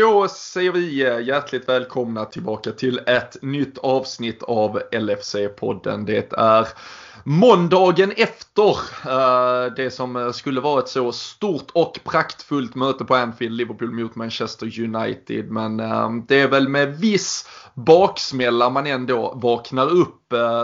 Då 0.00 0.28
säger 0.28 0.72
vi 0.72 1.06
eh, 1.06 1.20
hjärtligt 1.20 1.68
välkomna 1.68 2.24
tillbaka 2.24 2.72
till 2.72 3.00
ett 3.06 3.42
nytt 3.42 3.78
avsnitt 3.78 4.42
av 4.42 4.80
LFC-podden. 4.92 6.04
Det 6.04 6.32
är 6.32 6.68
måndagen 7.24 8.12
efter 8.16 8.70
eh, 9.06 9.72
det 9.76 9.90
som 9.90 10.16
eh, 10.16 10.30
skulle 10.30 10.60
vara 10.60 10.78
ett 10.78 10.88
så 10.88 11.12
stort 11.12 11.70
och 11.72 12.00
praktfullt 12.04 12.74
möte 12.74 13.04
på 13.04 13.14
Anfield, 13.14 13.56
Liverpool 13.56 13.92
mot 13.92 14.14
Manchester 14.14 14.80
United. 14.80 15.50
Men 15.50 15.76
det 16.26 16.40
är 16.40 16.48
väl 16.48 16.68
med 16.68 16.98
viss 16.98 17.48
baksmälla 17.74 18.70
man 18.70 18.86
ändå 18.86 19.32
vaknar 19.34 19.86
upp. 19.86 20.14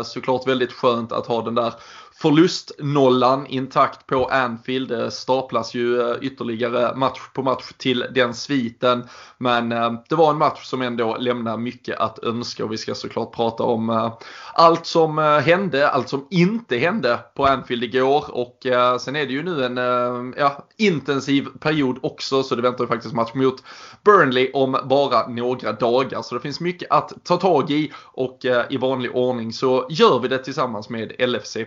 Såklart 0.05 0.49
väldigt 0.49 0.73
skönt 0.73 1.13
att 1.13 1.27
ha 1.27 1.43
den 1.43 1.55
där 1.55 1.75
förlustnollan 2.17 3.47
intakt 3.47 4.07
på 4.07 4.25
Anfield. 4.25 4.89
Det 4.89 5.11
staplas 5.11 5.75
ju 5.75 6.01
eh, 6.01 6.17
ytterligare 6.21 6.97
match 6.97 7.21
på 7.35 7.43
match 7.43 7.73
till 7.77 8.07
den 8.15 8.35
sviten. 8.35 9.09
Men 9.39 9.73
eh, 9.73 9.93
det 10.09 10.15
var 10.15 10.31
en 10.31 10.39
match 10.39 10.65
som 10.65 10.83
ändå 10.83 11.17
lämnar 11.17 11.57
mycket 11.57 11.99
att 11.99 12.19
önska 12.19 12.65
och 12.65 12.73
vi 12.73 12.79
ska 12.79 12.95
såklart 12.95 13.35
prata 13.35 13.63
om 13.63 14.11
allt 14.55 14.87
som 14.87 15.19
hände, 15.19 15.89
allt 15.89 16.09
som 16.09 16.27
inte 16.31 16.77
hände 16.77 17.19
på 17.35 17.47
Anfield 17.47 17.85
igår. 17.85 18.25
Och 18.29 18.59
sen 19.01 19.17
är 19.17 19.27
det 19.27 19.33
ju 19.33 19.43
nu 19.43 19.65
en 19.65 20.35
ja, 20.39 20.67
intensiv 20.77 21.47
period 21.61 21.99
också 22.03 22.43
så 22.43 22.55
det 22.55 22.63
väntar 22.63 22.85
ju 22.85 22.89
faktiskt 22.89 23.15
match 23.15 23.35
mot 23.35 23.63
Burnley 24.05 24.51
om 24.55 24.77
bara 24.85 25.29
några 25.29 25.73
dagar. 25.73 26.23
Så 26.23 26.35
det 26.35 26.41
finns 26.41 26.61
mycket 26.61 26.91
att 26.91 27.13
ta 27.25 27.37
tag 27.37 27.71
i 27.71 27.93
och 27.97 28.39
i 28.71 28.77
vanlig 28.77 29.17
ordning 29.17 29.53
så 29.53 29.87
gör 29.91 30.19
vi 30.19 30.29
det 30.29 30.39
tillsammans 30.39 30.89
med 30.89 31.13
LFC.se 31.19 31.65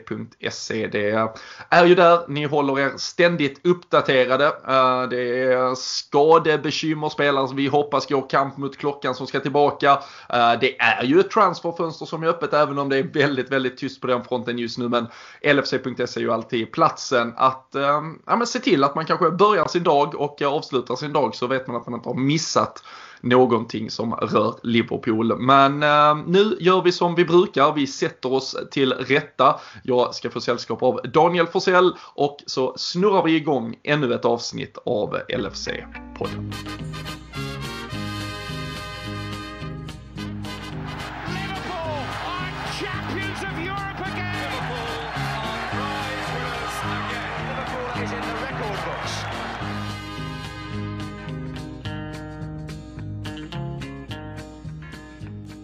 SE. 0.52 0.88
Det 0.88 1.30
är 1.70 1.86
ju 1.86 1.96
där 1.96 2.20
ni 2.28 2.46
håller 2.46 2.80
er 2.80 2.94
ständigt 2.98 3.66
uppdaterade. 3.66 4.46
Eh, 4.46 5.10
det 5.10 5.44
är 5.44 5.76
skadebekymmer, 5.76 7.10
spelare 7.10 7.48
som 7.48 7.58
vi 7.58 7.68
hoppas 7.68 8.08
går 8.08 8.30
kamp 8.30 8.58
mot 8.58 8.78
klockan 8.78 9.16
som 9.16 9.28
ska 9.28 9.40
tillbaka. 9.40 9.92
Eh, 10.30 10.54
det 10.62 10.80
är 10.80 11.04
ju 11.04 11.20
ett 11.20 11.32
transferfönster 11.32 12.06
som 12.06 12.24
är 12.24 12.28
öppet 12.28 12.54
även 12.54 12.80
om 12.80 12.90
det 12.90 12.98
är 12.98 13.04
väldigt, 13.04 13.52
väldigt 13.52 13.78
tyst 13.78 14.02
på 14.02 14.08
den 14.08 14.24
fronten 14.24 14.60
just 14.60 14.78
nu. 14.78 14.90
Men 14.90 15.08
LFC.se 15.42 16.20
är 16.20 16.20
ju 16.20 16.32
alltid 16.32 16.72
platsen 16.72 17.34
att 17.38 17.76
eh, 17.76 18.02
ja, 18.26 18.36
men 18.36 18.48
se 18.48 18.60
till 18.60 18.84
att 18.84 18.96
man 18.96 19.06
kanske 19.06 19.32
börjar 19.32 19.68
sin 19.68 19.84
dag 19.84 20.16
och 20.16 20.42
avslutar 20.42 20.96
sin 20.96 21.14
dag 21.14 21.36
så 21.36 21.48
vet 21.48 21.68
man 21.68 21.76
att 21.76 21.88
man 21.88 22.00
inte 22.00 22.10
har 22.10 22.16
missat 22.16 22.84
någonting 23.22 23.90
som 23.90 24.14
rör 24.14 24.56
Liverpool. 24.64 25.38
Men 25.40 25.84
eh, 25.84 26.16
nu 26.28 26.58
gör 26.60 26.82
vi 26.82 26.92
som 26.92 27.16
vi 27.16 27.26
brukar. 27.26 27.74
Vi 27.74 27.88
sätter 27.88 28.34
oss 28.34 28.56
till 28.72 28.94
rätta. 28.94 29.60
Jag 29.84 30.16
ska 30.16 30.30
få 30.30 30.42
sällskap 30.42 30.84
av 30.84 31.02
Daniel 31.14 31.48
Forsell 31.48 31.94
och 32.14 32.38
så 32.46 32.74
snurrar 32.78 33.24
vi 33.24 33.36
igång 33.36 33.76
ännu 33.84 34.14
ett 34.14 34.26
avsnitt 34.26 34.78
av 34.86 35.18
LFC-podden. 35.30 36.54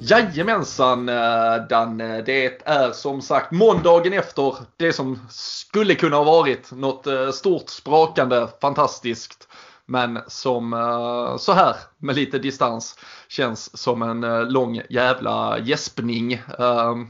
Jajamensan 0.06 1.10
eh, 1.10 1.68
Danne, 1.70 2.22
det 2.22 2.62
är 2.68 2.92
som 2.92 3.22
sagt 3.22 3.52
måndagen 3.52 4.14
efter 4.14 4.56
det 4.78 4.94
som 4.94 5.20
skulle 5.30 5.96
kunna 5.96 6.16
ha 6.16 6.24
varit 6.24 6.72
något 6.72 7.08
eh, 7.08 7.30
stort, 7.30 7.70
sprakande, 7.70 8.48
fantastiskt. 8.62 9.48
Men 9.86 10.20
som 10.28 10.74
eh, 10.74 11.38
så 11.38 11.52
här 11.54 11.76
med 11.98 12.16
lite 12.16 12.40
distans 12.40 13.00
känns 13.28 13.78
som 13.78 14.02
en 14.02 14.50
lång 14.50 14.82
jävla 14.90 15.60
gäspning. 15.60 16.34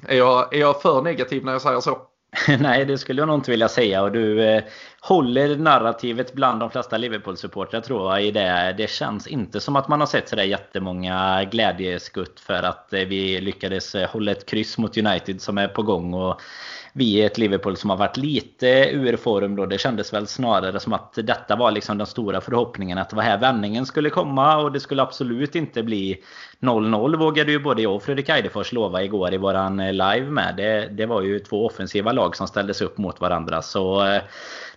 Är 0.08 0.16
jag, 0.18 0.54
är 0.54 0.60
jag 0.60 0.82
för 0.82 1.02
negativ 1.02 1.46
när 1.46 1.52
jag 1.52 1.62
säger 1.62 1.80
så? 1.80 1.98
Nej, 2.60 2.86
det 2.86 2.98
skulle 2.98 3.22
jag 3.22 3.28
nog 3.28 3.38
inte 3.38 3.52
vilja 3.52 3.70
säga. 3.70 4.02
Och 4.02 4.12
du 4.12 4.44
eh, 4.44 4.64
håller 5.02 5.58
narrativet 5.58 6.34
bland 6.34 6.60
de 6.60 6.72
flesta 6.72 6.98
Liverpool-supportrar 6.98 7.82
tror 7.82 8.12
jag 8.12 8.24
i 8.24 8.32
det. 8.32 8.76
Det 8.78 8.90
känns 8.90 9.28
inte 9.28 9.60
som 9.60 9.76
att 9.76 9.88
man 9.88 10.00
har 10.00 10.08
sett 10.08 10.30
sådär 10.30 10.44
jättemånga 10.44 11.44
glädjeskutt 11.44 12.40
för 12.40 12.64
att 12.64 12.94
eh, 12.94 13.00
vi 13.00 13.42
lyckades 13.42 13.96
eh, 13.96 14.10
hålla 14.10 14.32
ett 14.32 14.46
kryss 14.46 14.78
mot 14.78 14.98
United 14.98 15.42
som 15.42 15.58
är 15.58 15.68
på 15.68 15.84
gång. 15.84 16.14
Och 16.14 16.42
vi 16.96 17.22
är 17.22 17.26
ett 17.26 17.38
Liverpool 17.38 17.78
som 17.78 17.90
har 17.90 17.98
varit 17.98 18.18
lite 18.18 18.68
ur 18.92 19.18
form 19.18 19.56
då. 19.56 19.66
Det 19.66 19.78
kändes 19.78 20.14
väl 20.14 20.28
snarare 20.28 20.80
som 20.80 20.94
att 20.94 21.14
detta 21.24 21.56
var 21.56 21.72
liksom 21.72 21.98
den 21.98 22.08
stora 22.08 22.42
förhoppningen. 22.42 22.98
Att 22.98 23.10
det 23.10 23.16
var 23.16 23.24
här 23.24 23.38
vändningen 23.38 23.86
skulle 23.86 24.10
komma 24.10 24.58
och 24.58 24.72
det 24.72 24.80
skulle 24.80 25.02
absolut 25.02 25.56
inte 25.56 25.84
bli 25.84 26.18
0-0 26.60 27.16
vågade 27.18 27.52
ju 27.52 27.60
både 27.60 27.82
jag 27.82 27.96
och 27.96 28.04
Fredrik 28.04 28.30
Eidefors 28.30 28.72
lova 28.72 29.04
igår 29.04 29.34
i 29.34 29.38
våran 29.38 29.80
eh, 29.80 29.92
live 29.92 30.30
med. 30.30 30.54
Det, 30.58 30.88
det 30.92 31.06
var 31.06 31.22
ju 31.22 31.40
två 31.40 31.66
offensiva 31.66 32.12
lag 32.12 32.36
som 32.36 32.48
ställdes 32.48 32.82
upp 32.82 32.98
mot 32.98 33.22
varandra. 33.22 33.62
Så 33.62 34.06
eh, 34.06 34.22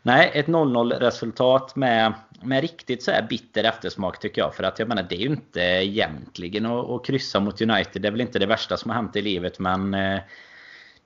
nej, 0.03 0.31
ett 0.35 0.47
0-0 0.47 0.99
resultat 0.99 1.77
med, 1.77 2.13
med 2.43 2.61
riktigt 2.61 3.03
så 3.03 3.11
här 3.11 3.23
bitter 3.23 3.65
eftersmak 3.65 4.21
tycker 4.21 4.43
jag. 4.43 4.55
För 4.55 4.65
att 4.65 4.79
jag 4.79 4.89
menar 4.89 5.07
det 5.09 5.15
är 5.15 5.21
ju 5.21 5.27
inte 5.27 5.61
egentligen 5.61 6.67
att, 6.67 6.91
att 6.91 7.05
kryssa 7.07 7.41
mot 7.41 7.61
United. 7.61 8.03
Det 8.03 8.09
är 8.09 8.13
väl 8.13 8.21
inte 8.21 8.39
det 8.39 8.47
värsta 8.47 8.77
som 8.77 8.91
har 8.91 8.97
hänt 8.97 9.17
i 9.17 9.23
livet 9.23 9.59
men 9.59 9.95
eh, 9.95 10.21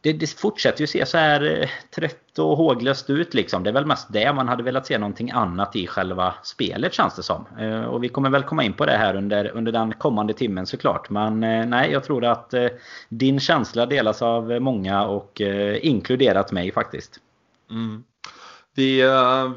det, 0.02 0.12
det, 0.12 0.30
fortsätter 0.30 0.80
ju 0.80 0.86
se 0.86 1.06
så 1.06 1.18
här 1.18 1.60
eh, 1.60 1.68
trött 1.94 2.38
och 2.38 2.56
håglöst 2.56 3.10
ut 3.10 3.34
liksom. 3.34 3.62
Det 3.62 3.70
är 3.70 3.74
väl 3.74 3.86
mest 3.86 4.12
det 4.12 4.32
man 4.32 4.48
hade 4.48 4.62
velat 4.62 4.86
se 4.86 4.98
någonting 4.98 5.30
annat 5.30 5.76
i 5.76 5.86
själva 5.86 6.34
spelet 6.42 6.94
känns 6.94 7.16
det 7.16 7.22
som. 7.22 7.46
Eh, 7.58 7.84
och 7.84 8.04
vi 8.04 8.08
kommer 8.08 8.30
väl 8.30 8.42
komma 8.42 8.64
in 8.64 8.72
på 8.72 8.86
det 8.86 8.96
här 8.96 9.16
under, 9.16 9.50
under 9.54 9.72
den 9.72 9.92
kommande 9.92 10.34
timmen 10.34 10.66
såklart. 10.66 11.10
Men 11.10 11.44
eh, 11.44 11.66
nej, 11.66 11.90
jag 11.90 12.04
tror 12.04 12.24
att 12.24 12.54
din 13.08 13.40
känsla 13.40 13.86
delas 13.86 14.22
av 14.22 14.60
många 14.60 15.04
och 15.04 15.40
inkluderat 15.80 16.52
mig 16.52 16.72
faktiskt. 16.72 17.20
Mm. 17.70 18.04
Vi, 18.74 19.02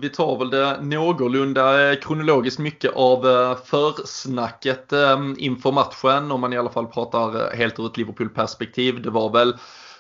vi 0.02 0.10
tar 0.10 0.40
väl 0.40 0.50
det 0.50 0.78
någorlunda 0.82 1.96
kronologiskt 1.96 2.60
mycket 2.60 2.92
av 2.96 3.26
försnacket 3.66 4.94
inför 5.38 5.72
matchen 5.72 6.32
om 6.32 6.42
man 6.42 6.54
i 6.54 6.58
alla 6.58 6.70
fall 6.70 6.88
pratar 6.88 7.56
helt 7.56 7.80
ur 7.80 7.86
ett 7.86 7.98
Liverpool-perspektiv. 7.98 9.02
Det 9.02 9.10
var 9.10 9.30
väl 9.30 9.54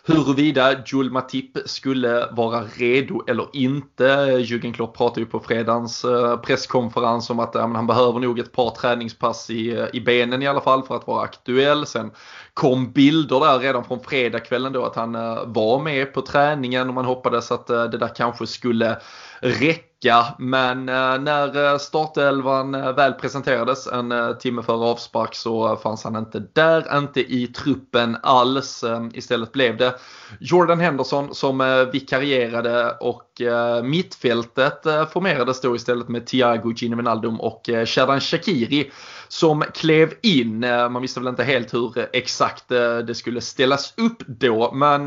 huruvida 0.06 0.84
Joel 0.86 1.12
Matip 1.12 1.58
skulle 1.66 2.28
vara 2.31 2.64
redo 2.64 3.24
eller 3.28 3.47
inte. 3.53 4.03
Jürgen 4.40 4.74
Klopp 4.74 4.97
pratade 4.97 5.22
ju 5.22 5.25
på 5.25 5.40
fredagens 5.40 6.06
eh, 6.06 6.38
presskonferens 6.38 7.30
om 7.30 7.40
att 7.40 7.56
han 7.56 7.88
behöver 7.88 8.19
nog 8.19 8.40
ett 8.40 8.52
par 8.52 8.69
träningspass 8.69 9.50
i, 9.50 9.72
eh, 9.72 9.86
i 9.94 10.02
benen 10.02 10.41
i 10.41 10.47
alla 10.47 10.62
fall 10.62 10.84
för 10.84 10.96
att 10.96 11.08
vara 11.08 11.24
aktuell. 11.24 11.86
Sen 11.86 12.12
kom 12.53 12.91
bilder 12.91 13.40
där 13.40 13.59
redan 13.59 13.84
från 13.84 14.00
fredagskvällen 14.00 14.74
då 14.74 14.86
att 14.86 14.96
han 14.96 15.16
eh, 15.16 15.46
var 15.46 15.80
med 15.80 16.14
på 16.14 16.22
träningen 16.22 16.88
och 16.88 16.94
man 16.94 17.06
hoppades 17.06 17.52
att 17.52 17.69
eh, 17.69 17.84
det 17.84 17.97
där 17.97 18.16
kanske 18.16 18.47
skulle 18.47 18.97
räcka. 19.40 20.25
Men 20.40 20.90
eh, 20.90 21.19
när 21.19 21.78
startelvan 21.78 22.72
väl 22.72 23.14
presenterades 23.14 23.88
en 23.88 24.14
timme 24.40 24.62
före 24.62 24.86
avspark 24.86 25.36
så 25.36 25.75
fanns 25.75 26.03
han 26.03 26.16
inte 26.16 26.44
där, 26.53 26.97
inte 26.97 27.22
i 27.22 27.47
truppen 27.47 28.18
alls. 28.24 28.84
Istället 29.14 29.52
blev 29.52 29.78
det 29.78 29.96
Jordan 30.40 30.80
Henderson 30.80 31.35
som 31.35 31.88
vikarierade 31.94 32.91
och 32.91 33.33
Eh, 33.42 33.84
mittfältet 33.84 34.86
eh, 34.86 35.06
formerades 35.06 35.62
då 35.62 35.76
istället 35.76 36.10
med 36.10 36.26
Thiago 36.28 36.74
Gini 36.76 36.96
och 37.40 37.70
eh, 37.70 37.86
Shadan 37.86 38.20
Shakiri 38.20 38.92
som 39.28 39.64
klev 39.74 40.14
in. 40.22 40.60
Man 40.60 41.02
visste 41.02 41.20
väl 41.20 41.30
inte 41.30 41.44
helt 41.44 41.74
hur 41.74 42.10
exakt 42.14 42.70
det 43.08 43.16
skulle 43.16 43.42
ställas 43.42 43.94
upp 43.98 44.24
då. 44.28 44.72
Men 44.74 45.06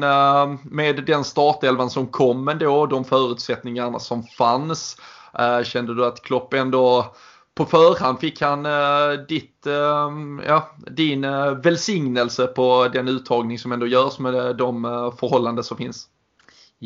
med 0.62 1.04
den 1.06 1.24
startelvan 1.24 1.90
som 1.90 2.06
kom 2.06 2.48
ändå, 2.48 2.86
de 2.86 3.04
förutsättningarna 3.04 3.98
som 3.98 4.22
fanns. 4.22 4.96
Kände 5.64 5.94
du 5.94 6.06
att 6.06 6.22
Klopp 6.22 6.54
ändå 6.54 7.14
på 7.54 7.64
förhand 7.64 8.20
fick 8.20 8.40
han 8.40 8.66
ditt, 9.28 9.66
ja, 10.46 10.70
din 10.90 11.22
välsignelse 11.62 12.46
på 12.46 12.88
den 12.92 13.08
uttagning 13.08 13.58
som 13.58 13.72
ändå 13.72 13.86
görs 13.86 14.18
med 14.18 14.56
de 14.56 14.82
förhållanden 15.18 15.64
som 15.64 15.76
finns? 15.76 16.08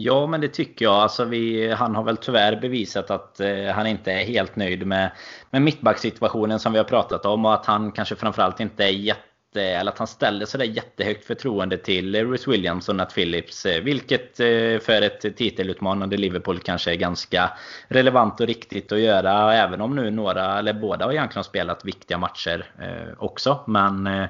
Ja, 0.03 0.27
men 0.27 0.41
det 0.41 0.49
tycker 0.49 0.85
jag. 0.85 0.95
Alltså 0.95 1.25
vi, 1.25 1.73
han 1.73 1.95
har 1.95 2.03
väl 2.03 2.17
tyvärr 2.17 2.61
bevisat 2.61 3.11
att 3.11 3.41
eh, 3.41 3.67
han 3.75 3.87
inte 3.87 4.13
är 4.13 4.25
helt 4.25 4.57
nöjd 4.57 4.87
med, 4.87 5.11
med 5.51 5.63
mittbacksituationen 5.63 6.59
som 6.59 6.73
vi 6.73 6.79
har 6.79 6.85
pratat 6.85 7.27
om. 7.27 7.45
Och 7.45 7.55
att 7.55 7.67
han 7.67 7.93
kanske 7.93 8.17
framförallt 8.17 8.61
inte 8.61 8.85
är 8.85 8.89
jätte 8.89 9.63
eller 9.63 9.93
att 9.93 9.99
han 9.99 10.07
ställer 10.07 10.47
sådär 10.47 10.65
jättehögt 10.65 11.25
förtroende 11.25 11.77
till 11.77 12.31
Rhys 12.31 12.49
Williams 12.49 12.89
och 12.89 12.97
Nat 12.97 13.15
Phillips. 13.15 13.67
Eh, 13.67 13.83
vilket 13.83 14.41
eh, 14.41 14.79
för 14.79 15.03
ett 15.03 15.37
titelutmanande 15.37 16.17
Liverpool 16.17 16.59
kanske 16.59 16.91
är 16.93 16.97
ganska 16.97 17.51
relevant 17.89 18.41
och 18.41 18.47
riktigt 18.47 18.93
att 18.93 19.01
göra. 19.01 19.55
Även 19.55 19.81
om 19.81 19.97
nu 19.97 20.11
några, 20.11 20.59
eller 20.59 20.73
båda 20.73 21.05
har 21.05 21.13
egentligen 21.13 21.45
spelat 21.45 21.85
viktiga 21.85 22.19
matcher 22.19 22.73
eh, 22.79 23.15
också. 23.19 23.65
Men 23.67 24.07
eh, 24.07 24.27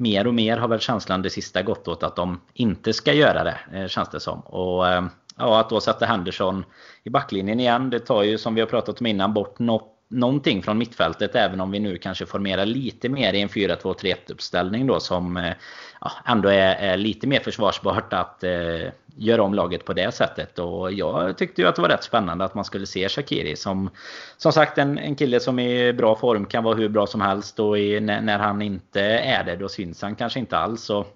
mer 0.00 0.26
och 0.26 0.34
mer 0.34 0.56
har 0.56 0.68
väl 0.68 0.80
känslan 0.80 1.22
det 1.22 1.30
sista 1.30 1.62
gått 1.62 1.88
åt 1.88 2.02
att 2.02 2.16
de 2.16 2.40
inte 2.54 2.92
ska 2.92 3.12
göra 3.12 3.44
det, 3.44 3.58
eh, 3.72 3.86
känns 3.86 4.08
det 4.08 4.20
som. 4.20 4.40
Och 4.40 4.88
eh, 4.88 5.04
ja, 5.36 5.60
att 5.60 5.70
då 5.70 5.80
sätta 5.80 6.06
Henderson 6.06 6.64
i 7.04 7.10
backlinjen 7.10 7.60
igen, 7.60 7.90
det 7.90 7.98
tar 7.98 8.22
ju 8.22 8.38
som 8.38 8.54
vi 8.54 8.60
har 8.60 8.68
pratat 8.68 9.00
om 9.00 9.06
innan 9.06 9.34
bort 9.34 9.58
något 9.58 9.96
någonting 10.10 10.62
från 10.62 10.78
mittfältet 10.78 11.34
även 11.34 11.60
om 11.60 11.70
vi 11.70 11.80
nu 11.80 11.98
kanske 11.98 12.26
formerar 12.26 12.66
lite 12.66 13.08
mer 13.08 13.32
i 13.32 13.40
en 13.40 13.48
4-2-3-1 13.48 14.14
uppställning 14.28 14.86
då 14.86 15.00
som 15.00 15.36
eh, 15.36 15.52
ja, 16.00 16.12
ändå 16.26 16.48
är, 16.48 16.74
är, 16.74 16.96
lite 16.96 17.26
mer 17.26 17.40
försvarsbart 17.40 18.12
att 18.12 18.44
eh, 18.44 18.88
göra 19.20 19.42
om 19.42 19.54
laget 19.54 19.84
på 19.84 19.92
det 19.92 20.14
sättet. 20.14 20.58
Och 20.58 20.92
jag 20.92 21.38
tyckte 21.38 21.62
ju 21.62 21.68
att 21.68 21.76
det 21.76 21.82
var 21.82 21.88
rätt 21.88 22.04
spännande 22.04 22.44
att 22.44 22.54
man 22.54 22.64
skulle 22.64 22.86
se 22.86 23.08
Shakiri 23.08 23.56
som 23.56 23.90
som 24.36 24.52
sagt 24.52 24.78
en, 24.78 24.98
en 24.98 25.14
kille 25.14 25.40
som 25.40 25.58
i 25.58 25.92
bra 25.92 26.16
form 26.16 26.46
kan 26.46 26.64
vara 26.64 26.74
hur 26.74 26.88
bra 26.88 27.06
som 27.06 27.20
helst 27.20 27.60
och 27.60 27.78
i, 27.78 28.00
när, 28.00 28.20
när 28.20 28.38
han 28.38 28.62
inte 28.62 29.00
är 29.02 29.44
det 29.44 29.56
då 29.56 29.68
syns 29.68 30.02
han 30.02 30.14
kanske 30.14 30.38
inte 30.38 30.58
alls. 30.58 30.82
Så 30.82 31.06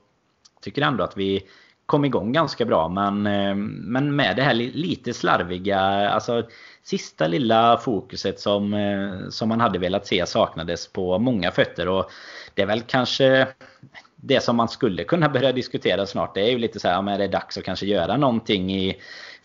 tycker 0.60 0.82
ändå 0.82 1.04
att 1.04 1.16
vi 1.16 1.42
kom 1.86 2.04
igång 2.04 2.32
ganska 2.32 2.64
bra 2.64 2.88
men, 2.88 3.26
eh, 3.26 3.54
men 3.54 4.16
med 4.16 4.36
det 4.36 4.42
här 4.42 4.54
lite 4.54 5.14
slarviga, 5.14 5.80
alltså 6.08 6.42
sista 6.82 7.26
lilla 7.26 7.76
fokuset 7.78 8.40
som, 8.40 8.74
eh, 8.74 9.28
som 9.28 9.48
man 9.48 9.60
hade 9.60 9.78
velat 9.78 10.06
se 10.06 10.26
saknades 10.26 10.92
på 10.92 11.18
många 11.18 11.50
fötter. 11.50 11.88
Och 11.88 12.10
det 12.54 12.62
är 12.62 12.66
väl 12.66 12.80
kanske 12.80 13.46
det 14.26 14.40
som 14.40 14.56
man 14.56 14.68
skulle 14.68 15.04
kunna 15.04 15.28
börja 15.28 15.52
diskutera 15.52 16.06
snart. 16.06 16.34
Det 16.34 16.40
är 16.40 16.50
ju 16.50 16.58
lite 16.58 16.80
så 16.80 16.88
här, 16.88 17.02
men 17.02 17.14
är 17.14 17.18
det 17.18 17.28
dags 17.28 17.58
att 17.58 17.64
kanske 17.64 17.86
göra 17.86 18.16
någonting 18.16 18.74
i 18.74 18.96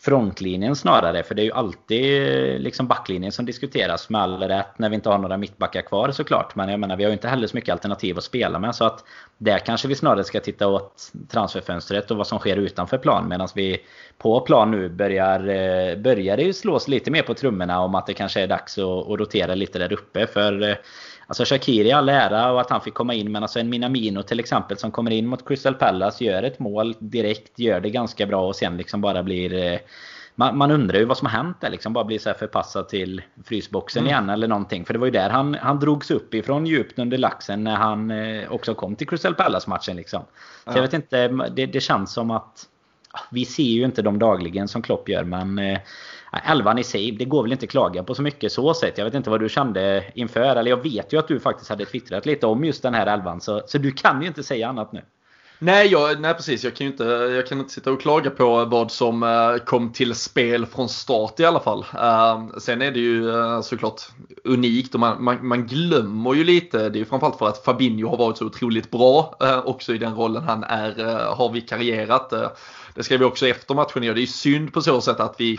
frontlinjen 0.01 0.75
snarare. 0.75 1.23
För 1.23 1.35
det 1.35 1.41
är 1.41 1.43
ju 1.43 1.51
alltid 1.51 2.27
eh, 2.27 2.59
liksom 2.59 2.87
backlinjen 2.87 3.31
som 3.31 3.45
diskuteras 3.45 4.09
med 4.09 4.21
all 4.21 4.39
rätt 4.43 4.79
när 4.79 4.89
vi 4.89 4.95
inte 4.95 5.09
har 5.09 5.17
några 5.17 5.37
mittbackar 5.37 5.81
kvar 5.81 6.11
såklart. 6.11 6.55
Men 6.55 6.69
jag 6.69 6.79
menar 6.79 6.97
vi 6.97 7.03
har 7.03 7.09
ju 7.09 7.13
inte 7.13 7.27
heller 7.27 7.47
så 7.47 7.57
mycket 7.57 7.71
alternativ 7.71 8.17
att 8.17 8.23
spela 8.23 8.59
med. 8.59 8.75
Så 8.75 8.85
att 8.85 9.03
där 9.37 9.59
kanske 9.59 9.87
vi 9.87 9.95
snarare 9.95 10.23
ska 10.23 10.39
titta 10.39 10.67
åt 10.67 11.11
transferfönstret 11.31 12.11
och 12.11 12.17
vad 12.17 12.27
som 12.27 12.39
sker 12.39 12.57
utanför 12.57 12.97
plan. 12.97 13.27
Medan 13.27 13.47
vi 13.55 13.81
på 14.17 14.39
plan 14.41 14.71
nu 14.71 14.89
börjar, 14.89 15.39
eh, 15.39 15.97
börjar 15.97 16.37
det 16.37 16.43
ju 16.43 16.53
slås 16.53 16.87
lite 16.87 17.11
mer 17.11 17.21
på 17.21 17.33
trummorna 17.33 17.79
om 17.79 17.95
att 17.95 18.07
det 18.07 18.13
kanske 18.13 18.41
är 18.41 18.47
dags 18.47 18.77
att, 18.77 19.11
att 19.11 19.19
rotera 19.19 19.55
lite 19.55 19.79
där 19.79 19.93
uppe. 19.93 20.27
För 20.27 20.69
eh, 20.69 20.75
Alltså 21.29 21.45
Shakiri 21.45 21.91
all 21.91 22.09
ära 22.09 22.51
och 22.51 22.61
att 22.61 22.69
han 22.69 22.81
fick 22.81 22.93
komma 22.93 23.13
in 23.13 23.31
men 23.31 23.43
alltså 23.43 23.59
en 23.59 23.69
Minamino 23.69 24.23
till 24.23 24.39
exempel 24.39 24.77
som 24.77 24.91
kommer 24.91 25.11
in 25.11 25.27
mot 25.27 25.47
Crystal 25.47 25.73
Palace 25.73 26.23
gör 26.23 26.43
ett 26.43 26.59
mål 26.59 26.95
direkt, 26.99 27.59
gör 27.59 27.79
det 27.79 27.89
ganska 27.89 28.25
bra 28.25 28.47
och 28.47 28.55
sen 28.55 28.77
liksom 28.77 29.01
bara 29.01 29.23
blir 29.23 29.53
eh, 29.53 29.79
man, 30.35 30.57
man 30.57 30.71
undrar 30.71 30.99
ju 30.99 31.05
vad 31.05 31.17
som 31.17 31.25
har 31.25 31.43
hänt 31.43 31.61
där 31.61 31.69
liksom. 31.69 31.93
Bara 31.93 32.03
blir 32.03 32.19
så 32.19 32.33
förpassad 32.33 32.89
till 32.89 33.21
frysboxen 33.45 34.03
mm. 34.03 34.09
igen 34.09 34.29
eller 34.29 34.47
någonting. 34.47 34.85
För 34.85 34.93
det 34.93 34.99
var 34.99 35.07
ju 35.07 35.11
där 35.11 35.29
han, 35.29 35.57
han 35.61 35.79
drogs 35.79 36.11
upp 36.11 36.33
ifrån 36.33 36.65
djupt 36.65 36.99
under 36.99 37.17
laxen 37.17 37.63
när 37.63 37.75
han 37.75 38.11
eh, 38.11 38.51
också 38.51 38.73
kom 38.73 38.95
till 38.95 39.07
Crystal 39.07 39.35
Palace-matchen 39.35 39.95
liksom. 39.95 40.21
Så 40.63 40.69
ja. 40.69 40.75
jag 40.75 40.81
vet 40.81 40.93
inte, 40.93 41.27
det, 41.27 41.65
det 41.65 41.81
känns 41.81 42.13
som 42.13 42.31
att 42.31 42.65
vi 43.31 43.45
ser 43.45 43.63
ju 43.63 43.85
inte 43.85 44.01
dem 44.01 44.19
dagligen 44.19 44.67
som 44.67 44.81
Klopp 44.81 45.09
gör 45.09 45.23
men 45.23 45.59
eh, 45.59 45.79
Elvan 46.31 46.77
i 46.77 46.83
sig, 46.83 47.11
det 47.11 47.25
går 47.25 47.43
väl 47.43 47.51
inte 47.51 47.63
att 47.63 47.69
klaga 47.69 48.03
på 48.03 48.15
så 48.15 48.21
mycket 48.21 48.51
så 48.51 48.73
sett. 48.73 48.97
Jag 48.97 49.05
vet 49.05 49.13
inte 49.13 49.29
vad 49.29 49.39
du 49.39 49.49
kände 49.49 50.03
inför. 50.15 50.55
Eller 50.55 50.71
jag 50.71 50.83
vet 50.83 51.13
ju 51.13 51.19
att 51.19 51.27
du 51.27 51.39
faktiskt 51.39 51.69
hade 51.69 51.85
twittrat 51.85 52.25
lite 52.25 52.47
om 52.47 52.65
just 52.65 52.83
den 52.83 52.93
här 52.93 53.07
elvan. 53.07 53.41
Så, 53.41 53.61
så 53.65 53.77
du 53.77 53.91
kan 53.91 54.21
ju 54.21 54.27
inte 54.27 54.43
säga 54.43 54.69
annat 54.69 54.91
nu. 54.91 55.01
Nej, 55.61 55.87
jag, 55.87 56.21
nej 56.21 56.33
precis. 56.33 56.63
Jag 56.63 56.75
kan 56.75 56.85
ju 56.87 56.91
inte, 56.91 57.03
jag 57.03 57.47
kan 57.47 57.59
inte 57.59 57.73
sitta 57.73 57.91
och 57.91 58.01
klaga 58.01 58.29
på 58.29 58.65
vad 58.65 58.91
som 58.91 59.23
eh, 59.23 59.55
kom 59.65 59.93
till 59.93 60.15
spel 60.15 60.65
från 60.65 60.89
start 60.89 61.39
i 61.39 61.45
alla 61.45 61.59
fall. 61.59 61.85
Eh, 61.93 62.57
sen 62.57 62.81
är 62.81 62.91
det 62.91 62.99
ju 62.99 63.29
eh, 63.29 63.61
såklart 63.61 64.01
unikt 64.43 64.93
och 64.93 64.99
man, 64.99 65.23
man, 65.23 65.47
man, 65.47 65.67
glömmer 65.67 66.33
ju 66.33 66.43
lite. 66.43 66.77
Det 66.77 66.97
är 66.97 66.99
ju 66.99 67.05
framförallt 67.05 67.37
för 67.37 67.47
att 67.47 67.63
Fabinho 67.63 68.09
har 68.09 68.17
varit 68.17 68.37
så 68.37 68.45
otroligt 68.45 68.91
bra 68.91 69.35
också 69.65 69.93
i 69.93 69.97
den 69.97 70.15
rollen 70.15 70.43
han 70.43 70.63
är, 70.63 71.25
har 71.35 71.51
vikarierat. 71.51 72.33
det 72.95 73.03
skrev 73.03 73.19
vi 73.19 73.25
också 73.25 73.47
efter 73.47 73.75
matchen. 73.75 74.01
Det 74.01 74.07
är 74.07 74.15
ju 74.15 74.27
synd 74.27 74.73
på 74.73 74.81
så 74.81 75.01
sätt 75.01 75.19
att 75.19 75.35
vi 75.37 75.57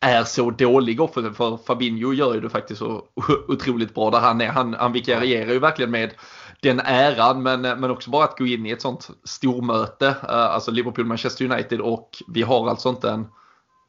är 0.00 0.24
så 0.24 0.50
dålig 0.50 1.00
offensivt. 1.00 1.36
För 1.36 1.56
Fabinho 1.56 2.12
gör 2.12 2.34
ju 2.34 2.40
det 2.40 2.50
faktiskt 2.50 2.78
så 2.78 3.04
otroligt 3.48 3.94
bra 3.94 4.10
där 4.10 4.20
han 4.20 4.40
är. 4.40 4.48
Han, 4.48 4.74
han 4.74 4.92
vikarierar 4.92 5.52
ju 5.52 5.58
verkligen 5.58 5.90
med 5.90 6.14
den 6.60 6.80
äran 6.80 7.42
men, 7.42 7.60
men 7.60 7.90
också 7.90 8.10
bara 8.10 8.24
att 8.24 8.38
gå 8.38 8.46
in 8.46 8.66
i 8.66 8.70
ett 8.70 8.82
sånt 8.82 9.10
stormöte. 9.24 10.06
Eh, 10.06 10.28
alltså 10.28 10.70
Liverpool-Manchester 10.70 11.52
United 11.52 11.80
och 11.80 12.10
vi 12.28 12.42
har 12.42 12.68
alltså 12.68 12.88
inte 12.88 13.10
en 13.10 13.26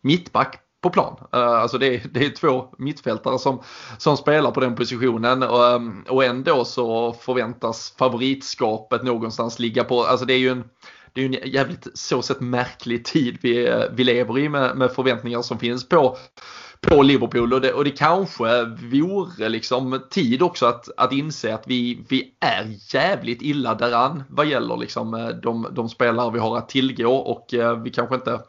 mittback 0.02 0.60
på 0.82 0.90
plan. 0.90 1.16
Eh, 1.34 1.50
alltså 1.50 1.78
det 1.78 1.96
är, 1.96 2.02
det 2.12 2.26
är 2.26 2.30
två 2.30 2.74
mittfältare 2.78 3.40
som, 3.40 3.62
som 3.98 4.18
spelar 4.18 4.52
på 4.52 4.60
den 4.60 4.76
positionen 4.76 5.44
och, 5.44 5.68
ehm, 5.68 6.04
och 6.10 6.24
ändå 6.24 6.66
så 6.66 7.14
förväntas 7.14 7.96
favoritskapet 7.98 9.04
någonstans 9.04 9.60
ligga 9.60 9.84
på, 9.84 10.04
alltså 10.04 10.26
det 10.26 10.34
är 10.34 10.40
ju 10.40 10.50
en 10.50 10.64
det 11.14 11.22
är 11.22 11.28
ju 11.28 11.40
en 11.42 11.52
jävligt 11.52 11.88
så 11.94 12.22
sett 12.22 12.40
märklig 12.40 13.06
tid 13.06 13.38
vi, 13.42 13.86
vi 13.92 14.04
lever 14.04 14.40
i 14.40 14.50
med, 14.50 14.78
med 14.78 14.92
förväntningar 14.92 15.42
som 15.42 15.60
finns 15.60 15.90
på, 15.90 16.18
på 16.82 17.02
Liverpool. 17.02 17.54
Och 17.54 17.62
det, 17.62 17.74
och 17.74 17.84
det 17.84 17.92
kanske 17.92 18.66
vore 18.66 19.50
liksom 19.50 20.02
tid 20.10 20.42
också 20.42 20.66
att, 20.66 20.90
att 20.98 21.14
inse 21.14 21.54
att 21.54 21.64
vi, 21.68 22.06
vi 22.10 22.34
är 22.40 22.78
jävligt 22.94 23.42
illa 23.42 23.76
däran 23.76 24.24
vad 24.30 24.46
gäller 24.46 24.78
liksom 24.78 25.14
eh, 25.14 25.28
de, 25.28 25.68
de 25.72 25.90
spelare 25.90 26.32
vi 26.32 26.40
har 26.40 26.58
att 26.58 26.70
tillgå. 26.70 27.16
Och 27.16 27.54
eh, 27.54 27.82
vi 27.82 27.90
kanske 27.90 28.16
inte 28.16 28.40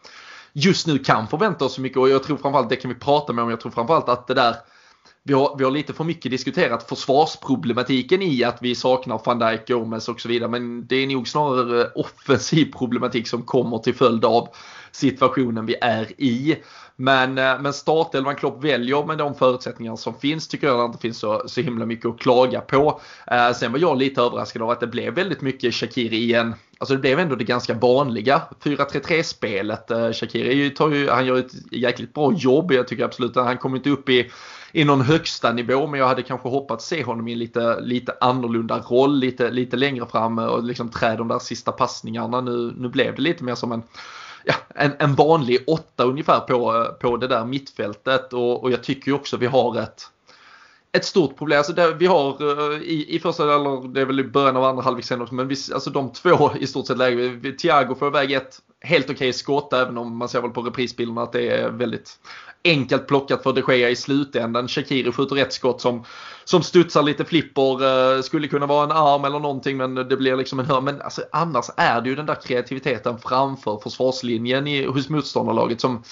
just 0.53 0.87
nu 0.87 0.99
kan 0.99 1.29
förvänta 1.29 1.65
oss 1.65 1.75
så 1.75 1.81
mycket. 1.81 1.99
Och 1.99 2.09
jag 2.09 2.23
tror 2.23 2.37
framförallt, 2.37 2.69
det 2.69 2.77
kan 2.77 2.89
vi 2.89 2.95
prata 2.95 3.33
med 3.33 3.45
om, 3.45 3.51
jag 3.51 3.61
tror 3.61 3.73
framförallt 3.73 4.09
att 4.09 4.27
det 4.27 4.35
där 4.35 4.57
vi 5.23 5.33
har, 5.33 5.55
vi 5.59 5.65
har 5.65 5.71
lite 5.71 5.93
för 5.93 6.05
mycket 6.05 6.31
diskuterat 6.31 6.89
försvarsproblematiken 6.89 8.23
i 8.23 8.45
att 8.45 8.59
vi 8.63 8.75
saknar 8.75 9.21
van 9.25 9.39
Dijk, 9.39 9.69
Gomes 9.69 10.09
och 10.09 10.21
så 10.21 10.29
vidare. 10.29 10.51
Men 10.51 10.87
det 10.87 10.97
är 10.97 11.07
nog 11.07 11.29
snarare 11.29 11.91
offensiv 11.95 12.73
problematik 12.73 13.29
som 13.29 13.43
kommer 13.43 13.79
till 13.79 13.95
följd 13.95 14.25
av 14.25 14.49
situationen 14.93 15.67
vi 15.67 15.77
är 15.81 16.21
i. 16.23 16.57
Men, 16.97 17.39
eh, 17.39 17.61
men 17.61 17.73
startelvan 17.73 18.37
Klopp 18.37 18.65
väljer 18.65 19.07
med 19.07 19.19
de 19.19 19.35
förutsättningar 19.35 19.97
som 19.97 20.15
finns 20.15 20.49
tycker 20.49 20.67
jag 20.67 20.81
att 20.81 20.87
det 20.87 20.87
inte 20.87 21.03
finns 21.03 21.19
så, 21.19 21.43
så 21.47 21.61
himla 21.61 21.87
mycket 21.87 22.07
att 22.07 22.19
klaga 22.19 22.61
på. 22.61 23.01
Eh, 23.27 23.53
sen 23.53 23.73
var 23.73 23.79
jag 23.79 23.99
lite 23.99 24.21
överraskad 24.21 24.63
av 24.63 24.71
att 24.71 24.81
det 24.81 24.87
blev 24.87 25.15
väldigt 25.15 25.41
mycket 25.41 25.75
Shakiri 25.75 26.17
igen. 26.17 26.55
Alltså 26.79 26.95
det 26.95 27.01
blev 27.01 27.19
ändå 27.19 27.35
det 27.37 27.45
ganska 27.45 27.75
vanliga 27.75 28.43
4-3-3 28.63 29.23
spelet. 29.23 29.91
Eh, 29.91 30.13
Shakiri 30.13 30.71
tar 30.71 30.91
ju, 30.91 31.09
han 31.09 31.27
gör 31.27 31.39
ett 31.39 31.73
jäkligt 31.73 32.15
bra 32.15 32.33
jobb. 32.33 32.73
Jag 32.73 32.89
tycker 32.89 33.05
absolut 33.05 33.37
att 33.37 33.47
han 33.47 33.59
kommer 33.59 33.77
inte 33.77 33.91
upp 33.91 34.09
i 34.09 34.31
i 34.73 34.85
någon 34.85 35.01
högsta 35.01 35.53
nivå 35.53 35.87
men 35.87 36.01
jag 36.01 36.09
hade 36.09 36.23
kanske 36.23 36.49
hoppats 36.49 36.87
se 36.87 37.05
honom 37.05 37.29
i 37.29 37.33
en 37.33 37.39
lite, 37.39 37.81
lite 37.81 38.17
annorlunda 38.21 38.79
roll 38.79 39.19
lite, 39.19 39.51
lite 39.51 39.77
längre 39.77 40.07
fram 40.07 40.39
och 40.39 40.65
liksom 40.65 40.89
trä 40.89 41.17
de 41.17 41.29
där 41.29 41.39
sista 41.39 41.73
passningarna. 41.73 42.41
Nu, 42.41 42.75
nu 42.77 42.89
blev 42.89 43.15
det 43.15 43.23
lite 43.23 43.45
mer 43.45 43.55
som 43.55 43.73
en 43.73 43.83
ja, 44.45 44.55
en, 44.75 44.93
en 44.99 45.15
vanlig 45.15 45.65
åtta 45.67 46.05
ungefär 46.05 46.41
på, 46.41 46.87
på 47.01 47.17
det 47.17 47.29
där 47.29 47.45
mittfältet 47.45 48.33
och, 48.33 48.63
och 48.63 48.71
jag 48.71 48.83
tycker 48.83 49.11
ju 49.11 49.15
också 49.15 49.37
vi 49.37 49.47
har 49.47 49.79
ett 49.79 50.11
ett 50.93 51.05
stort 51.05 51.37
problem. 51.39 51.59
Alltså 51.59 51.73
där 51.73 51.95
vi 51.95 52.07
har 52.07 52.29
eh, 52.73 52.83
i, 52.83 53.07
i 53.09 53.19
första, 53.19 53.43
eller 53.43 53.89
det 53.89 54.01
är 54.01 54.05
väl 54.05 54.21
i 54.21 54.25
början 54.25 54.57
av 54.57 54.65
andra 54.65 54.83
halvlek 54.83 55.05
sen 55.05 55.23
också, 55.23 55.35
men 55.35 55.49
vi, 55.49 55.57
alltså 55.75 55.91
de 55.91 56.13
två 56.13 56.51
i 56.61 56.67
stort 56.67 56.87
sett 56.87 56.99
läge. 56.99 57.53
Thiago 57.53 57.95
får 57.95 58.09
iväg 58.09 58.33
ett 58.33 58.59
helt 58.81 59.05
okej 59.05 59.15
okay 59.15 59.33
skott 59.33 59.73
även 59.73 59.99
om 59.99 60.17
man 60.17 60.29
ser 60.29 60.41
väl 60.41 60.51
på 60.51 60.63
reprisbilderna 60.63 61.23
att 61.23 61.33
det 61.33 61.49
är 61.49 61.71
väldigt 61.71 62.19
enkelt 62.65 63.07
plockat 63.07 63.43
för 63.43 63.53
de 63.53 63.63
Gea 63.69 63.91
i 63.91 63.97
slutändan. 63.97 64.69
Shakiri 64.69 65.13
skjuter 65.13 65.37
ett 65.37 65.53
skott 65.53 65.81
som, 65.81 66.05
som 66.45 66.63
studsar 66.63 67.03
lite 67.03 67.25
flipper. 67.25 67.85
Eh, 68.17 68.23
skulle 68.23 68.49
kunna 68.49 68.67
vara 68.67 68.85
en 68.85 68.93
arm 68.93 69.25
eller 69.25 69.39
någonting 69.39 69.77
men 69.77 69.95
det 69.95 70.17
blir 70.17 70.37
liksom 70.37 70.59
en 70.59 70.67
hörn. 70.67 70.85
Men 70.85 71.01
alltså, 71.01 71.23
annars 71.33 71.67
är 71.77 72.01
det 72.01 72.09
ju 72.09 72.15
den 72.15 72.27
där 72.27 72.35
kreativiteten 72.35 73.19
framför 73.19 73.81
försvarslinjen 73.83 74.67
i, 74.67 74.87
hos 74.87 75.09
motståndarlaget 75.09 75.81
som 75.81 76.03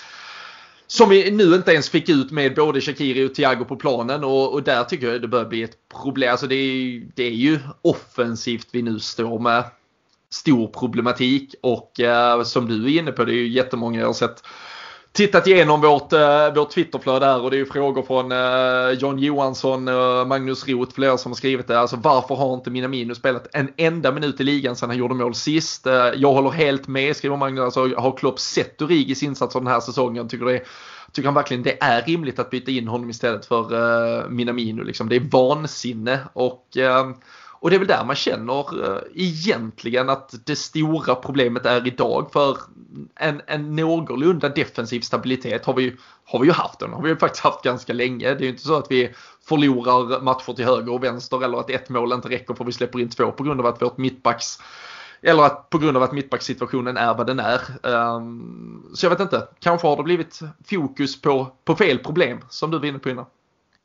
som 0.90 1.08
vi 1.08 1.30
nu 1.30 1.54
inte 1.54 1.72
ens 1.72 1.88
fick 1.88 2.08
ut 2.08 2.30
med 2.30 2.54
både 2.54 2.80
Shakiri 2.80 3.26
och 3.26 3.34
Thiago 3.34 3.64
på 3.64 3.76
planen 3.76 4.24
och, 4.24 4.52
och 4.52 4.62
där 4.62 4.84
tycker 4.84 5.12
jag 5.12 5.22
det 5.22 5.28
börjar 5.28 5.44
bli 5.44 5.62
ett 5.62 5.76
problem. 6.02 6.30
Alltså 6.30 6.46
det, 6.46 6.54
är, 6.54 7.02
det 7.14 7.22
är 7.22 7.30
ju 7.30 7.58
offensivt 7.82 8.68
vi 8.72 8.82
nu 8.82 9.00
står 9.00 9.38
med 9.38 9.64
stor 10.30 10.68
problematik 10.68 11.54
och 11.62 12.00
eh, 12.00 12.42
som 12.42 12.68
du 12.68 12.84
är 12.84 12.98
inne 13.00 13.12
på 13.12 13.24
det 13.24 13.32
är 13.32 13.34
ju 13.34 13.48
jättemånga 13.48 14.00
jag 14.00 14.06
har 14.06 14.12
sett 14.12 14.42
tittat 15.12 15.46
igenom 15.46 15.80
vårt, 15.80 16.12
eh, 16.12 16.54
vårt 16.54 16.70
Twitterflöde 16.70 17.26
där 17.26 17.40
och 17.40 17.50
det 17.50 17.56
är 17.56 17.58
ju 17.58 17.66
frågor 17.66 18.02
från 18.02 18.32
eh, 18.32 18.98
John 18.98 19.18
Johansson 19.18 19.88
eh, 19.88 20.26
Magnus 20.26 20.68
Roth, 20.68 20.94
flera 20.94 21.18
som 21.18 21.32
har 21.32 21.36
skrivit 21.36 21.66
det. 21.66 21.80
Alltså 21.80 21.96
varför 21.96 22.34
har 22.34 22.54
inte 22.54 22.70
Minamino 22.70 23.14
spelat 23.14 23.46
en 23.52 23.68
enda 23.76 24.12
minut 24.12 24.40
i 24.40 24.44
ligan 24.44 24.76
sedan 24.76 24.88
han 24.88 24.98
gjorde 24.98 25.14
mål 25.14 25.34
sist? 25.34 25.86
Jag 26.16 26.32
håller 26.32 26.50
helt 26.50 26.88
med, 26.88 27.16
skriver 27.16 27.36
Magnus. 27.36 27.60
Alltså, 27.60 27.94
har 27.96 28.16
Klopp 28.16 28.38
sett 28.38 28.82
Urigis 28.82 29.22
insatser 29.22 29.60
den 29.60 29.68
här 29.68 29.80
säsongen? 29.80 30.28
Tycker 30.28 30.46
det 30.46 30.60
tycker 31.12 31.26
han 31.26 31.34
verkligen 31.34 31.62
det 31.62 31.82
är 31.82 32.02
rimligt 32.02 32.38
att 32.38 32.50
byta 32.50 32.70
in 32.70 32.88
honom 32.88 33.10
istället 33.10 33.46
för 33.46 34.28
Minamino. 34.28 34.82
Liksom. 34.82 35.08
Det 35.08 35.16
är 35.16 35.30
vansinne 35.30 36.20
och 36.32 36.76
och 37.60 37.70
det 37.70 37.76
är 37.76 37.78
väl 37.78 37.88
där 37.88 38.04
man 38.04 38.16
känner 38.16 38.84
eh, 38.84 39.00
egentligen 39.14 40.10
att 40.10 40.34
det 40.46 40.56
stora 40.56 41.14
problemet 41.14 41.66
är 41.66 41.86
idag. 41.86 42.30
För 42.32 42.58
en, 43.14 43.42
en 43.46 43.76
någorlunda 43.76 44.48
defensiv 44.48 45.00
stabilitet 45.00 45.64
har 45.64 45.74
vi, 45.74 45.96
har 46.24 46.38
vi 46.38 46.46
ju 46.46 46.52
haft. 46.52 46.78
Den 46.78 46.92
har 46.92 47.02
vi 47.02 47.08
ju 47.08 47.16
faktiskt 47.16 47.44
haft 47.44 47.62
ganska 47.62 47.92
länge. 47.92 48.34
Det 48.34 48.40
är 48.40 48.44
ju 48.44 48.48
inte 48.48 48.62
så 48.62 48.76
att 48.76 48.90
vi 48.90 49.14
förlorar 49.48 50.20
matcher 50.20 50.52
till 50.52 50.64
höger 50.64 50.92
och 50.92 51.04
vänster 51.04 51.44
eller 51.44 51.58
att 51.58 51.70
ett 51.70 51.88
mål 51.88 52.12
inte 52.12 52.28
räcker 52.28 52.54
för 52.54 52.64
vi 52.64 52.72
släpper 52.72 53.00
in 53.00 53.08
två 53.08 53.32
på 53.32 53.42
grund 53.42 53.60
av 53.60 53.66
att 53.66 53.82
vårt 53.82 53.98
mittbacks 53.98 54.58
eller 55.22 55.42
att 55.42 55.70
på 55.70 55.78
grund 55.78 55.96
av 55.96 56.02
att 56.02 56.12
mittbacksituationen 56.12 56.96
är 56.96 57.14
vad 57.14 57.26
den 57.26 57.40
är. 57.40 57.60
Um, 57.82 58.90
så 58.94 59.06
jag 59.06 59.10
vet 59.10 59.20
inte, 59.20 59.48
kanske 59.60 59.86
har 59.86 59.96
det 59.96 60.02
blivit 60.02 60.40
fokus 60.70 61.22
på, 61.22 61.46
på 61.64 61.76
fel 61.76 61.98
problem 61.98 62.38
som 62.48 62.70
du 62.70 62.78
var 62.78 62.86
inne 62.86 62.98
på 62.98 63.10
innan. 63.10 63.26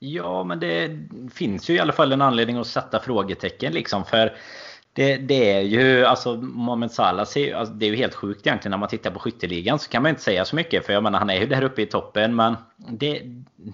Ja, 0.05 0.43
men 0.43 0.59
det 0.59 0.91
finns 1.33 1.69
ju 1.69 1.73
i 1.73 1.79
alla 1.79 1.93
fall 1.93 2.11
en 2.11 2.21
anledning 2.21 2.57
att 2.57 2.67
sätta 2.67 2.99
frågetecken 2.99 3.73
liksom. 3.73 4.05
För 4.05 4.37
det, 4.95 5.17
det, 5.17 5.51
är 5.51 5.61
ju, 5.61 6.05
alltså 6.05 6.35
Mohamed 6.35 6.91
Salah, 6.91 7.25
ser 7.25 7.55
alltså, 7.55 7.73
det 7.73 7.85
är 7.85 7.89
ju 7.89 7.95
helt 7.95 8.15
sjukt 8.15 8.47
egentligen 8.47 8.71
när 8.71 8.77
man 8.77 8.89
tittar 8.89 9.11
på 9.11 9.19
skytteligan 9.19 9.79
så 9.79 9.89
kan 9.89 10.03
man 10.03 10.09
inte 10.09 10.21
säga 10.21 10.45
så 10.45 10.55
mycket. 10.55 10.85
För 10.85 10.93
jag 10.93 11.03
menar 11.03 11.19
han 11.19 11.29
är 11.29 11.39
ju 11.39 11.45
där 11.45 11.63
uppe 11.63 11.81
i 11.81 11.85
toppen. 11.85 12.35
Men 12.35 12.55
det, 12.75 13.21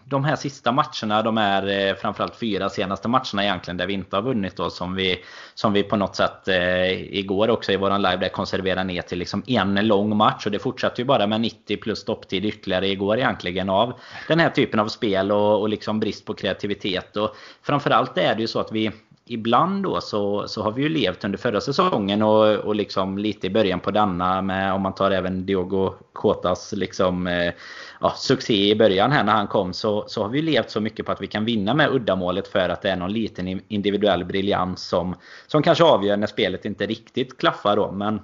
de 0.06 0.24
här 0.24 0.36
sista 0.36 0.72
matcherna, 0.72 1.22
de 1.22 1.38
är 1.38 1.88
eh, 1.88 1.96
framförallt 1.96 2.36
fyra 2.36 2.70
senaste 2.70 3.08
matcherna 3.08 3.44
egentligen 3.44 3.78
där 3.78 3.88
vi 3.88 3.94
inte 3.94 4.16
har 4.16 4.24
vunnit 4.24 4.56
då. 4.56 4.70
Som 4.70 4.96
vi, 4.96 5.20
som 5.54 5.74
vi 5.74 5.84
på 5.84 5.96
något 5.96 6.16
sätt 6.16 6.48
eh, 6.48 7.18
igår 7.18 7.50
också 7.50 7.72
i 7.72 7.78
våran 7.78 8.02
live 8.02 8.18
där 8.18 8.30
konserverade 8.30 8.84
ner 8.84 9.02
till 9.02 9.20
liksom 9.20 9.44
en 9.48 9.88
lång 9.88 10.18
match. 10.18 10.46
Och 10.46 10.52
det 10.52 10.60
fortsatte 10.60 11.02
ju 11.02 11.06
bara 11.06 11.28
med 11.28 11.42
90 11.42 11.78
plus 11.78 12.00
stopptid 12.00 12.46
ytterligare 12.46 12.88
igår 12.88 13.18
egentligen 13.18 13.70
av 13.70 13.94
den 14.28 14.40
här 14.40 14.50
typen 14.50 14.80
av 14.80 14.88
spel 14.88 15.32
och, 15.32 15.62
och 15.62 15.70
liksom 15.70 16.00
brist 16.00 16.26
på 16.26 16.34
kreativitet. 16.34 17.18
Och 17.18 17.36
framförallt 17.62 18.18
är 18.18 18.36
det 18.36 18.42
ju 18.42 18.48
så 18.48 18.60
att 18.60 18.72
vi 18.72 18.92
ibland 19.32 19.84
då 19.84 20.02
så, 20.02 20.48
så 20.48 20.64
har 20.64 20.72
vi 20.72 20.82
ju 20.82 20.90
levt 20.90 21.24
under 21.24 21.38
förra 21.38 21.62
säsongen 21.62 22.22
och, 22.22 22.56
och 22.56 22.76
liksom 22.76 23.18
lite 23.18 23.48
i 23.48 23.50
början 23.50 23.80
på 23.80 23.92
denna 23.92 24.42
med 24.42 24.74
om 24.74 24.82
man 24.82 24.96
tar 24.96 25.12
även 25.12 25.46
Diogo 25.46 25.94
Kotas 26.14 26.74
liksom 26.74 27.28
eh, 27.28 27.54
ja, 28.02 28.14
succé 28.18 28.70
i 28.70 28.76
början 28.76 29.12
här 29.12 29.24
när 29.24 29.34
han 29.34 29.48
kom 29.48 29.74
så, 29.74 30.08
så 30.08 30.22
har 30.22 30.30
vi 30.30 30.42
levt 30.42 30.70
så 30.70 30.82
mycket 30.82 31.06
på 31.06 31.12
att 31.12 31.22
vi 31.22 31.28
kan 31.28 31.46
vinna 31.46 31.74
med 31.74 31.90
uddamålet 31.90 32.48
för 32.48 32.70
att 32.70 32.82
det 32.82 32.90
är 32.90 32.96
någon 32.96 33.14
liten 33.14 33.62
individuell 33.68 34.26
briljans 34.26 34.88
som, 34.88 35.16
som 35.48 35.64
kanske 35.64 35.84
avgör 35.84 36.18
när 36.18 36.28
spelet 36.28 36.66
inte 36.66 36.86
riktigt 36.86 37.38
klaffar 37.38 37.76
då. 37.76 37.92
Men 37.92 38.22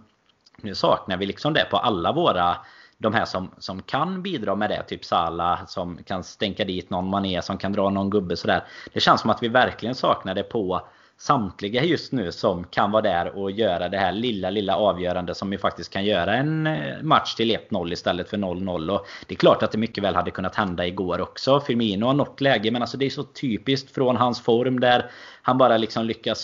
nu 0.61 0.75
saknar 0.75 1.17
vi 1.17 1.25
liksom 1.25 1.53
det 1.53 1.67
på 1.71 1.77
alla 1.77 2.11
våra 2.11 2.57
de 2.97 3.13
här 3.13 3.25
som, 3.25 3.51
som 3.57 3.81
kan 3.81 4.21
bidra 4.21 4.55
med 4.55 4.69
det, 4.69 4.83
typ 4.83 5.05
Sala 5.05 5.65
som 5.67 5.97
kan 6.03 6.23
stänka 6.23 6.65
dit 6.65 6.89
någon 6.89 7.09
mané 7.09 7.41
som 7.41 7.57
kan 7.57 7.73
dra 7.73 7.89
någon 7.89 8.09
gubbe 8.09 8.37
sådär. 8.37 8.63
Det 8.93 8.99
känns 8.99 9.21
som 9.21 9.29
att 9.29 9.43
vi 9.43 9.47
verkligen 9.47 9.95
saknar 9.95 10.35
det 10.35 10.43
på 10.43 10.81
samtliga 11.17 11.83
just 11.83 12.11
nu 12.11 12.31
som 12.31 12.63
kan 12.63 12.91
vara 12.91 13.01
där 13.01 13.37
och 13.37 13.51
göra 13.51 13.89
det 13.89 13.97
här 13.97 14.11
lilla, 14.11 14.49
lilla 14.49 14.75
avgörande 14.75 15.35
som 15.35 15.51
ju 15.51 15.57
faktiskt 15.57 15.93
kan 15.93 16.05
göra 16.05 16.35
en 16.35 16.67
eh, 16.67 17.01
match 17.01 17.35
till 17.35 17.57
1-0 17.69 17.93
istället 17.93 18.29
för 18.29 18.37
0-0. 18.37 18.89
Och 18.89 19.07
det 19.27 19.33
är 19.33 19.37
klart 19.37 19.63
att 19.63 19.71
det 19.71 19.77
mycket 19.77 20.03
väl 20.03 20.15
hade 20.15 20.31
kunnat 20.31 20.55
hända 20.55 20.87
igår 20.87 21.21
också. 21.21 21.59
Firmino 21.59 22.05
har 22.05 22.13
något 22.13 22.41
läge 22.41 22.71
men 22.71 22.81
alltså 22.81 22.97
det 22.97 23.05
är 23.05 23.09
så 23.09 23.23
typiskt 23.23 23.91
från 23.91 24.17
hans 24.17 24.41
form 24.41 24.79
där 24.79 25.11
han 25.47 25.57
bara 25.57 25.77
liksom 25.77 26.05
lyckas 26.05 26.43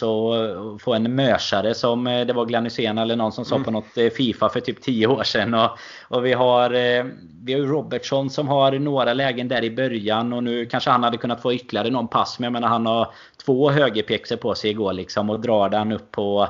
få 0.80 0.94
en 0.94 1.16
mörsare 1.16 1.74
som 1.74 2.08
eh, 2.08 2.26
det 2.26 2.34
var 2.34 2.46
Glenn 2.46 2.66
Hysén 2.66 2.98
eller 2.98 3.16
någon 3.16 3.32
som 3.32 3.46
sa 3.46 3.56
mm. 3.56 3.66
på 3.66 3.72
något 3.72 3.98
eh, 3.98 4.10
Fifa 4.10 4.50
för 4.50 4.60
typ 4.60 4.82
10 4.82 5.08
år 5.08 5.24
sedan. 5.24 5.54
Och, 5.54 5.70
och 6.08 6.26
vi 6.26 6.34
har 6.34 6.70
vi 7.44 7.54
har 7.54 7.60
Robertson 7.60 8.30
som 8.30 8.48
har 8.48 8.72
några 8.72 9.14
lägen 9.14 9.48
där 9.48 9.64
i 9.64 9.72
början 9.72 10.34
och 10.34 10.44
nu 10.44 10.66
kanske 10.66 10.90
han 10.90 11.04
hade 11.04 11.18
kunnat 11.18 11.42
få 11.42 11.54
ytterligare 11.54 11.90
någon 11.90 12.08
pass. 12.08 12.40
Men 12.40 12.44
jag 12.44 12.54
menar 12.54 12.68
han 12.68 12.86
har 12.86 13.14
två 13.46 13.70
högerpjäxor 13.70 14.36
på 14.36 14.56
sig 14.56 14.72
igår 14.72 14.94
liksom 14.94 15.30
och 15.30 15.40
drar 15.40 15.70
den 15.70 15.92
upp 15.92 16.12
på 16.12 16.48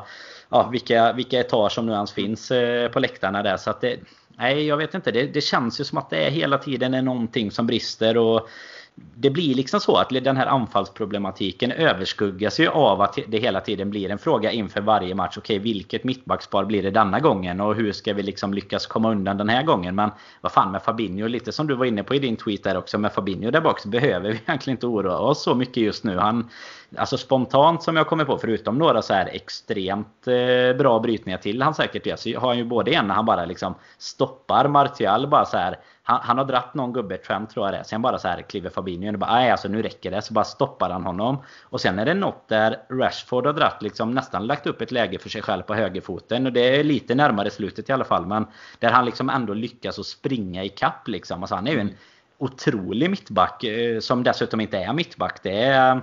ja, 0.49 0.69
vilka, 0.71 1.13
vilka 1.13 1.39
etage 1.39 1.71
som 1.71 1.85
nu 1.85 1.91
ens 1.91 2.11
finns 2.11 2.51
eh, 2.51 2.91
på 2.91 2.99
läktarna 2.99 3.43
där. 3.43 3.57
Så 3.57 3.69
att 3.69 3.81
det, 3.81 3.99
nej, 4.37 4.67
jag 4.67 4.77
vet 4.77 4.93
inte. 4.93 5.11
Det, 5.11 5.25
det 5.25 5.41
känns 5.41 5.79
ju 5.79 5.83
som 5.83 5.97
att 5.97 6.09
det 6.09 6.27
är 6.27 6.31
hela 6.31 6.57
tiden 6.57 6.93
är 6.93 7.01
någonting 7.01 7.51
som 7.51 7.67
brister. 7.67 8.17
och 8.17 8.49
det 8.95 9.29
blir 9.29 9.55
liksom 9.55 9.79
så 9.79 9.95
att 9.95 10.09
den 10.09 10.37
här 10.37 10.45
anfallsproblematiken 10.45 11.71
överskuggas 11.71 12.59
ju 12.59 12.67
av 12.67 13.01
att 13.01 13.17
det 13.27 13.37
hela 13.37 13.61
tiden 13.61 13.89
blir 13.89 14.11
en 14.11 14.17
fråga 14.17 14.51
inför 14.51 14.81
varje 14.81 15.15
match. 15.15 15.37
Okej, 15.37 15.59
vilket 15.59 16.03
mittbackspar 16.03 16.65
blir 16.65 16.83
det 16.83 16.91
denna 16.91 17.19
gången? 17.19 17.61
Och 17.61 17.75
hur 17.75 17.91
ska 17.91 18.13
vi 18.13 18.23
liksom 18.23 18.53
lyckas 18.53 18.87
komma 18.87 19.11
undan 19.11 19.37
den 19.37 19.49
här 19.49 19.63
gången? 19.63 19.95
Men 19.95 20.09
vad 20.41 20.51
fan 20.51 20.71
med 20.71 20.83
Fabinho, 20.83 21.27
lite 21.27 21.51
som 21.51 21.67
du 21.67 21.75
var 21.75 21.85
inne 21.85 22.03
på 22.03 22.15
i 22.15 22.19
din 22.19 22.35
tweet 22.35 22.63
där 22.63 22.77
också. 22.77 22.97
Med 22.97 23.13
Fabinho 23.13 23.51
där 23.51 23.61
bak 23.61 23.79
så 23.79 23.87
behöver 23.87 24.31
vi 24.31 24.35
egentligen 24.47 24.75
inte 24.77 24.87
oroa 24.87 25.17
oss 25.17 25.43
så 25.43 25.55
mycket 25.55 25.83
just 25.83 26.03
nu. 26.03 26.17
Han, 26.17 26.49
alltså 26.97 27.17
spontant 27.17 27.83
som 27.83 27.95
jag 27.95 28.07
kommer 28.07 28.25
på, 28.25 28.37
förutom 28.37 28.77
några 28.77 29.01
så 29.01 29.13
här 29.13 29.29
extremt 29.33 30.27
eh, 30.27 30.77
bra 30.77 30.99
brytningar 30.99 31.37
till 31.37 31.61
han 31.61 31.73
säkert 31.73 32.05
gör, 32.05 32.15
så 32.15 32.39
har 32.39 32.47
han 32.47 32.57
ju 32.57 32.65
både 32.65 32.91
en 32.91 33.07
när 33.07 33.15
han 33.15 33.25
bara 33.25 33.45
liksom 33.45 33.75
stoppar 33.97 34.67
Martial 34.67 35.27
bara 35.27 35.45
så 35.45 35.57
här 35.57 35.77
han, 36.03 36.19
han 36.23 36.37
har 36.37 36.45
dratt 36.45 36.73
någon 36.73 36.93
gubbe, 36.93 37.17
Trent 37.17 37.49
tror 37.49 37.65
jag 37.65 37.73
det 37.73 37.77
är. 37.77 37.83
Sen 37.83 38.01
bara 38.01 38.19
så 38.19 38.27
här 38.27 38.41
kliver 38.41 38.69
Fabinho 38.69 39.07
in 39.07 39.15
och 39.15 39.19
bara 39.19 39.33
nej 39.33 39.51
alltså 39.51 39.67
nu 39.67 39.81
räcker 39.81 40.11
det. 40.11 40.21
Så 40.21 40.33
bara 40.33 40.45
stoppar 40.45 40.89
han 40.89 41.05
honom. 41.05 41.43
Och 41.63 41.81
sen 41.81 41.99
är 41.99 42.05
det 42.05 42.13
något 42.13 42.47
där 42.47 42.77
Rashford 42.89 43.45
har 43.45 43.53
dratt 43.53 43.81
liksom 43.81 44.11
nästan 44.11 44.47
lagt 44.47 44.67
upp 44.67 44.81
ett 44.81 44.91
läge 44.91 45.19
för 45.19 45.29
sig 45.29 45.41
själv 45.41 45.61
på 45.61 45.73
högerfoten. 45.73 46.45
Och 46.45 46.53
det 46.53 46.79
är 46.79 46.83
lite 46.83 47.15
närmare 47.15 47.49
slutet 47.49 47.89
i 47.89 47.93
alla 47.93 48.03
fall. 48.03 48.25
Men 48.25 48.47
där 48.79 48.89
han 48.89 49.05
liksom 49.05 49.29
ändå 49.29 49.53
lyckas 49.53 49.99
att 49.99 50.05
springa 50.05 50.63
i 50.63 50.69
kapp 50.69 51.07
liksom. 51.07 51.43
Alltså 51.43 51.55
han 51.55 51.67
är 51.67 51.71
ju 51.71 51.79
en 51.79 51.95
otrolig 52.37 53.09
mittback. 53.09 53.63
Eh, 53.63 53.99
som 53.99 54.23
dessutom 54.23 54.61
inte 54.61 54.77
är 54.77 54.93
mittback. 54.93 55.43
Det 55.43 55.63
är... 55.63 56.01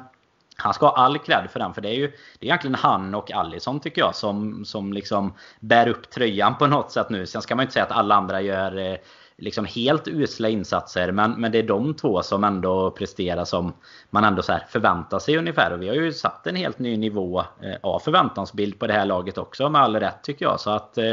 Han 0.62 0.74
ska 0.74 0.86
ha 0.86 0.96
all 0.96 1.18
cred 1.18 1.50
för 1.50 1.58
den, 1.58 1.74
för 1.74 1.80
det 1.80 1.88
är 1.88 1.94
ju 1.94 2.06
det 2.38 2.46
är 2.46 2.48
egentligen 2.48 2.74
han 2.74 3.14
och 3.14 3.32
Allison 3.32 3.80
tycker 3.80 4.00
jag 4.00 4.14
som, 4.14 4.64
som 4.64 4.92
liksom 4.92 5.32
bär 5.60 5.88
upp 5.88 6.10
tröjan 6.10 6.58
på 6.58 6.66
något 6.66 6.92
sätt 6.92 7.10
nu. 7.10 7.26
Sen 7.26 7.42
ska 7.42 7.54
man 7.54 7.62
ju 7.62 7.64
inte 7.64 7.72
säga 7.72 7.84
att 7.84 7.92
alla 7.92 8.14
andra 8.14 8.40
gör 8.40 8.76
eh, 8.78 8.96
liksom 9.38 9.64
helt 9.64 10.08
usla 10.08 10.48
insatser. 10.48 11.12
Men, 11.12 11.32
men 11.32 11.52
det 11.52 11.58
är 11.58 11.62
de 11.62 11.94
två 11.94 12.22
som 12.22 12.44
ändå 12.44 12.90
presterar 12.90 13.44
som 13.44 13.72
man 14.10 14.24
ändå 14.24 14.42
så 14.42 14.58
förväntar 14.68 15.18
sig 15.18 15.36
ungefär. 15.36 15.72
Och 15.72 15.82
vi 15.82 15.88
har 15.88 15.94
ju 15.94 16.12
satt 16.12 16.46
en 16.46 16.56
helt 16.56 16.78
ny 16.78 16.96
nivå 16.96 17.38
eh, 17.38 17.76
av 17.80 17.98
förväntansbild 17.98 18.78
på 18.78 18.86
det 18.86 18.92
här 18.92 19.04
laget 19.04 19.38
också 19.38 19.68
med 19.68 19.80
all 19.80 19.96
rätt 19.96 20.22
tycker 20.22 20.44
jag. 20.44 20.60
Så 20.60 20.70
att 20.70 20.98
eh, 20.98 21.12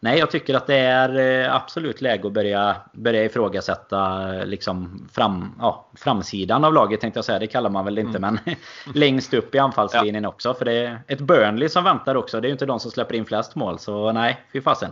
nej, 0.00 0.18
jag 0.18 0.30
tycker 0.30 0.54
att 0.54 0.66
det 0.66 0.76
är 0.76 1.42
eh, 1.44 1.54
absolut 1.54 2.00
läge 2.00 2.26
att 2.26 2.32
börja, 2.32 2.76
börja 2.92 3.24
ifrågasätta 3.24 4.30
liksom 4.44 5.08
fram, 5.12 5.54
ja, 5.60 5.90
framsidan 5.96 6.64
av 6.64 6.74
laget 6.74 7.00
tänkte 7.00 7.18
jag 7.18 7.24
säga. 7.24 7.38
Det 7.38 7.46
kallar 7.46 7.70
man 7.70 7.84
väl 7.84 7.98
inte. 7.98 8.18
Mm. 8.18 8.38
Men 8.44 8.54
längst 8.94 9.34
upp 9.34 9.54
i 9.54 9.58
anfallslinjen 9.58 10.22
ja. 10.22 10.28
också. 10.28 10.54
För 10.54 10.64
det 10.64 10.72
är 10.72 11.02
ett 11.08 11.20
Burnley 11.20 11.68
som 11.68 11.84
väntar 11.84 12.14
också. 12.14 12.40
Det 12.40 12.46
är 12.46 12.48
ju 12.48 12.52
inte 12.52 12.66
de 12.66 12.80
som 12.80 12.90
släpper 12.90 13.14
in 13.14 13.24
flest 13.24 13.54
mål. 13.54 13.78
Så 13.78 14.12
nej, 14.12 14.44
fy 14.52 14.60
fasen. 14.60 14.90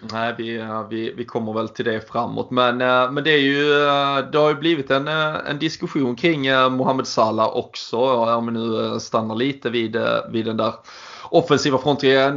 Nej, 0.00 0.34
vi, 0.38 0.66
vi, 0.90 1.12
vi 1.16 1.24
kommer 1.24 1.52
väl 1.52 1.68
till 1.68 1.84
det 1.84 2.10
framåt. 2.10 2.50
Men, 2.50 2.80
eh, 2.80 3.10
men 3.10 3.24
det, 3.24 3.30
är 3.30 3.38
ju, 3.38 3.72
eh, 3.72 4.30
det 4.32 4.38
har 4.38 4.48
ju 4.48 4.54
blivit 4.54 4.90
en, 4.90 5.08
eh, 5.08 5.36
en 5.46 5.58
diskussion 5.58 6.16
kring 6.16 6.42
Mohamed 6.70 7.06
Salah 7.06 7.56
också. 7.56 7.96
Om 8.36 8.46
vi 8.46 8.52
nu 8.52 9.00
stannar 9.00 9.34
lite 9.34 9.70
vid, 9.70 9.96
vid 10.30 10.44
den 10.44 10.56
där 10.56 10.72
offensiva 11.32 11.78
frontlinjen. 11.78 12.36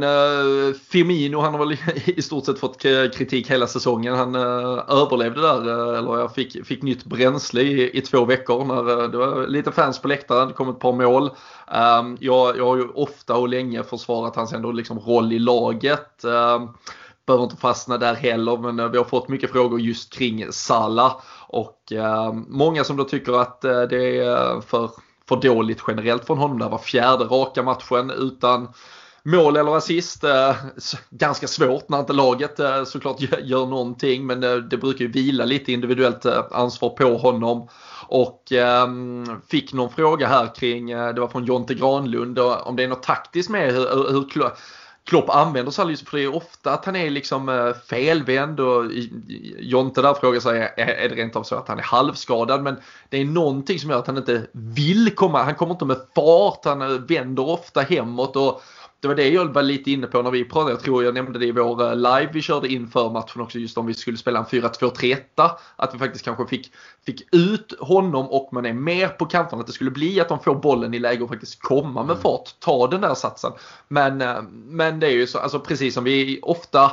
Firmino 0.88 1.40
han 1.40 1.54
har 1.54 1.66
väl 1.66 1.76
i 2.18 2.22
stort 2.22 2.44
sett 2.44 2.58
fått 2.58 2.82
kritik 3.14 3.50
hela 3.50 3.66
säsongen. 3.66 4.14
Han 4.14 4.34
överlevde 4.34 5.40
där, 5.40 5.94
eller 5.98 6.18
jag 6.18 6.34
fick, 6.34 6.66
fick 6.66 6.82
nytt 6.82 7.04
bränsle 7.04 7.60
i, 7.60 7.98
i 7.98 8.00
två 8.00 8.24
veckor 8.24 8.64
när 8.64 9.08
det 9.08 9.18
var 9.18 9.46
lite 9.46 9.72
fans 9.72 9.98
på 9.98 10.08
läktaren. 10.08 10.48
Det 10.48 10.54
kom 10.54 10.68
ett 10.68 10.78
par 10.78 10.92
mål. 10.92 11.30
Ehm, 11.72 12.16
jag, 12.20 12.58
jag 12.58 12.66
har 12.66 12.76
ju 12.76 12.88
ofta 12.88 13.36
och 13.36 13.48
länge 13.48 13.82
försvarat 13.82 14.36
hans 14.36 14.52
ändå 14.52 14.72
liksom 14.72 14.98
roll 14.98 15.32
i 15.32 15.38
laget. 15.38 16.24
Ehm, 16.24 16.68
Behöver 17.26 17.44
inte 17.44 17.56
fastna 17.56 17.98
där 17.98 18.14
heller 18.14 18.56
men 18.56 18.80
eh, 18.80 18.88
vi 18.88 18.98
har 18.98 19.04
fått 19.04 19.28
mycket 19.28 19.50
frågor 19.52 19.80
just 19.80 20.12
kring 20.12 20.52
Sala 20.52 21.16
och 21.48 21.92
eh, 21.92 22.32
många 22.32 22.84
som 22.84 22.96
då 22.96 23.04
tycker 23.04 23.40
att 23.40 23.64
eh, 23.64 23.82
det 23.82 24.18
är 24.18 24.60
för, 24.60 24.90
för 25.28 25.36
dåligt 25.36 25.82
generellt 25.88 26.26
från 26.26 26.38
honom. 26.38 26.58
Det 26.58 26.68
var 26.68 26.78
fjärde 26.78 27.24
raka 27.24 27.62
matchen 27.62 28.10
utan 28.10 28.68
mål 29.22 29.56
eller 29.56 29.76
assist. 29.76 30.24
Ganska 31.10 31.46
svårt 31.46 31.88
när 31.88 32.00
inte 32.00 32.12
laget 32.12 32.60
såklart 32.86 33.20
gör, 33.20 33.66
någonting 33.66 34.26
men 34.26 34.40
det, 34.40 34.76
brukar 34.76 35.04
ju 35.04 35.10
vila 35.10 35.44
lite 35.44 35.72
individuellt 35.72 36.26
ansvar 36.50 36.90
på 36.90 37.16
honom. 37.16 37.68
Och 38.06 38.52
eh, 38.52 38.88
fick 39.48 39.72
någon 39.72 39.90
fråga 39.90 40.28
här 40.28 40.54
kring, 40.54 40.86
det 40.86 41.20
var 41.20 41.28
från 41.28 41.44
Jonte 41.44 41.74
Granlund, 41.74 42.38
om 42.38 42.76
det 42.76 42.84
är 42.84 42.88
något 42.88 43.02
taktiskt 43.02 43.50
med 43.50 43.72
hur, 43.72 44.12
hur 44.12 44.28
Klopp 45.06 45.30
använder 45.30 45.72
sig 45.72 45.96
för 45.96 46.16
det 46.16 46.22
är 46.22 46.34
ofta 46.34 46.72
att 46.72 46.84
han 46.84 46.96
är 46.96 47.10
liksom 47.10 47.48
eh, 47.48 47.72
felvänd 47.74 48.60
och 48.60 48.84
Jonte 49.58 50.02
där 50.02 50.14
frågar 50.14 50.40
sig 50.40 50.72
är 50.76 51.08
det 51.08 51.14
rent 51.14 51.36
av 51.36 51.42
så 51.42 51.56
att 51.56 51.68
han 51.68 51.78
är 51.78 51.82
halvskadad? 51.82 52.62
Men 52.62 52.76
det 53.08 53.20
är 53.20 53.24
någonting 53.24 53.78
som 53.78 53.90
gör 53.90 53.98
att 53.98 54.06
han 54.06 54.16
inte 54.16 54.46
vill 54.52 55.14
komma, 55.14 55.42
han 55.42 55.54
kommer 55.54 55.72
inte 55.72 55.84
med 55.84 55.96
fart, 56.14 56.64
han 56.64 56.82
eh, 56.82 56.88
vänder 56.88 57.48
ofta 57.48 57.80
hemåt 57.80 58.36
och 58.36 58.62
det 59.04 59.08
var 59.08 59.14
det 59.14 59.28
jag 59.28 59.54
var 59.54 59.62
lite 59.62 59.90
inne 59.90 60.06
på 60.06 60.22
när 60.22 60.30
vi 60.30 60.44
pratade. 60.44 60.70
Jag 60.70 60.80
tror 60.80 61.04
jag 61.04 61.14
nämnde 61.14 61.38
det 61.38 61.46
i 61.46 61.52
vår 61.52 61.82
eh, 61.82 61.96
live 61.96 62.28
vi 62.32 62.42
körde 62.42 62.68
inför 62.68 63.10
matchen 63.10 63.40
också. 63.40 63.58
Just 63.58 63.78
om 63.78 63.86
vi 63.86 63.94
skulle 63.94 64.16
spela 64.16 64.38
en 64.38 64.44
4-2-3-1. 64.44 65.50
Att 65.76 65.94
vi 65.94 65.98
faktiskt 65.98 66.24
kanske 66.24 66.46
fick, 66.46 66.72
fick 67.06 67.34
ut 67.34 67.74
honom 67.80 68.26
och 68.26 68.48
man 68.52 68.66
är 68.66 68.72
mer 68.72 69.08
på 69.08 69.26
kanten. 69.26 69.60
Att 69.60 69.66
det 69.66 69.72
skulle 69.72 69.90
bli 69.90 70.20
att 70.20 70.28
de 70.28 70.40
får 70.40 70.54
bollen 70.54 70.94
i 70.94 70.98
läge 70.98 71.22
och 71.22 71.28
faktiskt 71.28 71.62
komma 71.62 72.02
med 72.02 72.10
mm. 72.10 72.22
fart. 72.22 72.60
Ta 72.60 72.86
den 72.86 73.00
där 73.00 73.14
satsen. 73.14 73.52
Men, 73.88 74.20
eh, 74.20 74.42
men 74.52 75.00
det 75.00 75.06
är 75.06 75.12
ju 75.12 75.26
så, 75.26 75.38
alltså 75.38 75.60
precis 75.60 75.94
som 75.94 76.04
vi 76.04 76.40
ofta 76.42 76.90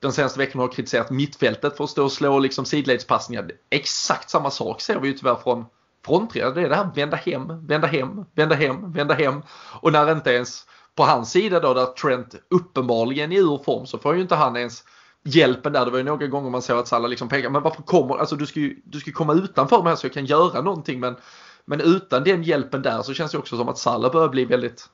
den 0.00 0.12
senaste 0.12 0.38
veckan 0.38 0.60
har 0.60 0.68
kritiserat 0.68 1.10
mittfältet 1.10 1.76
för 1.76 1.84
att 1.84 1.90
stå 1.90 2.04
och 2.04 2.12
slå 2.12 2.38
liksom 2.38 2.64
sidledspassningar. 2.64 3.50
Exakt 3.70 4.30
samma 4.30 4.50
sak 4.50 4.80
ser 4.80 5.00
vi 5.00 5.08
ju 5.08 5.14
tyvärr 5.14 5.34
från 5.34 5.64
fronttrea. 6.06 6.50
Det 6.50 6.62
är 6.62 6.68
det 6.68 6.76
här 6.76 6.90
vända 6.94 7.16
hem, 7.16 7.66
vända 7.66 7.86
hem, 7.86 8.24
vända 8.34 8.54
hem, 8.54 8.92
vända 8.92 9.14
hem. 9.14 9.42
Och 9.80 9.92
när 9.92 10.12
inte 10.12 10.30
ens 10.30 10.66
på 10.96 11.02
hans 11.02 11.30
sida 11.30 11.60
då 11.60 11.74
där 11.74 11.86
Trent 11.86 12.34
uppenbarligen 12.50 13.32
är 13.32 13.38
ur 13.38 13.62
form 13.64 13.86
så 13.86 13.98
får 13.98 14.14
ju 14.14 14.22
inte 14.22 14.34
han 14.34 14.56
ens 14.56 14.84
hjälpen 15.24 15.72
där. 15.72 15.84
Det 15.84 15.90
var 15.90 15.98
ju 15.98 16.04
några 16.04 16.26
gånger 16.26 16.50
man 16.50 16.62
såg 16.62 16.78
att 16.78 16.88
Salah 16.88 17.10
liksom 17.10 17.28
pekade, 17.28 17.50
men 17.50 17.62
varför 17.62 17.82
kommer, 17.82 18.16
alltså 18.16 18.36
du 18.36 18.46
ska 18.46 18.60
ju 18.60 18.82
du 18.84 19.00
ska 19.00 19.12
komma 19.12 19.34
utanför 19.34 19.82
mig 19.82 19.96
så 19.96 20.06
jag 20.06 20.14
kan 20.14 20.26
göra 20.26 20.60
någonting 20.60 21.00
men 21.00 21.16
Men 21.64 21.80
utan 21.80 22.24
den 22.24 22.42
hjälpen 22.42 22.82
där 22.82 23.02
så 23.02 23.14
känns 23.14 23.32
det 23.32 23.38
också 23.38 23.56
som 23.56 23.68
att 23.68 23.78
Salah 23.78 24.12
börjar 24.12 24.28
bli 24.28 24.44
väldigt 24.44 24.88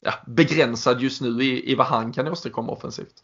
ja, 0.00 0.12
begränsad 0.26 1.00
just 1.00 1.20
nu 1.22 1.42
i, 1.42 1.72
i 1.72 1.74
vad 1.74 1.86
han 1.86 2.12
kan 2.12 2.28
åstadkomma 2.28 2.72
offensivt. 2.72 3.14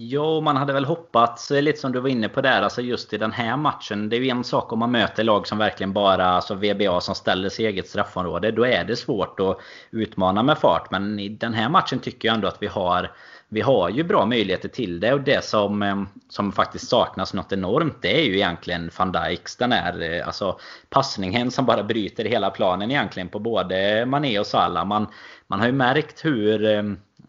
Ja, 0.00 0.40
man 0.40 0.56
hade 0.56 0.72
väl 0.72 0.84
hoppats, 0.84 1.50
eh, 1.50 1.62
lite 1.62 1.78
som 1.78 1.92
du 1.92 2.00
var 2.00 2.08
inne 2.08 2.28
på 2.28 2.40
där, 2.40 2.62
alltså 2.62 2.82
just 2.82 3.12
i 3.12 3.18
den 3.18 3.32
här 3.32 3.56
matchen. 3.56 4.08
Det 4.08 4.16
är 4.16 4.20
ju 4.20 4.28
en 4.28 4.44
sak 4.44 4.72
om 4.72 4.78
man 4.78 4.90
möter 4.90 5.24
lag 5.24 5.46
som 5.46 5.58
verkligen 5.58 5.92
bara, 5.92 6.26
alltså 6.26 6.54
VBA 6.54 7.00
som 7.00 7.14
ställer 7.14 7.48
sig 7.48 7.64
i 7.64 7.68
eget 7.68 7.88
straffområde. 7.88 8.50
Då 8.50 8.66
är 8.66 8.84
det 8.84 8.96
svårt 8.96 9.40
att 9.40 9.58
utmana 9.90 10.42
med 10.42 10.58
fart. 10.58 10.90
Men 10.90 11.18
i 11.18 11.28
den 11.28 11.54
här 11.54 11.68
matchen 11.68 11.98
tycker 11.98 12.28
jag 12.28 12.34
ändå 12.34 12.48
att 12.48 12.62
vi 12.62 12.66
har 12.66 13.10
vi 13.48 13.60
har 13.60 13.88
ju 13.88 14.04
bra 14.04 14.26
möjligheter 14.26 14.68
till 14.68 15.00
det 15.00 15.12
och 15.12 15.20
det 15.20 15.44
som, 15.44 15.82
eh, 15.82 16.02
som 16.28 16.52
faktiskt 16.52 16.88
saknas 16.88 17.34
något 17.34 17.52
enormt 17.52 18.02
det 18.02 18.20
är 18.20 18.24
ju 18.24 18.34
egentligen 18.34 18.90
van 18.98 19.12
Dijks 19.12 19.56
den 19.56 19.72
här 19.72 20.02
eh, 20.02 20.26
alltså, 20.26 20.58
passningen 20.90 21.50
som 21.50 21.66
bara 21.66 21.82
bryter 21.82 22.24
hela 22.24 22.50
planen 22.50 22.90
egentligen 22.90 23.28
på 23.28 23.38
både 23.38 24.06
Mané 24.06 24.38
och 24.38 24.46
Salah. 24.46 24.84
Man, 24.84 25.06
man 25.46 25.60
har 25.60 25.66
ju 25.66 25.72
märkt 25.72 26.24
hur 26.24 26.64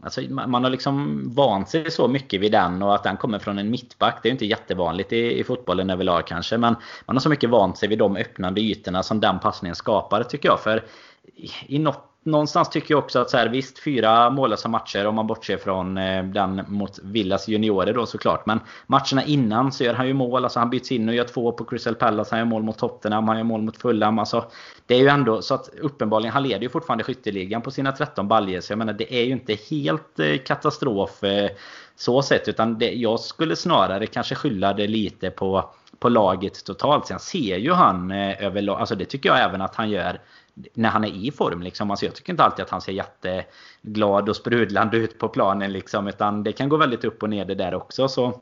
Alltså, 0.04 0.22
man 0.30 0.64
har 0.64 0.70
liksom 0.70 1.24
vant 1.36 1.70
sig 1.70 1.92
så 1.92 2.08
mycket 2.08 2.42
vid 2.42 2.52
den 2.52 2.82
och 2.82 2.96
att 2.96 3.04
den 3.04 3.18
kommer 3.18 3.40
från 3.40 3.60
en 3.60 3.70
mittback. 3.70 4.20
Det 4.24 4.28
är 4.28 4.30
ju 4.30 4.34
inte 4.34 4.46
jättevanligt 4.46 5.14
i, 5.14 5.40
i 5.40 5.44
fotbollen 5.44 5.90
överlag 5.90 6.28
kanske. 6.28 6.58
Men 6.58 6.76
man 7.06 7.16
har 7.16 7.22
så 7.22 7.30
mycket 7.30 7.50
vant 7.50 7.78
sig 7.78 7.90
vid 7.90 8.00
de 8.00 8.16
öppnande 8.16 8.62
ytorna 8.62 9.04
som 9.04 9.20
den 9.20 9.40
passningen 9.40 9.76
skapar 9.76 10.24
tycker 10.24 10.50
jag. 10.50 10.60
För 10.60 10.84
i 11.68 11.80
något 11.80 12.06
någonstans 12.32 12.70
tycker 12.70 12.94
jag 12.94 13.04
också 13.04 13.20
att 13.20 13.30
så 13.30 13.38
här, 13.38 13.50
visst, 13.50 13.80
fyra 13.80 14.30
mållösa 14.30 14.70
matcher 14.70 15.08
om 15.08 15.16
man 15.16 15.28
bortser 15.28 15.58
från 15.58 15.98
eh, 15.98 16.24
den 16.24 16.66
mot 16.68 17.00
Villas 17.04 17.48
juniorer 17.48 17.94
då 17.94 18.06
såklart. 18.06 18.46
Men 18.46 18.60
matcherna 18.88 19.24
innan 19.24 19.72
så 19.72 19.84
gör 19.84 19.94
han 19.94 20.08
ju 20.08 20.14
mål. 20.14 20.44
Alltså 20.44 20.60
han 20.60 20.70
byts 20.70 20.92
in 20.92 21.10
och 21.10 21.16
gör 21.16 21.24
två 21.24 21.52
på 21.52 21.66
Crystal 21.66 21.96
Palace. 21.96 22.30
Han 22.32 22.40
gör 22.40 22.46
mål 22.46 22.64
mot 22.64 22.78
Tottenham. 22.78 23.28
Han 23.28 23.38
gör 23.38 23.44
mål 23.44 23.62
mot 23.62 23.78
Fulham. 23.78 24.20
Alltså, 24.20 24.46
det 24.86 24.96
är 24.96 25.00
ju 25.00 25.08
ändå 25.08 25.42
så 25.42 25.54
att 25.54 25.70
uppenbarligen, 25.82 26.34
han 26.34 26.44
leder 26.44 26.62
ju 26.62 26.70
fortfarande 26.70 27.04
skytteligan 27.04 27.62
på 27.62 27.72
sina 27.72 27.92
13 27.92 28.28
baljer. 28.28 28.62
Så 28.62 28.72
jag 28.72 28.78
menar, 28.78 28.94
det 28.94 29.14
är 29.14 29.24
ju 29.24 29.32
inte 29.32 29.58
helt 29.70 30.20
eh, 30.20 30.38
katastrof 30.38 31.24
eh, 31.24 31.50
så 31.96 32.22
sett. 32.22 32.48
Utan 32.48 32.80
det, 32.80 32.92
jag 32.92 33.20
skulle 33.20 33.56
snarare 33.56 34.08
kanske 34.08 34.36
skylla 34.36 34.74
det 34.74 34.88
lite 34.88 35.30
på, 35.30 35.70
på 36.00 36.10
laget 36.10 36.66
totalt. 36.66 37.08
Sen 37.08 37.20
ser 37.20 37.58
ju 37.58 37.72
han 37.72 38.12
eh, 38.12 38.44
överlag, 38.44 38.80
alltså 38.80 38.96
det 38.96 39.06
tycker 39.06 39.30
jag 39.30 39.40
även 39.40 39.62
att 39.62 39.76
han 39.76 39.90
gör 39.90 40.20
när 40.74 40.90
han 40.90 41.04
är 41.04 41.26
i 41.26 41.32
form. 41.32 41.62
Liksom. 41.62 41.92
Alltså 41.92 42.06
jag 42.06 42.16
tycker 42.16 42.34
inte 42.34 42.44
alltid 42.44 42.66
att 42.66 42.72
han 42.72 42.82
ser 42.82 42.92
jätteglad 42.92 44.30
och 44.30 44.36
sprudlande 44.36 44.98
ut 44.98 45.20
på 45.20 45.28
planen. 45.30 45.72
Liksom, 45.72 46.08
utan 46.08 46.44
det 46.44 46.52
kan 46.52 46.70
gå 46.70 46.78
väldigt 46.78 47.04
upp 47.04 47.24
och 47.24 47.30
ner 47.30 47.46
det 47.46 47.56
där 47.56 47.74
också. 47.74 48.08
Så 48.08 48.42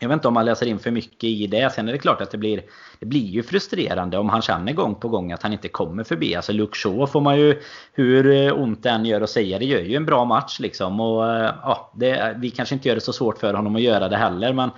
jag 0.00 0.08
vet 0.08 0.14
inte 0.14 0.28
om 0.28 0.34
man 0.34 0.44
läser 0.44 0.66
in 0.66 0.78
för 0.78 0.90
mycket 0.90 1.24
i 1.24 1.46
det. 1.46 1.72
Sen 1.72 1.88
är 1.88 1.92
det 1.92 1.98
klart 1.98 2.20
att 2.20 2.30
det 2.30 2.38
blir, 2.38 2.62
det 2.98 3.06
blir 3.06 3.26
ju 3.26 3.42
frustrerande 3.42 4.18
om 4.18 4.28
han 4.28 4.42
känner 4.42 4.72
gång 4.72 4.94
på 4.94 5.08
gång 5.08 5.32
att 5.32 5.42
han 5.42 5.52
inte 5.52 5.68
kommer 5.68 6.04
förbi. 6.04 6.34
Alltså 6.34 6.52
Luke 6.52 6.78
Shaw 6.78 7.06
får 7.06 7.20
man 7.20 7.38
ju, 7.38 7.60
hur 7.92 8.52
ont 8.52 8.82
det 8.82 8.90
än 8.90 9.04
gör 9.04 9.20
att 9.20 9.30
säga, 9.30 9.58
det 9.58 9.64
gör 9.64 9.80
ju 9.80 9.96
en 9.96 10.06
bra 10.06 10.24
match 10.24 10.60
liksom. 10.60 11.00
Och 11.00 11.30
eh, 11.30 11.54
ja, 11.62 11.92
det, 11.94 12.36
vi 12.38 12.50
kanske 12.50 12.74
inte 12.74 12.88
gör 12.88 12.94
det 12.94 13.00
så 13.00 13.12
svårt 13.12 13.38
för 13.38 13.54
honom 13.54 13.76
att 13.76 13.82
göra 13.82 14.08
det 14.08 14.16
heller. 14.16 14.52
Men 14.52 14.70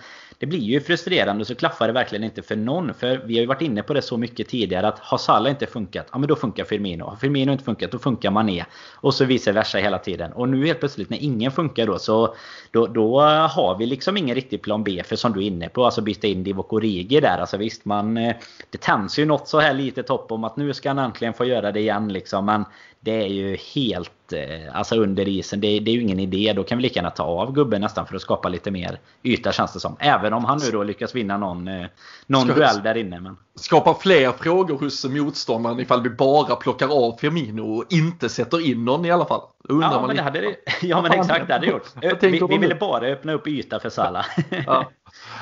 det 0.45 0.49
blir 0.49 0.61
ju 0.61 0.81
frustrerande 0.81 1.41
och 1.41 1.47
så 1.47 1.55
klaffar 1.55 1.87
det 1.87 1.93
verkligen 1.93 2.25
inte 2.25 2.43
för 2.43 2.57
någon. 2.57 2.95
För 2.95 3.21
vi 3.25 3.35
har 3.35 3.41
ju 3.41 3.47
varit 3.47 3.63
inne 3.63 3.83
på 3.83 3.95
det 3.95 4.03
så 4.03 4.17
mycket 4.17 4.49
tidigare 4.49 4.89
att 4.89 4.99
har 4.99 5.19
Salah 5.19 5.51
inte 5.51 5.67
funkat, 5.67 6.07
ja 6.13 6.19
men 6.19 6.29
då 6.29 6.37
funkar 6.37 6.65
Firmino. 6.65 7.05
Har 7.05 7.17
Firmino 7.17 7.53
inte 7.53 7.65
funkat, 7.65 7.91
då 7.91 7.99
funkar 7.99 8.31
Mané. 8.31 8.65
Och 8.95 9.15
så 9.15 9.25
vice 9.25 9.53
versa 9.53 9.79
hela 9.79 9.99
tiden. 9.99 10.33
Och 10.33 10.49
nu 10.49 10.67
helt 10.67 10.79
plötsligt 10.81 11.11
när 11.11 11.23
ingen 11.23 11.53
funkar 11.53 11.87
då 11.87 11.99
så 11.99 12.35
då, 12.71 12.87
då 12.87 13.21
har 13.21 13.79
vi 13.79 13.87
liksom 13.87 14.17
ingen 14.17 14.35
riktig 14.35 14.63
plan 14.63 14.85
B 14.85 15.03
för 15.05 15.17
som 15.17 15.33
du 15.33 15.41
är 15.41 15.47
inne 15.47 15.69
på, 15.69 15.85
alltså 15.85 16.01
byta 16.01 16.27
in 16.27 16.45
Divock 16.45 16.73
Origi 16.73 17.21
där. 17.21 17.39
Alltså 17.39 17.57
visst, 17.57 17.85
man, 17.85 18.17
eh, 18.17 18.37
det 18.71 18.79
tänds 18.79 19.19
ju 19.19 19.25
något 19.25 19.49
så 19.49 19.61
här 19.61 19.75
litet 19.75 20.09
hopp 20.09 20.33
om 20.33 20.45
att 20.45 20.57
nu 20.57 20.75
ska 20.75 20.91
han 20.91 20.99
äntligen 20.99 21.35
få 21.35 21.45
göra 21.45 21.73
det 21.73 21.81
igen 21.81 22.13
liksom. 22.13 22.47
Men 22.47 22.65
det 23.01 23.23
är 23.23 23.29
ju 23.29 23.57
helt 23.57 24.24
alltså 24.73 24.97
under 24.97 25.29
isen. 25.29 25.61
Det, 25.61 25.79
det, 25.79 25.91
är 25.91 25.95
ju 25.95 26.01
ingen 26.01 26.21
idé. 26.21 26.53
Då 26.57 26.65
kan 26.65 26.79
vi 26.79 26.83
lika 26.83 26.99
gärna 26.99 27.11
ta 27.11 27.23
av 27.23 27.53
gubben 27.53 27.81
nästan 27.81 28.07
för 28.07 28.17
att 28.17 28.23
skapa 28.23 28.49
lite 28.49 28.71
mer 28.71 28.99
yta 29.23 29.53
känns 29.53 29.73
det 29.73 29.81
som. 29.81 29.97
Även 29.99 30.33
om 30.33 30.45
han 30.45 30.59
nu 30.65 30.71
då 30.71 30.83
lyckas 30.83 31.15
vinna 31.15 31.37
någon, 31.37 31.69
eh, 31.69 31.87
någon 32.27 32.45
Ska 32.47 32.55
duell 32.55 32.83
där 32.83 32.97
inne. 32.97 33.21
Men... 33.21 33.37
Skapa 33.55 33.95
fler 33.95 34.33
frågor 34.33 34.79
hos 34.79 35.05
motståndaren 35.05 35.81
ifall 35.81 36.03
vi 36.03 36.11
bara 36.11 36.57
plockar 36.57 37.07
av 37.07 37.17
Firmino 37.17 37.63
och 37.63 37.85
inte 37.93 38.29
sätter 38.29 38.71
in 38.71 38.85
någon 38.85 39.05
i 39.05 39.11
alla 39.11 39.27
fall. 39.27 39.41
Undrar 39.69 39.93
ja, 39.93 40.07
men 40.07 40.17
det 40.17 40.23
hade 40.23 40.57
ja 40.83 41.03
men 41.03 41.13
exakt 41.13 41.47
det 41.47 41.55
hade 41.55 41.67
gjort. 41.67 41.87
Vi, 42.21 42.41
vi 42.49 42.59
ville 42.59 42.75
bara 42.75 43.07
öppna 43.07 43.33
upp 43.33 43.47
yta 43.47 43.81
för 43.81 43.91
Salah. 43.91 44.27
Ja. 44.67 44.91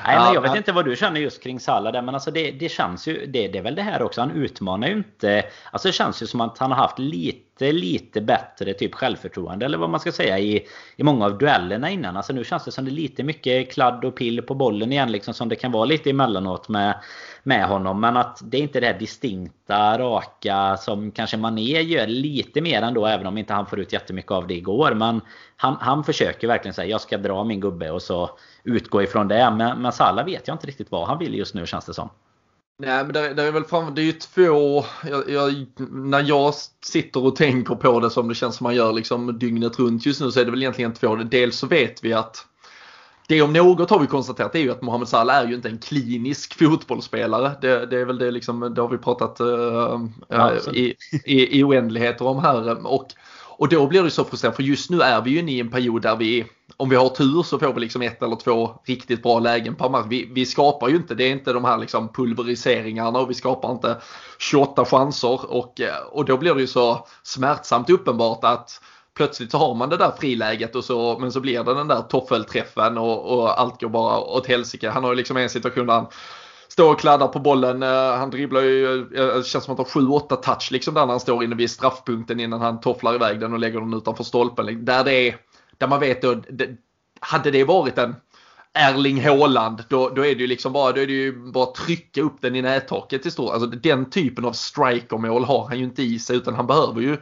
Nej, 0.07 0.19
men 0.19 0.35
jag 0.35 0.41
vet 0.41 0.57
inte 0.57 0.73
vad 0.73 0.85
du 0.85 0.97
känner 0.97 1.21
just 1.21 1.43
kring 1.43 1.61
Salah 1.61 1.93
där, 1.93 2.03
men 2.03 2.15
alltså 2.15 2.31
det, 2.31 2.51
det 2.51 2.69
känns 2.69 3.09
ju, 3.09 3.27
det, 3.27 3.49
det 3.49 3.59
är 3.59 3.63
väl 3.63 3.75
det 3.75 3.83
här 3.83 4.03
också, 4.03 4.21
han 4.21 4.31
utmanar 4.31 4.89
ju 4.89 4.95
inte, 4.95 5.45
alltså 5.71 5.89
det 5.89 5.93
känns 5.93 6.23
ju 6.23 6.27
som 6.27 6.41
att 6.41 6.59
han 6.59 6.71
har 6.71 6.79
haft 6.79 6.99
lite, 6.99 7.73
lite 7.73 8.21
bättre 8.21 8.75
typ 8.75 8.95
självförtroende 8.95 9.67
eller 9.67 9.79
vad 9.79 9.91
man 9.91 10.01
ska 10.01 10.13
säga 10.13 10.39
i, 10.39 10.67
i 10.97 11.03
många 11.03 11.25
av 11.25 11.39
duellerna 11.39 11.91
innan. 11.91 12.17
Alltså 12.17 12.33
nu 12.33 12.45
känns 12.45 12.65
det 12.65 12.73
som 12.73 12.85
det 12.85 12.91
är 12.91 12.93
lite 12.93 13.23
mycket 13.23 13.73
kladd 13.73 14.05
och 14.05 14.17
pill 14.17 14.43
på 14.43 14.55
bollen 14.55 14.93
igen 14.93 15.13
liksom 15.13 15.35
som 15.35 15.49
det 15.49 15.57
kan 15.57 15.73
vara 15.73 15.85
lite 15.85 16.11
emellanåt 16.11 16.69
med, 16.69 16.95
med 17.43 17.67
honom. 17.67 18.01
Men 18.01 18.17
att 18.17 18.41
det 18.43 18.57
är 18.57 18.63
inte 18.63 18.81
det 18.81 18.87
här 18.87 18.99
distinkta, 18.99 19.99
raka 19.99 20.77
som 20.77 21.11
kanske 21.11 21.37
Mané 21.37 21.83
gör 21.83 22.07
lite 22.07 22.61
mer 22.61 22.83
ändå 22.83 23.07
även 23.07 23.27
om 23.27 23.39
inte 23.39 23.55
han 23.55 23.67
får 23.67 23.81
ut 23.81 23.93
jättemycket 23.93 24.33
av 24.33 24.47
det 24.47 24.55
igår. 24.55 24.95
Men 24.95 25.21
han, 25.57 25.77
han 25.81 26.05
försöker 26.05 26.49
verkligen 26.49 26.75
säga 26.75 26.91
jag 26.91 27.01
ska 27.01 27.19
dra 27.19 27.45
min 27.45 27.61
gubbe 27.61 27.91
och 27.91 28.03
så 28.03 28.31
utgå 28.65 29.03
ifrån 29.03 29.29
det. 29.29 29.55
Men, 29.59 29.83
men 29.83 29.93
Salah 29.93 30.25
vet 30.25 30.49
jag 30.49 30.55
inte 30.55 30.67
riktigt 30.67 30.91
vad 30.91 31.09
han 31.09 31.19
vill 31.19 31.35
just 31.35 31.55
nu 31.55 31.67
känns 31.67 31.85
det 31.85 31.95
som. 31.95 32.09
Nej 32.79 33.05
men 33.05 33.13
det, 33.13 33.35
det, 33.35 33.43
är 33.43 33.53
väl 33.53 33.65
fram, 33.65 33.95
det 33.95 34.03
är 34.03 34.05
ju 34.05 34.13
två, 34.13 34.85
jag, 35.11 35.31
jag, 35.31 35.67
när 35.91 36.23
jag 36.29 36.55
sitter 36.85 37.25
och 37.25 37.37
tänker 37.37 37.75
på 37.75 38.01
det 38.01 38.11
som 38.11 38.29
det 38.29 38.35
känns 38.35 38.57
som 38.57 38.65
man 38.65 38.75
gör 38.75 38.93
liksom 38.93 39.39
dygnet 39.39 39.79
runt 39.79 40.07
just 40.07 40.21
nu 40.21 40.31
så 40.31 40.41
är 40.41 40.45
det 40.45 40.51
väl 40.51 40.63
egentligen 40.63 40.93
två. 40.93 41.17
Dels 41.17 41.57
så 41.57 41.67
vet 41.67 42.05
vi 42.05 42.13
att 42.13 42.47
det 43.29 43.43
om 43.43 43.53
något 43.53 43.91
har 43.91 43.99
vi 43.99 44.07
konstaterat 44.07 44.55
är 44.55 44.59
ju 44.59 44.71
att 44.71 44.83
Mohamed 44.83 45.09
Salah 45.09 45.37
är 45.37 45.47
ju 45.47 45.55
inte 45.55 45.69
en 45.69 45.79
klinisk 45.79 46.59
fotbollsspelare. 46.59 47.53
Det, 47.61 47.87
det 47.87 48.01
är 48.01 48.05
väl 48.05 48.19
det 48.19 48.31
liksom, 48.31 48.75
det 48.75 48.81
har 48.81 48.89
vi 48.89 48.99
pratat 48.99 49.41
uh, 49.41 50.07
ja, 50.29 50.53
i, 50.73 50.95
i, 51.25 51.59
i 51.59 51.65
oändligheter 51.65 52.27
om 52.27 52.39
här. 52.39 52.87
Och 52.87 53.09
och 53.59 53.69
då 53.69 53.87
blir 53.87 54.03
det 54.03 54.11
så 54.11 54.25
frustrerande 54.25 54.57
för 54.57 54.63
just 54.63 54.91
nu 54.91 55.01
är 55.01 55.21
vi 55.21 55.31
ju 55.31 55.39
inne 55.39 55.53
i 55.53 55.61
en 55.61 55.71
period 55.71 56.03
där 56.03 56.17
vi, 56.17 56.47
om 56.77 56.89
vi 56.89 56.97
har 56.97 57.09
tur 57.09 57.43
så 57.43 57.59
får 57.59 57.73
vi 57.73 57.81
liksom 57.81 58.03
ett 58.03 58.23
eller 58.23 58.37
två 58.37 58.71
riktigt 58.85 59.23
bra 59.23 59.39
lägen 59.39 59.75
per 59.75 59.89
match. 59.89 60.07
Vi, 60.09 60.31
vi 60.35 60.47
skapar 60.47 60.89
ju 60.89 60.97
inte, 60.97 61.15
det 61.15 61.25
är 61.25 61.31
inte 61.31 61.53
de 61.53 61.65
här 61.65 61.79
liksom 61.79 62.13
pulveriseringarna 62.13 63.19
och 63.19 63.31
vi 63.31 63.35
skapar 63.35 63.73
inte 63.73 63.97
28 64.39 64.85
chanser 64.85 65.53
och, 65.53 65.81
eh, 65.81 66.07
och 66.11 66.25
då 66.25 66.37
blir 66.37 66.55
det 66.55 66.61
ju 66.61 66.67
så 66.67 67.07
smärtsamt 67.23 67.91
uppenbart 67.91 68.45
att 68.45 68.81
plötsligt 69.15 69.51
så 69.51 69.59
har 69.59 69.75
man 69.75 69.89
det 69.89 69.97
där 69.97 70.13
friläget 70.19 70.75
och 70.77 70.85
så, 70.85 71.19
men 71.19 71.33
så 71.33 71.41
blir 71.41 71.65
det 71.65 71.75
den 71.75 71.89
där 71.89 72.03
toffelträffen 72.03 72.99
och, 72.99 73.39
och 73.39 73.61
allt 73.61 73.81
går 73.81 73.89
bara 73.89 74.19
åt 74.19 74.47
helsike. 74.47 74.91
Han 74.91 75.05
har 75.05 75.11
ju 75.11 75.17
liksom 75.17 75.37
en 75.37 75.51
situation 75.51 75.87
där 75.87 75.95
han 75.95 76.07
står 76.73 76.93
och 76.93 77.01
kladdar 77.01 77.29
på 77.29 77.39
bollen. 77.39 77.83
Eh, 77.83 78.17
han 78.17 78.31
dribblar 78.31 78.61
ju, 78.61 79.05
det 79.05 79.47
känns 79.47 79.65
som 79.65 79.75
att 79.75 79.93
han 79.95 80.05
har 80.05 80.21
7-8 80.21 80.37
touch 80.37 80.73
liksom 80.73 80.95
där 80.95 81.01
när 81.01 81.13
han 81.13 81.21
står 81.21 81.45
inne 81.45 81.55
vid 81.55 81.71
straffpunkten 81.71 82.41
innan 82.41 82.61
han 82.61 82.81
tofflar 82.81 83.15
iväg 83.15 83.41
den 83.41 83.53
och 83.53 83.59
lägger 83.59 83.81
den 83.81 83.95
utanför 83.95 84.25
stolpen. 84.25 84.67
Liksom, 84.67 84.85
där 84.85 85.05
det 85.05 85.29
är, 85.29 85.37
där 85.79 85.89
man 85.89 86.01
vet 86.01 86.23
då, 86.23 86.37
hade 87.21 87.51
det 87.51 87.65
varit 87.65 87.99
en 87.99 88.15
Erling 88.75 89.25
Haaland, 89.25 89.85
då, 89.89 90.09
då 90.09 90.27
är 90.27 90.35
det 90.35 90.41
ju 90.41 90.47
liksom 90.47 90.73
bara, 90.73 90.93
då 90.93 91.01
är 91.01 91.07
det 91.07 91.13
ju 91.13 91.53
bara 91.53 91.67
trycka 91.67 92.23
upp 92.23 92.37
den 92.41 92.57
i 92.57 92.63
nättaket 92.63 93.27
i 93.27 93.31
stort. 93.31 93.53
Alltså 93.53 93.67
den 93.67 94.11
typen 94.11 94.45
av 94.45 94.53
strikermål 94.53 95.45
har 95.45 95.69
han 95.69 95.79
ju 95.79 95.85
inte 95.85 96.03
i 96.03 96.19
sig 96.19 96.37
utan 96.37 96.55
han 96.55 96.67
behöver 96.67 97.01
ju 97.01 97.17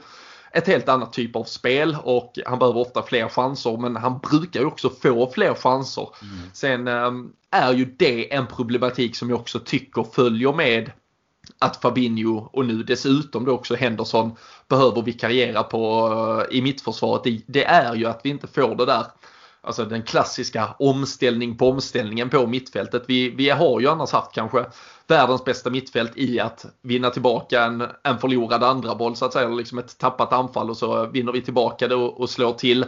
ett 0.52 0.66
helt 0.66 0.88
annat 0.88 1.12
typ 1.12 1.36
av 1.36 1.44
spel 1.44 1.96
och 2.02 2.38
han 2.46 2.58
behöver 2.58 2.80
ofta 2.80 3.02
fler 3.02 3.28
chanser 3.28 3.76
men 3.76 3.96
han 3.96 4.18
brukar 4.18 4.60
ju 4.60 4.66
också 4.66 4.90
få 4.90 5.30
fler 5.30 5.54
chanser. 5.54 6.08
Mm. 6.22 6.34
Sen 6.52 6.88
um, 6.88 7.32
är 7.50 7.72
ju 7.72 7.84
det 7.84 8.34
en 8.34 8.46
problematik 8.46 9.16
som 9.16 9.30
jag 9.30 9.40
också 9.40 9.58
tycker 9.58 10.02
följer 10.02 10.52
med 10.52 10.90
att 11.58 11.76
Fabinho 11.76 12.48
och 12.52 12.64
nu 12.66 12.82
dessutom 12.82 13.44
då 13.44 13.52
också 13.52 13.74
Henderson 13.74 14.32
behöver 14.68 15.02
vikariera 15.02 15.62
på 15.62 16.08
uh, 16.08 16.56
i 16.56 16.62
mittförsvaret. 16.62 17.24
Det, 17.24 17.42
det 17.46 17.64
är 17.64 17.94
ju 17.94 18.06
att 18.06 18.20
vi 18.22 18.30
inte 18.30 18.46
får 18.46 18.74
det 18.74 18.86
där 18.86 19.06
Alltså 19.62 19.84
den 19.84 20.02
klassiska 20.02 20.74
omställning 20.78 21.56
på 21.56 21.68
omställningen 21.68 22.30
på 22.30 22.46
mittfältet. 22.46 23.02
Vi, 23.06 23.30
vi 23.30 23.50
har 23.50 23.80
ju 23.80 23.88
annars 23.88 24.12
haft 24.12 24.32
kanske 24.32 24.64
världens 25.06 25.44
bästa 25.44 25.70
mittfält 25.70 26.12
i 26.14 26.40
att 26.40 26.66
vinna 26.82 27.10
tillbaka 27.10 27.64
en, 27.64 27.84
en 28.02 28.18
förlorad 28.18 28.64
andra 28.64 28.94
boll 28.94 29.16
så 29.16 29.24
att 29.24 29.32
säga. 29.32 29.46
Eller 29.46 29.56
liksom 29.56 29.78
ett 29.78 29.98
tappat 29.98 30.32
anfall 30.32 30.70
och 30.70 30.76
så 30.76 31.06
vinner 31.06 31.32
vi 31.32 31.42
tillbaka 31.42 31.88
det 31.88 31.94
och, 31.94 32.20
och 32.20 32.30
slår 32.30 32.52
till 32.52 32.86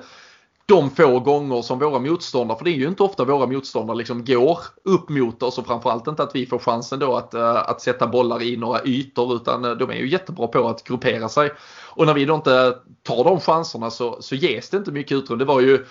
de 0.66 0.90
få 0.90 1.20
gånger 1.20 1.62
som 1.62 1.78
våra 1.78 1.98
motståndare, 1.98 2.58
för 2.58 2.64
det 2.64 2.70
är 2.70 2.76
ju 2.76 2.88
inte 2.88 3.02
ofta 3.02 3.24
våra 3.24 3.46
motståndare 3.46 3.96
liksom 3.96 4.24
går 4.24 4.58
upp 4.84 5.08
mot 5.08 5.42
oss 5.42 5.58
och 5.58 5.66
framförallt 5.66 6.06
inte 6.06 6.22
att 6.22 6.34
vi 6.34 6.46
får 6.46 6.58
chansen 6.58 6.98
då 6.98 7.16
att, 7.16 7.34
eh, 7.34 7.56
att 7.56 7.80
sätta 7.80 8.06
bollar 8.06 8.42
i 8.42 8.56
några 8.56 8.84
ytor 8.84 9.36
utan 9.36 9.64
eh, 9.64 9.70
de 9.70 9.90
är 9.90 9.94
ju 9.94 10.08
jättebra 10.08 10.46
på 10.46 10.68
att 10.68 10.84
gruppera 10.84 11.28
sig. 11.28 11.50
Och 11.88 12.06
när 12.06 12.14
vi 12.14 12.24
då 12.24 12.34
inte 12.34 12.76
tar 13.02 13.24
de 13.24 13.40
chanserna 13.40 13.90
så, 13.90 14.22
så 14.22 14.34
ges 14.34 14.70
det 14.70 14.76
inte 14.76 14.92
mycket 14.92 15.16
utrymme. 15.16 15.38
Det 15.38 15.44
var 15.44 15.60
ju 15.60 15.86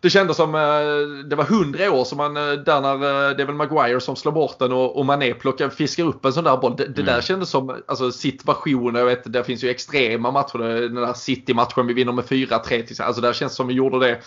det 0.00 0.10
kändes 0.10 0.36
som 0.36 0.54
eh, 0.54 1.24
det 1.28 1.36
var 1.36 1.44
hundra 1.44 1.92
år 1.92 2.04
som 2.04 2.16
man, 2.16 2.34
där 2.34 2.80
när 2.80 2.98
det 3.34 3.42
är 3.42 3.46
väl 3.46 3.54
Maguire 3.54 4.00
som 4.00 4.16
slår 4.16 4.32
bort 4.32 4.58
den 4.58 4.72
och, 4.72 4.98
och 4.98 5.06
Mané 5.06 5.34
plockar, 5.34 5.68
fiskar 5.68 6.04
upp 6.04 6.24
en 6.24 6.32
sån 6.32 6.44
där 6.44 6.56
boll. 6.56 6.76
Det, 6.76 6.84
det 6.84 7.02
mm. 7.02 7.14
där 7.14 7.20
kändes 7.20 7.50
som 7.50 7.82
alltså, 7.86 8.12
situationer, 8.12 9.00
jag 9.00 9.06
vet 9.06 9.32
det 9.32 9.44
finns 9.44 9.64
ju 9.64 9.70
extrema 9.70 10.30
matcher, 10.30 10.58
den 10.58 10.94
där 10.94 11.12
City-matchen 11.12 11.86
vi 11.86 11.94
vinner 11.94 12.12
med 12.12 12.24
4-3 12.24 13.02
alltså 13.02 13.22
där 13.22 13.32
känns 13.32 13.52
det 13.52 13.56
som 13.56 13.66
vi 13.66 13.74
gjorde 13.74 13.98
det 13.98 14.20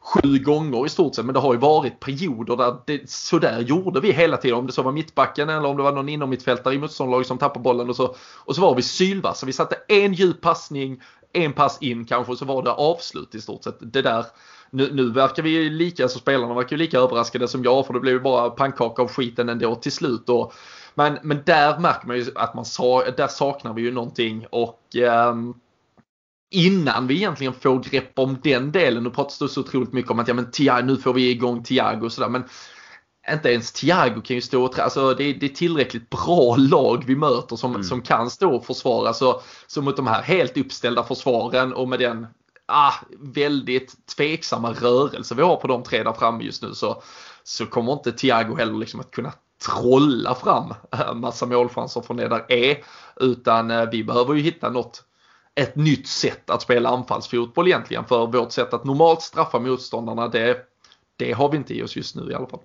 sju 0.00 0.38
gånger 0.38 0.86
i 0.86 0.88
stort 0.88 1.14
sett. 1.14 1.24
Men 1.24 1.34
det 1.34 1.40
har 1.40 1.52
ju 1.52 1.58
varit 1.58 2.00
perioder 2.00 2.56
där 2.56 2.76
det, 2.86 3.10
så 3.10 3.38
där 3.38 3.60
gjorde 3.60 4.00
vi 4.00 4.12
hela 4.12 4.36
tiden. 4.36 4.58
Om 4.58 4.66
det 4.66 4.72
så 4.72 4.82
var 4.82 4.92
mittbacken 4.92 5.48
eller 5.48 5.68
om 5.68 5.76
det 5.76 5.82
var 5.82 5.92
någon 5.92 6.08
inom 6.08 6.30
mittfältare 6.30 6.74
i 6.74 6.78
motståndarlaget 6.78 7.26
som 7.26 7.38
tappade 7.38 7.62
bollen 7.62 7.88
och 7.88 7.96
så. 7.96 8.16
Och 8.36 8.54
så 8.54 8.60
var 8.60 8.74
vi 8.74 8.82
sylvassa. 8.82 9.46
Vi 9.46 9.52
satte 9.52 9.76
en 9.88 10.14
djup 10.14 10.40
passning, 10.40 11.02
en 11.32 11.52
pass 11.52 11.78
in 11.80 12.04
kanske 12.04 12.32
och 12.32 12.38
så 12.38 12.44
var 12.44 12.62
det 12.62 12.72
avslut 12.72 13.34
i 13.34 13.40
stort 13.40 13.64
sett. 13.64 13.76
Det 13.80 14.02
där 14.02 14.24
nu, 14.70 14.90
nu 14.92 15.10
verkar 15.10 15.42
vi 15.42 15.70
lika, 15.70 16.08
så 16.08 16.18
spelarna 16.18 16.54
verkar 16.54 16.76
ju 16.76 16.82
lika 16.82 16.98
överraskade 16.98 17.48
som 17.48 17.64
jag 17.64 17.86
för 17.86 17.94
det 17.94 18.00
blev 18.00 18.14
ju 18.14 18.20
bara 18.20 18.50
pannkaka 18.50 19.02
av 19.02 19.08
skiten 19.08 19.48
ändå 19.48 19.74
till 19.74 19.92
slut. 19.92 20.28
Och, 20.28 20.52
men, 20.94 21.18
men 21.22 21.42
där 21.46 21.78
märker 21.78 22.06
man 22.06 22.16
ju 22.16 22.26
att 22.34 22.54
man 22.54 22.64
sa, 22.64 23.10
där 23.10 23.28
saknar 23.28 23.74
vi 23.74 23.82
ju 23.82 23.92
någonting 23.92 24.46
och 24.50 24.80
um, 25.30 25.54
innan 26.50 27.06
vi 27.06 27.14
egentligen 27.14 27.52
får 27.52 27.78
grepp 27.78 28.18
om 28.18 28.38
den 28.42 28.72
delen. 28.72 29.04
Nu 29.04 29.10
pratas 29.10 29.38
det 29.38 29.48
så 29.48 29.60
otroligt 29.60 29.92
mycket 29.92 30.10
om 30.10 30.18
att 30.18 30.28
ja, 30.28 30.34
men 30.34 30.50
Thiago, 30.50 30.86
nu 30.86 30.96
får 30.96 31.14
vi 31.14 31.30
igång 31.30 31.62
Thiago 31.62 32.04
och 32.04 32.12
sådär. 32.12 32.28
Men 32.28 32.44
inte 33.32 33.52
ens 33.52 33.72
Thiago 33.72 34.20
kan 34.20 34.36
ju 34.36 34.40
stå 34.42 34.64
och 34.64 34.78
alltså 34.78 35.14
det, 35.14 35.32
det 35.32 35.46
är 35.46 35.54
tillräckligt 35.54 36.10
bra 36.10 36.56
lag 36.56 37.04
vi 37.06 37.16
möter 37.16 37.56
som, 37.56 37.70
mm. 37.70 37.84
som 37.84 38.02
kan 38.02 38.30
stå 38.30 38.56
och 38.56 38.66
försvara. 38.66 39.12
Så, 39.12 39.42
så 39.66 39.82
mot 39.82 39.96
de 39.96 40.06
här 40.06 40.22
helt 40.22 40.56
uppställda 40.56 41.02
försvaren 41.02 41.72
och 41.72 41.88
med 41.88 41.98
den 41.98 42.26
ah, 42.70 42.94
väldigt 43.18 44.06
tveksamma 44.16 44.72
rörelser 44.72 45.34
vi 45.34 45.42
har 45.42 45.56
på 45.56 45.66
de 45.66 45.82
tre 45.82 46.02
där 46.02 46.12
framme 46.12 46.44
just 46.44 46.62
nu 46.62 46.74
så, 46.74 47.02
så 47.42 47.66
kommer 47.66 47.92
inte 47.92 48.12
Thiago 48.12 48.56
heller 48.56 48.78
liksom 48.78 49.00
att 49.00 49.10
kunna 49.10 49.32
trolla 49.66 50.34
fram 50.34 50.74
eh, 50.92 51.14
massa 51.14 51.46
målchanser 51.46 52.00
från 52.00 52.16
det 52.16 52.28
där 52.28 52.44
är. 52.48 52.84
Utan 53.16 53.70
eh, 53.70 53.90
vi 53.92 54.04
behöver 54.04 54.34
ju 54.34 54.40
hitta 54.40 54.70
något 54.70 55.04
ett 55.54 55.76
nytt 55.76 56.08
sätt 56.08 56.50
att 56.50 56.62
spela 56.62 56.88
anfallsfotboll 56.88 57.68
egentligen. 57.68 58.04
För 58.04 58.26
vårt 58.26 58.52
sätt 58.52 58.74
att 58.74 58.84
normalt 58.84 59.22
straffa 59.22 59.58
motståndarna 59.58 60.28
det, 60.28 60.58
det 61.16 61.32
har 61.32 61.48
vi 61.48 61.56
inte 61.56 61.74
i 61.74 61.82
oss 61.82 61.96
just 61.96 62.16
nu 62.16 62.30
i 62.30 62.34
alla 62.34 62.46
fall. 62.46 62.60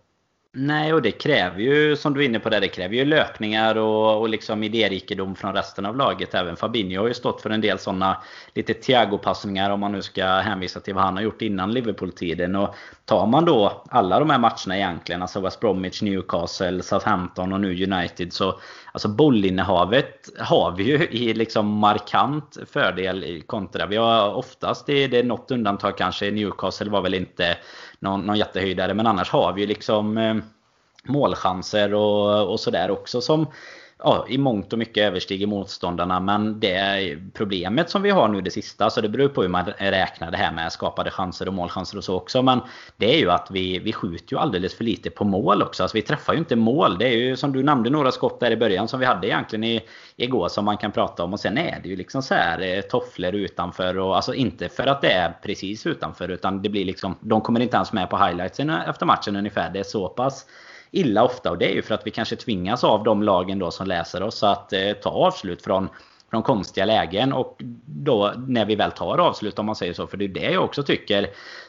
Nej, 0.57 0.93
och 0.93 1.01
det 1.01 1.11
kräver 1.11 1.59
ju, 1.59 1.95
som 1.95 2.13
du 2.13 2.21
är 2.21 2.25
inne 2.25 2.39
på 2.39 2.49
där, 2.49 2.61
det 2.61 2.67
kräver 2.67 2.95
ju 2.95 3.05
löpningar 3.05 3.75
och, 3.75 4.21
och 4.21 4.29
liksom 4.29 4.63
idérikedom 4.63 5.35
från 5.35 5.53
resten 5.53 5.85
av 5.85 5.97
laget. 5.97 6.33
Även 6.33 6.55
Fabinho 6.55 7.01
har 7.01 7.07
ju 7.07 7.13
stått 7.13 7.41
för 7.41 7.49
en 7.49 7.61
del 7.61 7.79
sådana 7.79 8.23
lite 8.53 8.73
Thiago-passningar 8.73 9.69
om 9.69 9.79
man 9.79 9.91
nu 9.91 10.01
ska 10.01 10.25
hänvisa 10.25 10.79
till 10.79 10.93
vad 10.93 11.03
han 11.03 11.15
har 11.15 11.23
gjort 11.23 11.41
innan 11.41 11.73
Liverpool-tiden. 11.73 12.55
Och 12.55 12.75
tar 13.05 13.27
man 13.27 13.45
då 13.45 13.83
alla 13.89 14.19
de 14.19 14.29
här 14.29 14.39
matcherna 14.39 14.77
egentligen, 14.77 15.21
alltså 15.21 15.39
West 15.39 15.59
Bromwich, 15.59 16.01
Newcastle, 16.01 16.83
Southampton 16.83 17.53
och 17.53 17.61
nu 17.61 17.83
United, 17.83 18.33
så 18.33 18.59
Alltså 18.95 19.07
bollinnehavet 19.07 20.29
har 20.39 20.71
vi 20.71 20.83
ju 20.83 21.07
i 21.07 21.33
liksom 21.33 21.67
markant 21.67 22.57
fördel 22.71 23.43
kontra. 23.45 23.85
Vi 23.85 23.95
har 23.95 24.33
oftast, 24.33 24.85
det 24.85 25.15
är 25.15 25.23
något 25.23 25.51
undantag 25.51 25.97
kanske, 25.97 26.31
Newcastle 26.31 26.89
var 26.89 27.01
väl 27.01 27.13
inte 27.13 27.57
någon, 28.05 28.21
någon 28.21 28.37
jättehöjdare. 28.37 28.93
Men 28.93 29.07
annars 29.07 29.31
har 29.31 29.53
vi 29.53 29.61
ju 29.61 29.67
liksom 29.67 30.17
eh, 30.17 30.35
målchanser 31.03 31.93
och, 31.93 32.51
och 32.51 32.59
sådär 32.59 32.91
också 32.91 33.21
som 33.21 33.47
ja, 34.03 34.25
i 34.29 34.37
mångt 34.37 34.73
och 34.73 34.79
mycket 34.79 35.03
överstiger 35.03 35.47
motståndarna. 35.47 36.19
Men 36.19 36.59
det 36.59 37.17
problemet 37.33 37.89
som 37.89 38.01
vi 38.01 38.09
har 38.09 38.27
nu 38.27 38.41
det 38.41 38.51
sista, 38.51 38.89
så 38.89 39.01
det 39.01 39.09
beror 39.09 39.27
på 39.27 39.41
hur 39.41 39.49
man 39.49 39.65
räknar 39.77 40.31
det 40.31 40.37
här 40.37 40.51
med 40.51 40.71
skapade 40.71 41.11
chanser 41.11 41.47
och 41.47 41.53
målchanser 41.53 41.97
och 41.97 42.03
så 42.03 42.15
också. 42.15 42.41
Men 42.41 42.59
det 42.97 43.15
är 43.15 43.19
ju 43.19 43.31
att 43.31 43.47
vi, 43.51 43.79
vi 43.79 43.93
skjuter 43.93 44.33
ju 44.35 44.39
alldeles 44.39 44.75
för 44.75 44.83
lite 44.83 45.09
på 45.09 45.23
mål 45.23 45.61
också. 45.61 45.83
Alltså 45.83 45.97
vi 45.97 46.01
träffar 46.01 46.33
ju 46.33 46.39
inte 46.39 46.55
mål. 46.55 46.97
Det 46.97 47.07
är 47.07 47.17
ju 47.17 47.35
som 47.35 47.51
du 47.51 47.63
nämnde 47.63 47.89
några 47.89 48.11
skott 48.11 48.39
där 48.39 48.51
i 48.51 48.57
början 48.57 48.87
som 48.87 48.99
vi 48.99 49.05
hade 49.05 49.27
egentligen 49.27 49.63
i, 49.63 49.81
igår 50.15 50.47
som 50.47 50.65
man 50.65 50.77
kan 50.77 50.91
prata 50.91 51.23
om. 51.23 51.33
Och 51.33 51.39
sen 51.39 51.57
är 51.57 51.79
det 51.83 51.89
ju 51.89 51.95
liksom 51.95 52.23
så 52.23 52.33
här 52.33 52.61
eh, 52.61 52.81
tofflor 52.81 53.35
utanför. 53.35 53.97
Och, 53.97 54.15
alltså 54.15 54.33
inte 54.33 54.69
för 54.69 54.87
att 54.87 55.01
det 55.01 55.11
är 55.11 55.33
precis 55.43 55.85
utanför 55.85 56.29
utan 56.29 56.61
det 56.61 56.69
blir 56.69 56.85
liksom, 56.85 57.15
de 57.19 57.41
kommer 57.41 57.59
inte 57.59 57.75
ens 57.75 57.93
med 57.93 58.09
på 58.09 58.17
highlightsen 58.17 58.69
efter 58.69 59.05
matchen 59.05 59.35
ungefär. 59.35 59.69
Det 59.69 59.79
är 59.79 59.83
så 59.83 60.09
pass 60.09 60.45
illa 60.91 61.23
ofta. 61.23 61.51
Och 61.51 61.57
det 61.57 61.71
är 61.71 61.75
ju 61.75 61.81
för 61.81 61.95
att 61.95 62.07
vi 62.07 62.11
kanske 62.11 62.35
tvingas 62.35 62.83
av 62.83 63.03
de 63.03 63.23
lagen 63.23 63.59
då 63.59 63.71
som 63.71 63.87
läser 63.87 64.23
oss 64.23 64.43
att 64.43 64.73
eh, 64.73 64.93
ta 64.93 65.09
avslut 65.09 65.61
från 65.61 65.89
från 66.29 66.43
konstiga 66.43 66.85
lägen 66.85 67.33
och 67.33 67.61
då 67.85 68.33
när 68.47 68.65
vi 68.65 68.75
väl 68.75 68.91
tar 68.91 69.17
avslut 69.17 69.59
om 69.59 69.65
man 69.65 69.75
säger 69.75 69.93
så. 69.93 70.07
För 70.07 70.17
det 70.17 70.25
är 70.25 70.29
det 70.29 70.51
jag 70.51 70.63
också 70.63 70.83
tycker. 70.83 71.27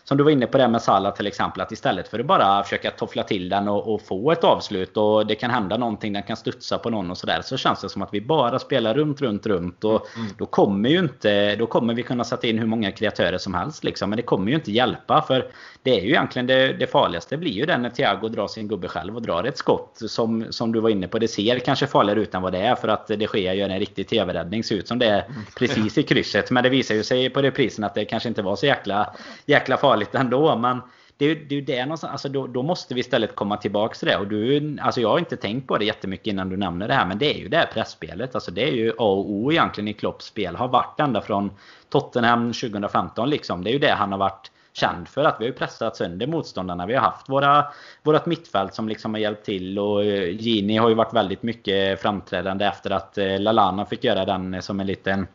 Som 0.09 0.17
du 0.17 0.25
var 0.25 0.31
inne 0.31 0.47
på 0.47 0.59
det 0.59 0.69
med 0.69 0.83
Salah 0.83 1.15
till 1.15 1.27
exempel. 1.27 1.61
Att 1.61 1.73
istället 1.73 2.09
för 2.09 2.19
att 2.19 2.27
bara 2.27 2.63
försöka 2.63 2.91
toffla 2.91 3.23
till 3.23 3.49
den 3.49 3.69
och, 3.69 3.95
och, 3.95 4.03
få 4.03 4.33
ett 4.33 4.45
avslut 4.45 4.97
och 4.97 5.27
det 5.27 5.35
kan 5.35 5.51
hända 5.51 5.77
någonting. 5.77 6.13
Den 6.13 6.23
kan 6.23 6.37
studsa 6.37 6.79
på 6.79 6.91
någon 6.91 7.11
och 7.11 7.19
sådär. 7.19 7.43
Så 7.45 7.57
känns 7.57 7.81
det 7.81 7.89
som 7.89 8.03
att 8.03 8.15
vi 8.15 8.21
bara 8.21 8.59
spelar 8.59 8.95
runt, 8.95 9.21
runt, 9.21 9.47
runt. 9.47 9.85
Och 9.85 10.07
mm. 10.17 10.29
då 10.39 10.47
kommer 10.47 10.89
ju 10.89 10.99
inte... 10.99 11.57
Då 11.57 11.67
kommer 11.67 11.95
vi 11.95 12.03
kunna 12.03 12.25
sätta 12.25 12.47
in 12.47 12.59
hur 12.59 12.67
många 12.67 12.91
kreatörer 12.91 13.39
som 13.39 13.55
helst 13.55 13.85
liksom. 13.85 14.11
Men 14.11 14.17
det 14.17 14.23
kommer 14.23 14.49
ju 14.49 14.55
inte 14.55 14.73
hjälpa. 14.73 15.23
För 15.23 15.47
det 15.83 16.01
är 16.01 16.05
ju 16.05 16.09
egentligen 16.09 16.47
det, 16.47 16.73
det 16.73 16.87
farligaste 16.87 17.37
blir 17.37 17.53
ju 17.53 17.67
det 17.67 17.79
när 17.79 17.91
Thiago 17.91 18.29
drar 18.29 18.49
sin 18.49 18.69
gubbe 18.69 18.89
själv 18.89 19.17
och 19.17 19.23
drar 19.23 19.45
ett 19.45 19.59
skott. 19.59 19.99
Som, 20.09 20.47
som 20.51 20.73
du 20.73 20.81
var 20.81 20.91
inne 20.91 21.09
på. 21.09 21.19
Det 21.19 21.29
ser 21.29 21.59
kanske 21.59 21.87
farligare 21.87 22.21
ut 22.21 22.35
än 22.35 22.43
vad 22.43 22.53
det 22.53 22.59
är. 22.59 22.75
För 22.75 22.89
att 22.89 23.07
det 23.07 23.27
sker 23.27 23.53
gör 23.53 23.69
en 23.69 23.79
riktig 23.79 24.09
tv-räddning. 24.09 24.65
Ser 24.65 24.75
ut 24.75 24.89
som 24.89 24.99
det 24.99 25.07
är 25.07 25.25
mm. 25.25 25.43
precis 25.57 25.99
i 25.99 26.03
krysset. 26.03 26.51
Men 26.51 26.63
det 26.63 26.71
visar 26.71 26.95
ju 26.95 27.03
sig 27.03 27.31
på 27.31 27.43
reprisen 27.43 27.85
att 27.85 27.95
det 27.95 28.05
kanske 28.05 28.29
inte 28.29 28.43
var 28.43 28.57
så 28.57 28.67
jäkla, 28.67 29.15
jäkla 29.47 29.77
farligt 29.77 29.96
ändå. 30.15 30.57
Men 30.57 30.81
det 31.17 31.25
är 31.25 31.29
ju 31.29 31.45
det, 31.45 31.61
det 31.61 31.85
någonstans, 31.85 32.13
alltså 32.13 32.29
då, 32.29 32.47
då, 32.47 32.63
måste 32.63 32.95
vi 32.95 33.01
istället 33.01 33.35
komma 33.35 33.57
tillbaka 33.57 33.95
till 33.95 34.09
det. 34.09 34.17
Och 34.17 34.27
du, 34.27 34.77
alltså 34.81 35.01
jag 35.01 35.09
har 35.09 35.19
inte 35.19 35.37
tänkt 35.37 35.67
på 35.67 35.79
det 35.79 35.85
jättemycket 35.85 36.27
innan 36.27 36.49
du 36.49 36.57
nämner 36.57 36.89
det 36.89 36.95
här. 36.95 37.07
Men 37.07 37.19
det 37.19 37.35
är 37.35 37.39
ju 37.39 37.49
det 37.49 37.57
här 37.57 37.67
pressspelet. 37.67 38.35
Alltså 38.35 38.51
det 38.51 38.69
är 38.69 38.73
ju 38.73 38.91
A 38.91 38.95
och 39.05 39.31
O 39.31 39.53
egentligen 39.53 39.89
i 39.89 39.93
Klopps 39.93 40.25
spel. 40.25 40.57
Har 40.57 40.69
varit 40.69 41.01
ända 41.01 41.21
från 41.21 41.51
Tottenham 41.89 42.53
2015 42.53 43.31
liksom. 43.31 43.65
Det 43.65 43.71
är 43.71 43.73
ju 43.73 43.79
det 43.79 43.93
han 43.93 44.13
har 44.13 44.19
varit 44.19 44.51
känd 44.77 45.09
för. 45.09 45.25
Att 45.25 45.37
vi 45.41 45.45
har 45.45 45.53
pressat 45.53 45.97
sönder 45.97 46.27
motståndarna. 46.27 46.87
Vi 46.87 46.95
har 46.95 47.01
haft 47.01 47.29
våra, 47.29 47.67
vårat 48.03 48.27
mittfält 48.27 48.75
som 48.75 48.89
liksom 48.89 49.15
har 49.15 49.21
hjälpt 49.21 49.45
till. 49.45 49.79
Och 49.79 50.05
eh, 50.05 50.29
Gini 50.29 50.77
har 50.77 50.89
ju 50.89 50.95
varit 50.95 51.15
väldigt 51.15 51.43
mycket 51.43 52.03
framträdande 52.03 52.65
efter 52.65 52.91
att 52.91 53.19
eh, 53.19 53.41
Lalana 53.41 53.87
fick 53.87 54.05
göra 54.05 54.25
den 54.25 54.55
eh, 54.55 54.61
som 54.61 54.81
en 54.81 54.87
liten 54.87 55.27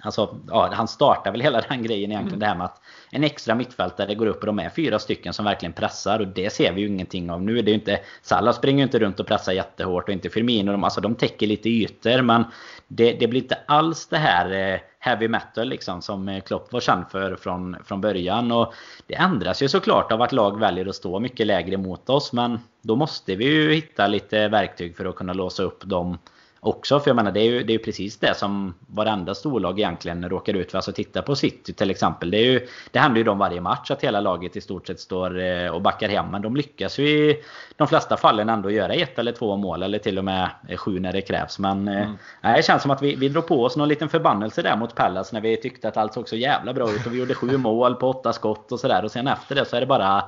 Alltså, 0.00 0.38
ja, 0.48 0.70
han 0.72 0.88
startar 0.88 1.32
väl 1.32 1.40
hela 1.40 1.60
den 1.68 1.82
grejen 1.82 2.12
egentligen. 2.12 2.28
Mm. 2.28 2.40
Det 2.40 2.46
här 2.46 2.54
med 2.54 2.64
att 2.64 2.80
en 3.10 3.24
extra 3.24 3.54
mittfältare 3.54 4.14
går 4.14 4.26
upp 4.26 4.40
och 4.40 4.46
de 4.46 4.58
är 4.58 4.70
fyra 4.70 4.98
stycken 4.98 5.32
som 5.32 5.44
verkligen 5.44 5.72
pressar. 5.72 6.20
Och 6.20 6.28
det 6.28 6.52
ser 6.52 6.72
vi 6.72 6.80
ju 6.80 6.86
ingenting 6.86 7.30
av. 7.30 7.42
Nu 7.42 7.58
är 7.58 7.62
det 7.62 7.72
inte... 7.72 8.00
Salah 8.22 8.54
springer 8.54 8.78
ju 8.78 8.82
inte 8.82 8.98
runt 8.98 9.20
och 9.20 9.26
pressar 9.26 9.52
jättehårt 9.52 10.08
och 10.08 10.12
inte 10.12 10.30
Firmino. 10.30 10.72
De, 10.72 10.84
alltså, 10.84 11.00
de 11.00 11.14
täcker 11.14 11.46
lite 11.46 11.68
ytor 11.68 12.22
men 12.22 12.44
det, 12.88 13.12
det 13.12 13.26
blir 13.26 13.42
inte 13.42 13.58
alls 13.66 14.06
det 14.06 14.18
här 14.18 14.72
eh, 14.72 14.80
heavy 14.98 15.28
metal 15.28 15.68
liksom 15.68 16.02
som 16.02 16.28
eh, 16.28 16.42
Klopp 16.42 16.72
var 16.72 16.80
känd 16.80 17.04
för 17.10 17.36
från, 17.36 17.76
från 17.84 18.00
början. 18.00 18.52
Och 18.52 18.74
det 19.06 19.14
ändras 19.14 19.62
ju 19.62 19.68
såklart 19.68 20.12
av 20.12 20.22
att 20.22 20.32
lag 20.32 20.60
väljer 20.60 20.86
att 20.86 20.94
stå 20.94 21.20
mycket 21.20 21.46
lägre 21.46 21.76
mot 21.76 22.10
oss. 22.10 22.32
Men 22.32 22.58
då 22.82 22.96
måste 22.96 23.36
vi 23.36 23.44
ju 23.44 23.72
hitta 23.72 24.06
lite 24.06 24.48
verktyg 24.48 24.96
för 24.96 25.04
att 25.04 25.16
kunna 25.16 25.32
låsa 25.32 25.62
upp 25.62 25.84
dem 25.84 26.18
också. 26.66 27.00
För 27.00 27.10
jag 27.10 27.16
menar 27.16 27.32
det 27.32 27.40
är 27.40 27.44
ju, 27.44 27.62
det 27.62 27.74
är 27.74 27.78
precis 27.78 28.18
det 28.18 28.34
som 28.34 28.74
varenda 28.86 29.34
storlag 29.34 29.78
egentligen 29.78 30.28
råkar 30.28 30.54
ut 30.54 30.70
för. 30.70 30.78
Alltså 30.78 30.92
titta 30.92 31.22
på 31.22 31.36
City 31.36 31.72
till 31.72 31.90
exempel. 31.90 32.30
Det, 32.30 32.38
är 32.38 32.44
ju, 32.44 32.66
det 32.90 32.98
händer 32.98 33.18
ju 33.18 33.24
dem 33.24 33.38
varje 33.38 33.60
match 33.60 33.90
att 33.90 34.04
hela 34.04 34.20
laget 34.20 34.56
i 34.56 34.60
stort 34.60 34.86
sett 34.86 35.00
står 35.00 35.40
eh, 35.40 35.68
och 35.68 35.82
backar 35.82 36.08
hem. 36.08 36.26
Men 36.30 36.42
de 36.42 36.56
lyckas 36.56 36.98
ju 36.98 37.08
i 37.08 37.42
de 37.76 37.88
flesta 37.88 38.16
fallen 38.16 38.48
ändå 38.48 38.70
göra 38.70 38.92
ett 38.92 39.18
eller 39.18 39.32
två 39.32 39.56
mål. 39.56 39.82
Eller 39.82 39.98
till 39.98 40.18
och 40.18 40.24
med 40.24 40.50
sju 40.76 41.00
när 41.00 41.12
det 41.12 41.20
krävs. 41.20 41.58
Men 41.58 41.88
eh, 41.88 42.02
mm. 42.02 42.16
nej, 42.40 42.56
det 42.56 42.62
känns 42.62 42.82
som 42.82 42.90
att 42.90 43.02
vi, 43.02 43.14
vi 43.14 43.28
drog 43.28 43.46
på 43.46 43.64
oss 43.64 43.76
någon 43.76 43.88
liten 43.88 44.08
förbannelse 44.08 44.62
där 44.62 44.76
mot 44.76 44.94
Pallas 44.94 45.32
när 45.32 45.40
vi 45.40 45.56
tyckte 45.56 45.88
att 45.88 45.96
allt 45.96 46.14
såg 46.14 46.28
så 46.28 46.36
jävla 46.36 46.74
bra 46.74 46.90
ut. 46.90 47.06
Och 47.06 47.12
vi 47.12 47.18
gjorde 47.18 47.34
sju 47.34 47.56
mål 47.56 47.94
på 47.94 48.08
åtta 48.08 48.32
skott 48.32 48.72
och 48.72 48.80
sådär. 48.80 49.04
Och 49.04 49.10
sen 49.10 49.28
efter 49.28 49.54
det 49.54 49.64
så 49.64 49.76
är 49.76 49.80
det 49.80 49.86
bara... 49.86 50.24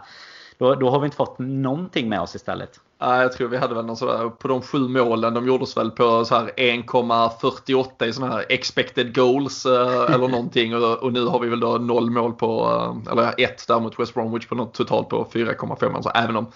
Då, 0.59 0.75
då 0.75 0.91
har 0.91 1.01
vi 1.01 1.05
inte 1.05 1.17
fått 1.17 1.39
någonting 1.39 2.09
med 2.09 2.21
oss 2.21 2.35
istället. 2.35 2.81
Ja, 3.01 3.23
jag 3.23 3.33
tror 3.33 3.49
vi 3.49 3.57
hade 3.57 3.75
väl 3.75 3.87
någon 3.87 3.97
sådär, 3.97 4.29
på 4.29 4.49
de 4.49 4.63
sju 4.63 4.79
målen, 4.79 5.35
de 5.35 5.47
gjordes 5.47 5.77
väl 5.77 5.91
på 5.91 6.25
så 6.25 6.35
här 6.35 6.51
1,48 6.57 8.05
i 8.05 8.13
sådana 8.13 8.33
här 8.33 8.45
expected 8.49 9.15
goals 9.15 9.67
eh, 9.67 10.15
eller 10.15 10.29
någonting 10.29 10.77
och, 10.77 11.03
och, 11.03 11.13
nu 11.13 11.25
har 11.25 11.41
vi 11.41 11.49
väl 11.49 11.61
då 11.61 11.79
noll 11.79 12.11
mål 12.11 12.33
på, 12.33 12.71
eh, 13.07 13.13
eller 13.13 13.35
ett 13.39 13.69
där 13.69 13.81
mot 13.81 14.01
West 14.01 14.15
Bromwich 14.15 14.47
på 14.47 14.55
något 14.55 14.75
totalt 14.75 15.09
på 15.09 15.27
4,5. 15.33 15.95
Alltså 15.95 16.11
även 16.15 16.37
om 16.37 16.47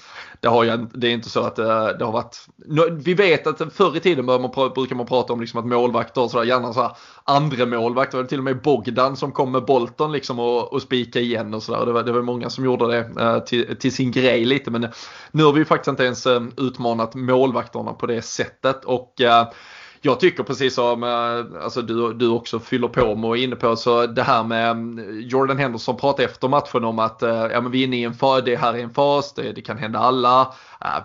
det, 0.40 0.48
har 0.48 0.64
ju, 0.64 0.86
det 0.94 1.08
är 1.08 1.12
inte 1.12 1.30
så 1.30 1.40
att 1.40 1.56
det, 1.56 1.72
eh, 1.72 1.98
det 1.98 2.04
har 2.04 2.12
varit, 2.12 2.46
vi 3.04 3.14
vet 3.14 3.46
att 3.46 3.72
förr 3.74 3.96
i 3.96 4.00
tiden 4.00 4.24
man, 4.24 4.50
brukar 4.74 4.94
man 4.94 5.06
prata 5.06 5.32
om 5.32 5.40
liksom 5.40 5.60
att 5.60 5.66
målvakter 5.66 6.22
och 6.22 6.30
sådär, 6.30 6.44
gärna 6.44 6.72
så 6.72 6.82
här 6.82 6.92
andra 7.24 7.66
målvakter, 7.66 8.18
det 8.18 8.22
var 8.22 8.28
till 8.28 8.38
och 8.38 8.44
med 8.44 8.62
Bogdan 8.62 9.16
som 9.16 9.32
kom 9.32 9.52
med 9.52 9.64
Bolton 9.64 10.12
liksom 10.12 10.38
och, 10.38 10.72
och 10.72 10.82
spika 10.82 11.20
igen 11.20 11.54
och 11.54 11.62
sådär. 11.62 11.86
Det 11.86 11.92
var, 11.92 12.02
det 12.02 12.12
var 12.12 12.22
många 12.22 12.50
som 12.50 12.64
gjorde 12.64 12.86
det 12.86 13.40
till, 13.46 13.76
till 13.76 13.92
sin 13.92 14.10
grej 14.10 14.44
lite 14.44 14.70
men 14.70 14.88
nu 15.30 15.44
har 15.44 15.52
vi 15.52 15.58
ju 15.58 15.64
faktiskt 15.64 15.88
inte 15.88 16.04
ens 16.04 16.26
Eh, 16.36 16.42
utmanat 16.56 17.14
målvakterna 17.14 17.92
på 17.92 18.06
det 18.06 18.22
sättet. 18.22 18.84
Och 18.84 19.20
eh, 19.20 19.48
jag 20.00 20.20
tycker 20.20 20.42
precis 20.42 20.74
som 20.74 21.02
eh, 21.02 21.62
alltså 21.64 21.82
du, 21.82 22.12
du 22.12 22.28
också 22.28 22.60
fyller 22.60 22.88
på 22.88 23.14
med 23.14 23.30
och 23.30 23.38
är 23.38 23.42
inne 23.42 23.56
på 23.56 23.76
så 23.76 24.06
det 24.06 24.22
här 24.22 24.44
med 24.44 24.70
mm, 24.70 25.20
Jordan 25.20 25.58
Henderson 25.58 25.96
pratade 25.96 26.24
efter 26.24 26.48
matchen 26.48 26.84
om 26.84 26.98
att 26.98 27.18
ja, 27.22 27.60
men 27.60 27.70
vi 27.70 27.80
är 27.80 27.84
inne 27.84 27.96
i 27.96 28.04
en 28.04 28.14
fas, 28.14 28.42
det 28.44 28.56
här 28.56 28.74
är 28.74 28.78
en 28.78 28.94
fas, 28.94 29.34
det, 29.34 29.52
det 29.52 29.62
kan 29.62 29.78
hända 29.78 29.98
alla. 29.98 30.54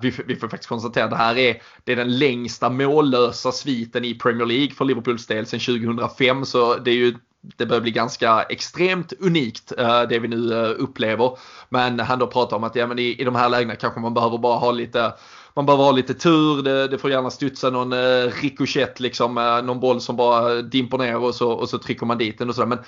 Vi, 0.01 0.13
vi 0.25 0.35
får 0.35 0.47
faktiskt 0.47 0.69
konstatera 0.69 1.05
att 1.05 1.11
det 1.11 1.17
här 1.17 1.37
är, 1.37 1.61
det 1.83 1.91
är 1.91 1.95
den 1.95 2.17
längsta 2.17 2.69
mållösa 2.69 3.51
sviten 3.51 4.05
i 4.05 4.13
Premier 4.13 4.45
League 4.45 4.71
för 4.71 4.85
Liverpools 4.85 5.27
del 5.27 5.45
sedan 5.45 5.59
2005 5.59 6.45
så 6.45 6.75
det 6.75 6.91
är 6.91 6.95
ju 6.95 7.15
det 7.41 7.65
börjar 7.65 7.81
bli 7.81 7.91
ganska 7.91 8.41
extremt 8.41 9.13
unikt 9.19 9.73
eh, 9.77 10.01
det 10.01 10.19
vi 10.19 10.27
nu 10.27 10.53
eh, 10.53 10.73
upplever. 10.77 11.37
Men 11.69 11.99
han 11.99 12.19
då 12.19 12.27
pratar 12.27 12.57
om 12.57 12.63
att 12.63 12.75
ja, 12.75 12.87
men 12.87 12.99
i, 12.99 13.15
i 13.19 13.23
de 13.23 13.35
här 13.35 13.49
lägena 13.49 13.75
kanske 13.75 13.99
man 13.99 14.13
behöver 14.13 14.37
bara 14.37 14.57
ha 14.57 14.71
lite 14.71 15.13
man 15.53 15.65
behöver 15.65 15.83
ha 15.83 15.91
lite 15.91 16.13
tur, 16.13 16.63
det, 16.63 16.87
det 16.87 16.97
får 16.97 17.11
gärna 17.11 17.29
studsa 17.29 17.69
någon 17.69 17.93
eh, 17.93 18.31
rikoschett 18.41 18.99
liksom, 18.99 19.37
eh, 19.37 19.61
någon 19.61 19.79
boll 19.79 20.01
som 20.01 20.15
bara 20.15 20.61
dimper 20.61 20.97
ner 20.97 21.17
och 21.17 21.35
så, 21.35 21.51
och 21.51 21.69
så 21.69 21.77
trycker 21.77 22.05
man 22.05 22.17
dit 22.17 22.39
den 22.39 22.49
och 22.49 22.55
sådär. 22.55 22.67
Men 22.67 22.79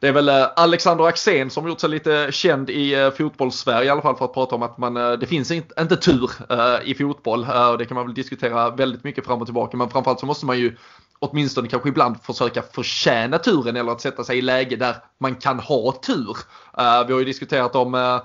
det 0.00 0.08
är 0.08 0.12
väl 0.12 0.28
eh, 0.28 0.46
Alexander 0.56 1.04
Axén 1.04 1.50
som 1.50 1.68
gjort 1.68 1.80
sig 1.80 1.90
lite 1.90 2.28
känd 2.32 2.70
i 2.70 2.94
eh, 2.94 3.10
fotbollssverige 3.10 3.86
i 3.86 3.90
alla 3.90 4.02
fall 4.02 4.16
för 4.16 4.24
att 4.24 4.34
prata 4.34 4.54
om 4.54 4.62
att 4.62 4.78
man, 4.78 4.96
eh, 4.96 5.12
det 5.12 5.26
finns 5.26 5.50
inte, 5.50 5.80
inte 5.80 5.96
tur 5.96 6.30
eh, 6.50 6.90
i 6.90 6.94
fotboll. 6.94 7.44
Eh, 7.44 7.70
och 7.70 7.78
det 7.78 7.84
kan 7.84 7.94
man 7.94 8.06
väl 8.06 8.14
diskutera 8.14 8.70
väldigt 8.70 9.04
mycket 9.04 9.26
fram 9.26 9.40
och 9.40 9.46
tillbaka. 9.46 9.76
Men 9.76 9.90
framförallt 9.90 10.20
så 10.20 10.26
måste 10.26 10.46
man 10.46 10.58
ju 10.58 10.76
åtminstone 11.20 11.68
kanske 11.68 11.88
ibland 11.88 12.22
försöka 12.22 12.62
förtjäna 12.62 13.38
turen 13.38 13.76
eller 13.76 13.92
att 13.92 14.00
sätta 14.00 14.24
sig 14.24 14.38
i 14.38 14.42
läge 14.42 14.76
där 14.76 14.96
man 15.18 15.34
kan 15.34 15.60
ha 15.60 15.92
tur. 15.92 16.36
Eh, 16.78 17.06
vi 17.06 17.12
har 17.12 17.20
ju 17.20 17.24
diskuterat 17.24 17.76
om 17.76 17.94
eh, 17.94 18.20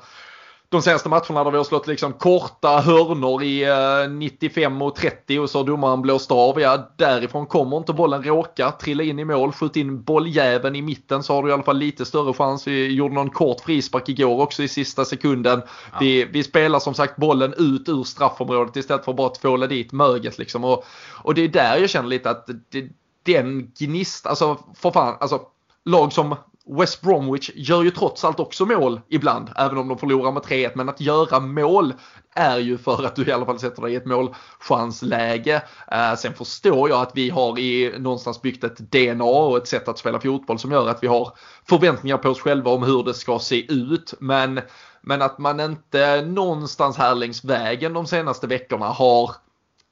de 0.75 0.81
senaste 0.81 1.09
matcherna 1.09 1.43
där 1.43 1.51
vi 1.51 1.57
har 1.57 1.63
slått 1.63 1.87
liksom 1.87 2.13
korta 2.13 2.79
hörnor 2.79 3.43
i 3.43 3.65
95 4.09 4.81
och 4.81 4.95
30 4.95 5.39
och 5.39 5.49
så 5.49 5.59
har 5.59 5.63
domaren 5.63 6.01
blåst 6.01 6.31
av. 6.31 6.61
Ja, 6.61 6.91
därifrån 6.97 7.45
kommer 7.45 7.77
inte 7.77 7.93
bollen 7.93 8.23
råka 8.23 8.71
trilla 8.71 9.03
in 9.03 9.19
i 9.19 9.25
mål. 9.25 9.51
Skjut 9.51 9.75
in 9.75 10.03
bolljäveln 10.03 10.75
i 10.75 10.81
mitten 10.81 11.23
så 11.23 11.33
har 11.33 11.43
du 11.43 11.49
i 11.49 11.53
alla 11.53 11.63
fall 11.63 11.77
lite 11.77 12.05
större 12.05 12.33
chans. 12.33 12.67
Vi 12.67 12.93
gjorde 12.93 13.15
någon 13.15 13.29
kort 13.29 13.61
frispark 13.61 14.09
igår 14.09 14.41
också 14.41 14.63
i 14.63 14.67
sista 14.67 15.05
sekunden. 15.05 15.61
Ja. 15.91 15.97
Vi, 15.99 16.25
vi 16.25 16.43
spelar 16.43 16.79
som 16.79 16.93
sagt 16.93 17.15
bollen 17.15 17.53
ut 17.57 17.89
ur 17.89 18.03
straffområdet 18.03 18.75
istället 18.75 19.05
för 19.05 19.11
att 19.11 19.17
bara 19.17 19.29
tvåla 19.29 19.67
dit 19.67 19.91
möget 19.91 20.37
liksom. 20.37 20.63
Och, 20.63 20.85
och 21.23 21.33
det 21.33 21.41
är 21.41 21.47
där 21.47 21.77
jag 21.77 21.89
känner 21.89 22.09
lite 22.09 22.29
att 22.29 22.47
det, 22.69 22.89
den 23.23 23.71
gnist, 23.79 24.25
alltså 24.25 24.59
för 24.75 24.91
fan, 24.91 25.17
alltså 25.19 25.41
lag 25.85 26.13
som 26.13 26.35
West 26.67 27.01
Bromwich 27.01 27.51
gör 27.55 27.83
ju 27.83 27.91
trots 27.91 28.23
allt 28.23 28.39
också 28.39 28.65
mål 28.65 29.01
ibland, 29.09 29.49
även 29.55 29.77
om 29.77 29.87
de 29.87 29.97
förlorar 29.97 30.31
med 30.31 30.43
3-1. 30.43 30.71
Men 30.75 30.89
att 30.89 31.01
göra 31.01 31.39
mål 31.39 31.93
är 32.35 32.57
ju 32.57 32.77
för 32.77 33.05
att 33.05 33.15
du 33.15 33.25
i 33.25 33.31
alla 33.31 33.45
fall 33.45 33.59
sätter 33.59 33.81
dig 33.81 33.93
i 33.93 33.95
ett 33.95 34.05
målchansläge. 34.05 35.63
Eh, 35.91 36.15
sen 36.15 36.33
förstår 36.33 36.89
jag 36.89 37.01
att 37.01 37.11
vi 37.15 37.29
har 37.29 37.59
i 37.59 37.99
någonstans 37.99 38.41
byggt 38.41 38.63
ett 38.63 38.77
DNA 38.77 39.23
och 39.23 39.57
ett 39.57 39.67
sätt 39.67 39.87
att 39.87 39.97
spela 39.97 40.19
fotboll 40.19 40.59
som 40.59 40.71
gör 40.71 40.87
att 40.87 41.03
vi 41.03 41.07
har 41.07 41.31
förväntningar 41.69 42.17
på 42.17 42.29
oss 42.29 42.41
själva 42.41 42.71
om 42.71 42.83
hur 42.83 43.03
det 43.03 43.13
ska 43.13 43.39
se 43.39 43.73
ut. 43.73 44.13
Men, 44.19 44.61
men 45.01 45.21
att 45.21 45.37
man 45.37 45.59
inte 45.59 46.21
någonstans 46.21 46.97
här 46.97 47.15
längs 47.15 47.43
vägen 47.43 47.93
de 47.93 48.07
senaste 48.07 48.47
veckorna 48.47 48.85
har 48.85 49.31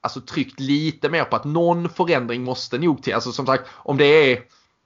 alltså 0.01 0.21
tryckt 0.21 0.59
lite 0.59 1.09
mer 1.09 1.23
på 1.23 1.35
att 1.35 1.43
någon 1.43 1.89
förändring 1.89 2.43
måste 2.43 2.77
nog 2.77 3.03
till. 3.03 3.13
Alltså 3.13 3.31
som 3.31 3.45
sagt, 3.45 3.69
om 3.73 3.97
det 3.97 4.05
är 4.05 4.39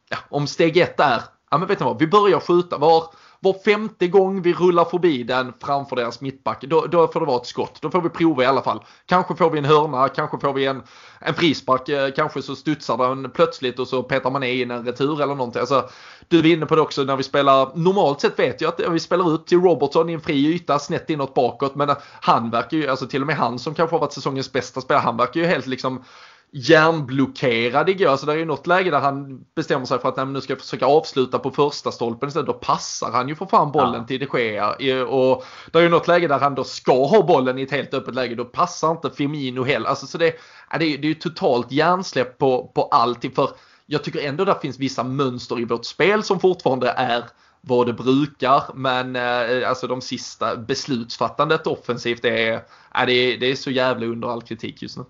ja, 0.10 0.17
om 0.30 0.47
steg 0.47 0.78
ett 0.78 1.00
är 1.00 1.21
ja 1.51 1.57
men 1.57 1.67
vet 1.67 1.79
ni 1.79 1.86
vad, 1.86 1.99
vi 1.99 2.07
börjar 2.07 2.39
skjuta. 2.39 2.77
Var, 2.77 3.03
var 3.39 3.53
femte 3.65 4.07
gång 4.07 4.41
vi 4.41 4.53
rullar 4.53 4.86
förbi 4.86 5.23
den 5.23 5.53
framför 5.62 5.95
deras 5.95 6.21
mittback, 6.21 6.62
då, 6.62 6.86
då 6.86 7.07
får 7.07 7.19
det 7.19 7.25
vara 7.25 7.38
ett 7.38 7.45
skott. 7.45 7.81
Då 7.81 7.91
får 7.91 8.01
vi 8.01 8.10
prova 8.10 8.43
i 8.43 8.45
alla 8.45 8.62
fall. 8.62 8.83
Kanske 9.05 9.36
får 9.36 9.49
vi 9.49 9.57
en 9.57 9.65
hörna, 9.65 10.10
kanske 10.10 10.39
får 10.39 10.53
vi 10.53 10.65
en, 10.65 10.83
en 11.19 11.33
frispark, 11.33 11.89
eh, 11.89 12.12
kanske 12.15 12.41
så 12.41 12.55
studsar 12.55 12.97
den 12.97 13.31
plötsligt 13.31 13.79
och 13.79 13.88
så 13.88 14.03
petar 14.03 14.31
man 14.31 14.43
in 14.43 14.71
en 14.71 14.86
retur 14.86 15.21
eller 15.21 15.36
någonting. 15.36 15.60
Alltså, 15.60 15.89
du 16.27 16.39
är 16.39 16.45
inne 16.45 16.65
på 16.65 16.75
det 16.75 16.81
också 16.81 17.03
när 17.03 17.15
vi 17.15 17.23
spelar, 17.23 17.71
normalt 17.75 18.21
sett 18.21 18.39
vet 18.39 18.62
jag 18.62 18.69
att 18.69 18.93
vi 18.93 18.99
spelar 18.99 19.36
ut 19.36 19.47
till 19.47 19.62
Robertson 19.62 20.10
i 20.10 20.13
en 20.13 20.21
fri 20.21 20.53
yta 20.53 20.79
snett 20.79 21.10
inåt 21.10 21.33
bakåt 21.33 21.75
men 21.75 21.89
eh, 21.89 21.97
han 22.21 22.49
verkar 22.49 22.77
ju, 22.77 22.88
alltså 22.88 23.07
till 23.07 23.21
och 23.21 23.27
med 23.27 23.36
han 23.36 23.60
som 23.60 23.73
kanske 23.73 23.95
har 23.95 24.01
varit 24.01 24.13
säsongens 24.13 24.51
bästa 24.51 24.81
spelare, 24.81 25.03
han 25.03 25.17
verkar 25.17 25.39
ju 25.39 25.45
helt 25.45 25.67
liksom 25.67 26.03
hjärnblockerad 26.51 27.89
igår. 27.89 28.17
Så 28.17 28.25
det 28.25 28.33
är 28.33 28.38
ju 28.38 28.45
något 28.45 28.67
läge 28.67 28.91
där 28.91 28.99
han 28.99 29.45
bestämmer 29.55 29.86
sig 29.86 29.99
för 29.99 30.10
att 30.10 30.17
nej, 30.17 30.25
nu 30.25 30.41
ska 30.41 30.53
jag 30.53 30.62
försöka 30.62 30.86
avsluta 30.86 31.39
på 31.39 31.51
första 31.51 31.91
stolpen 31.91 32.29
istället. 32.29 32.47
Då 32.47 32.53
passar 32.53 33.12
han 33.12 33.29
ju 33.29 33.36
för 33.36 33.45
fan 33.45 33.71
bollen 33.71 34.01
ja. 34.01 34.07
till 34.07 34.27
de 34.31 34.39
Gea. 34.39 35.05
Och 35.05 35.45
det 35.71 35.79
är 35.79 35.83
ju 35.83 35.89
något 35.89 36.07
läge 36.07 36.27
där 36.27 36.39
han 36.39 36.55
då 36.55 36.63
ska 36.63 37.05
ha 37.05 37.21
bollen 37.23 37.57
i 37.60 37.62
ett 37.62 37.71
helt 37.71 37.93
öppet 37.93 38.15
läge. 38.15 38.36
Då 38.36 38.45
passar 38.45 38.91
inte 38.91 39.12
Firmino 39.12 39.63
heller. 39.63 39.89
Alltså, 39.89 40.07
så 40.07 40.17
det, 40.17 40.36
det, 40.79 40.86
är, 40.86 40.97
det 40.97 41.07
är 41.07 41.10
ju 41.10 41.13
totalt 41.13 41.71
hjärnsläpp 41.71 42.38
på, 42.38 42.71
på 42.75 42.83
allting. 42.83 43.31
För 43.31 43.49
jag 43.86 44.03
tycker 44.03 44.27
ändå 44.27 44.45
det 44.45 44.60
finns 44.62 44.79
vissa 44.79 45.03
mönster 45.03 45.60
i 45.60 45.65
vårt 45.65 45.86
spel 45.86 46.23
som 46.23 46.39
fortfarande 46.39 46.89
är 46.89 47.23
vad 47.62 47.88
det 47.88 47.93
brukar. 47.93 48.63
Men 48.75 49.15
eh, 49.15 49.69
alltså 49.69 49.88
de 49.88 50.01
sista 50.01 50.55
beslutsfattandet 50.55 51.67
offensivt 51.67 52.25
är, 52.25 52.62
är 52.91 53.05
det, 53.05 53.38
det 53.38 53.51
är 53.51 53.55
så 53.55 53.71
jävla 53.71 54.05
under 54.05 54.27
all 54.27 54.41
kritik 54.41 54.81
just 54.81 54.97
nu. 54.97 55.03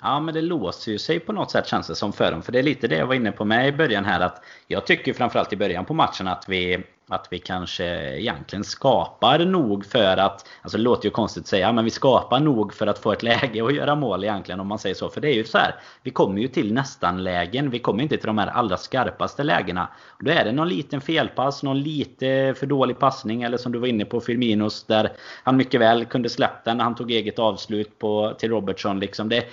Ja 0.00 0.20
men 0.20 0.34
det 0.34 0.40
låser 0.40 0.92
ju 0.92 0.98
sig 0.98 1.20
på 1.20 1.32
något 1.32 1.50
sätt 1.50 1.66
känns 1.66 1.86
det 1.86 1.94
som 1.94 2.12
för 2.12 2.30
dem. 2.32 2.42
För 2.42 2.52
det 2.52 2.58
är 2.58 2.62
lite 2.62 2.88
det 2.88 2.96
jag 2.96 3.06
var 3.06 3.14
inne 3.14 3.32
på 3.32 3.44
med 3.44 3.68
i 3.68 3.72
början 3.72 4.04
här 4.04 4.20
att 4.20 4.44
Jag 4.66 4.86
tycker 4.86 5.12
framförallt 5.12 5.52
i 5.52 5.56
början 5.56 5.84
på 5.84 5.94
matchen 5.94 6.28
att 6.28 6.44
vi 6.48 6.84
Att 7.08 7.26
vi 7.30 7.38
kanske 7.38 7.84
egentligen 8.18 8.64
skapar 8.64 9.38
nog 9.38 9.86
för 9.86 10.16
att 10.16 10.48
Alltså 10.62 10.78
det 10.78 10.84
låter 10.84 11.04
ju 11.04 11.10
konstigt 11.10 11.42
att 11.42 11.46
säga 11.46 11.72
men 11.72 11.84
vi 11.84 11.90
skapar 11.90 12.40
nog 12.40 12.74
för 12.74 12.86
att 12.86 12.98
få 12.98 13.12
ett 13.12 13.22
läge 13.22 13.64
att 13.64 13.74
göra 13.74 13.94
mål 13.94 14.24
egentligen 14.24 14.60
om 14.60 14.66
man 14.66 14.78
säger 14.78 14.94
så. 14.94 15.08
För 15.08 15.20
det 15.20 15.28
är 15.28 15.34
ju 15.34 15.44
så 15.44 15.58
här 15.58 15.74
Vi 16.02 16.10
kommer 16.10 16.40
ju 16.40 16.48
till 16.48 16.74
nästan 16.74 17.24
lägen. 17.24 17.70
Vi 17.70 17.78
kommer 17.78 18.02
inte 18.02 18.16
till 18.16 18.26
de 18.26 18.38
här 18.38 18.46
allra 18.46 18.76
skarpaste 18.76 19.42
lägena. 19.42 19.88
Då 20.20 20.30
är 20.30 20.44
det 20.44 20.52
någon 20.52 20.68
liten 20.68 21.00
felpass, 21.00 21.62
någon 21.62 21.80
lite 21.80 22.54
för 22.58 22.66
dålig 22.66 22.98
passning 22.98 23.42
eller 23.42 23.58
som 23.58 23.72
du 23.72 23.78
var 23.78 23.86
inne 23.86 24.04
på 24.04 24.20
Firminos 24.20 24.84
där 24.84 25.12
Han 25.42 25.56
mycket 25.56 25.80
väl 25.80 26.04
kunde 26.04 26.28
släppt 26.28 26.64
den 26.64 26.76
när 26.76 26.84
han 26.84 26.94
tog 26.94 27.10
eget 27.10 27.38
avslut 27.38 27.98
på, 27.98 28.34
till 28.38 28.50
Robertson 28.50 29.00
liksom. 29.00 29.28
Det, 29.28 29.44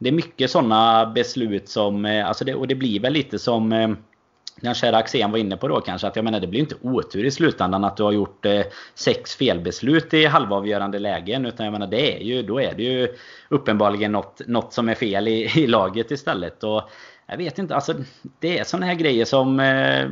det 0.00 0.08
är 0.08 0.12
mycket 0.12 0.50
sådana 0.50 1.06
beslut 1.06 1.68
som, 1.68 2.04
eh, 2.04 2.28
alltså 2.28 2.44
det, 2.44 2.54
och 2.54 2.68
det 2.68 2.74
blir 2.74 3.00
väl 3.00 3.12
lite 3.12 3.38
som 3.38 3.72
eh, 3.72 3.88
den 4.60 4.74
kära 4.74 4.96
Axén 4.96 5.30
var 5.30 5.38
inne 5.38 5.56
på 5.56 5.68
då 5.68 5.80
kanske 5.80 6.06
att 6.06 6.16
jag 6.16 6.24
menar 6.24 6.40
det 6.40 6.46
blir 6.46 6.60
inte 6.60 6.74
otur 6.82 7.24
i 7.24 7.30
slutändan 7.30 7.84
att 7.84 7.96
du 7.96 8.02
har 8.02 8.12
gjort 8.12 8.46
eh, 8.46 8.62
sex 8.94 9.34
felbeslut 9.34 10.14
i 10.14 10.26
halvavgörande 10.26 10.98
lägen. 10.98 11.46
Utan 11.46 11.66
jag 11.66 11.72
menar 11.72 11.86
det 11.86 12.16
är 12.16 12.20
ju, 12.20 12.42
då 12.42 12.60
är 12.60 12.74
det 12.74 12.82
ju 12.82 13.08
uppenbarligen 13.48 14.12
något, 14.12 14.40
något 14.46 14.72
som 14.72 14.88
är 14.88 14.94
fel 14.94 15.28
i, 15.28 15.50
i 15.56 15.66
laget 15.66 16.10
istället. 16.10 16.64
Och 16.64 16.82
jag 17.26 17.36
vet 17.36 17.58
inte, 17.58 17.74
alltså 17.74 17.94
det 18.38 18.58
är 18.58 18.64
sådana 18.64 18.86
här 18.86 18.94
grejer 18.94 19.24
som 19.24 19.60
eh, 19.60 20.10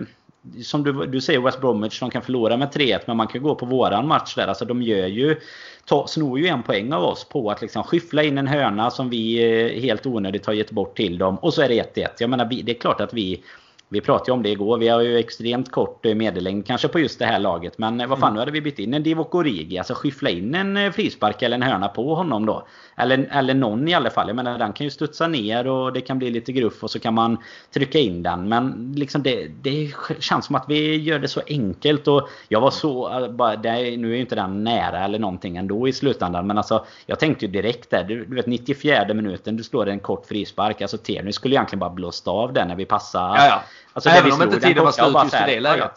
som 0.62 0.84
du, 0.84 1.06
du 1.06 1.20
säger 1.20 1.40
West 1.40 1.60
Bromwich, 1.60 2.00
de 2.00 2.10
kan 2.10 2.22
förlora 2.22 2.56
med 2.56 2.68
3-1 2.68 3.00
men 3.06 3.16
man 3.16 3.26
kan 3.26 3.42
gå 3.42 3.54
på 3.54 3.66
våran 3.66 4.08
match 4.08 4.34
där. 4.34 4.46
Alltså 4.46 4.64
de 4.64 4.82
gör 4.82 5.06
ju 5.06 5.36
ta, 5.84 6.06
snor 6.06 6.38
ju 6.38 6.46
en 6.46 6.62
poäng 6.62 6.92
av 6.92 7.04
oss 7.04 7.24
på 7.24 7.50
att 7.50 7.62
liksom 7.62 7.84
skyffla 7.84 8.22
in 8.22 8.38
en 8.38 8.46
hörna 8.46 8.90
som 8.90 9.10
vi 9.10 9.52
eh, 9.76 9.80
helt 9.80 10.06
onödigt 10.06 10.46
har 10.46 10.52
gett 10.52 10.70
bort 10.70 10.96
till 10.96 11.18
dem. 11.18 11.38
Och 11.38 11.54
så 11.54 11.62
är 11.62 11.68
det 11.68 11.96
1-1. 11.96 12.08
Jag 12.18 12.30
menar, 12.30 12.44
det 12.44 12.72
är 12.72 12.80
klart 12.80 13.00
att 13.00 13.14
vi 13.14 13.42
vi 13.90 14.00
pratade 14.00 14.30
ju 14.30 14.32
om 14.32 14.42
det 14.42 14.50
igår. 14.50 14.78
Vi 14.78 14.88
har 14.88 15.00
ju 15.00 15.18
extremt 15.18 15.70
kort 15.70 16.06
eh, 16.06 16.14
medellängd 16.14 16.66
kanske 16.66 16.88
på 16.88 17.00
just 17.00 17.18
det 17.18 17.26
här 17.26 17.38
laget. 17.38 17.78
Men 17.78 18.00
eh, 18.00 18.06
vad 18.06 18.18
fan, 18.18 18.28
mm. 18.28 18.34
nu 18.34 18.40
hade 18.40 18.52
vi 18.52 18.60
bytt 18.60 18.78
in 18.78 18.94
en 18.94 19.02
Divock 19.02 19.34
Origi. 19.34 19.78
Alltså 19.78 19.94
skyffla 19.94 20.30
in 20.30 20.54
en 20.54 20.92
frispark 20.92 21.42
eller 21.42 21.56
en 21.56 21.62
hörna 21.62 21.88
på 21.88 22.14
honom 22.14 22.46
då. 22.46 22.66
Eller, 22.96 23.28
eller 23.32 23.54
någon 23.54 23.88
i 23.88 23.94
alla 23.94 24.10
fall. 24.10 24.28
Jag 24.28 24.36
menar 24.36 24.58
den 24.58 24.72
kan 24.72 24.84
ju 24.84 24.90
studsa 24.90 25.28
ner 25.28 25.66
och 25.66 25.92
det 25.92 26.00
kan 26.00 26.18
bli 26.18 26.30
lite 26.30 26.52
gruff 26.52 26.82
och 26.82 26.90
så 26.90 26.98
kan 26.98 27.14
man 27.14 27.38
trycka 27.74 27.98
in 27.98 28.22
den. 28.22 28.48
Men 28.48 28.92
liksom 28.96 29.22
det, 29.22 29.48
det 29.62 29.90
känns 30.18 30.46
som 30.46 30.54
att 30.54 30.64
vi 30.68 30.96
gör 30.96 31.18
det 31.18 31.28
så 31.28 31.40
enkelt. 31.46 32.08
Och 32.08 32.28
jag 32.48 32.60
var 32.60 32.70
så... 32.70 33.28
Bara, 33.30 33.56
det, 33.56 33.96
nu 33.96 34.10
är 34.10 34.14
ju 34.14 34.20
inte 34.20 34.34
den 34.34 34.64
nära 34.64 35.04
eller 35.04 35.18
någonting 35.18 35.56
ändå 35.56 35.88
i 35.88 35.92
slutändan. 35.92 36.46
Men 36.46 36.58
alltså 36.58 36.84
jag 37.06 37.18
tänkte 37.18 37.46
ju 37.46 37.52
direkt 37.52 37.90
där. 37.90 38.04
Du, 38.04 38.24
du 38.24 38.34
vet 38.34 38.46
94 38.46 39.14
minuten, 39.14 39.56
du 39.56 39.62
slår 39.62 39.88
en 39.88 40.00
kort 40.00 40.26
frispark. 40.26 40.82
Alltså 40.82 40.98
Tierney 40.98 41.32
skulle 41.32 41.54
egentligen 41.54 41.80
bara 41.80 41.90
blåst 41.90 42.28
av 42.28 42.52
den 42.52 42.68
när 42.68 42.76
vi 42.76 42.84
passar. 42.84 43.36
Ja, 43.36 43.46
ja. 43.46 43.62
Alltså, 43.98 44.10
Även 44.10 44.32
om 44.32 44.42
inte 44.42 44.60
tiden 44.60 44.84
var 44.84 44.92
slut 44.92 45.16
just 45.22 45.34
i 45.34 45.54
det 45.54 45.60
läget. 45.60 45.90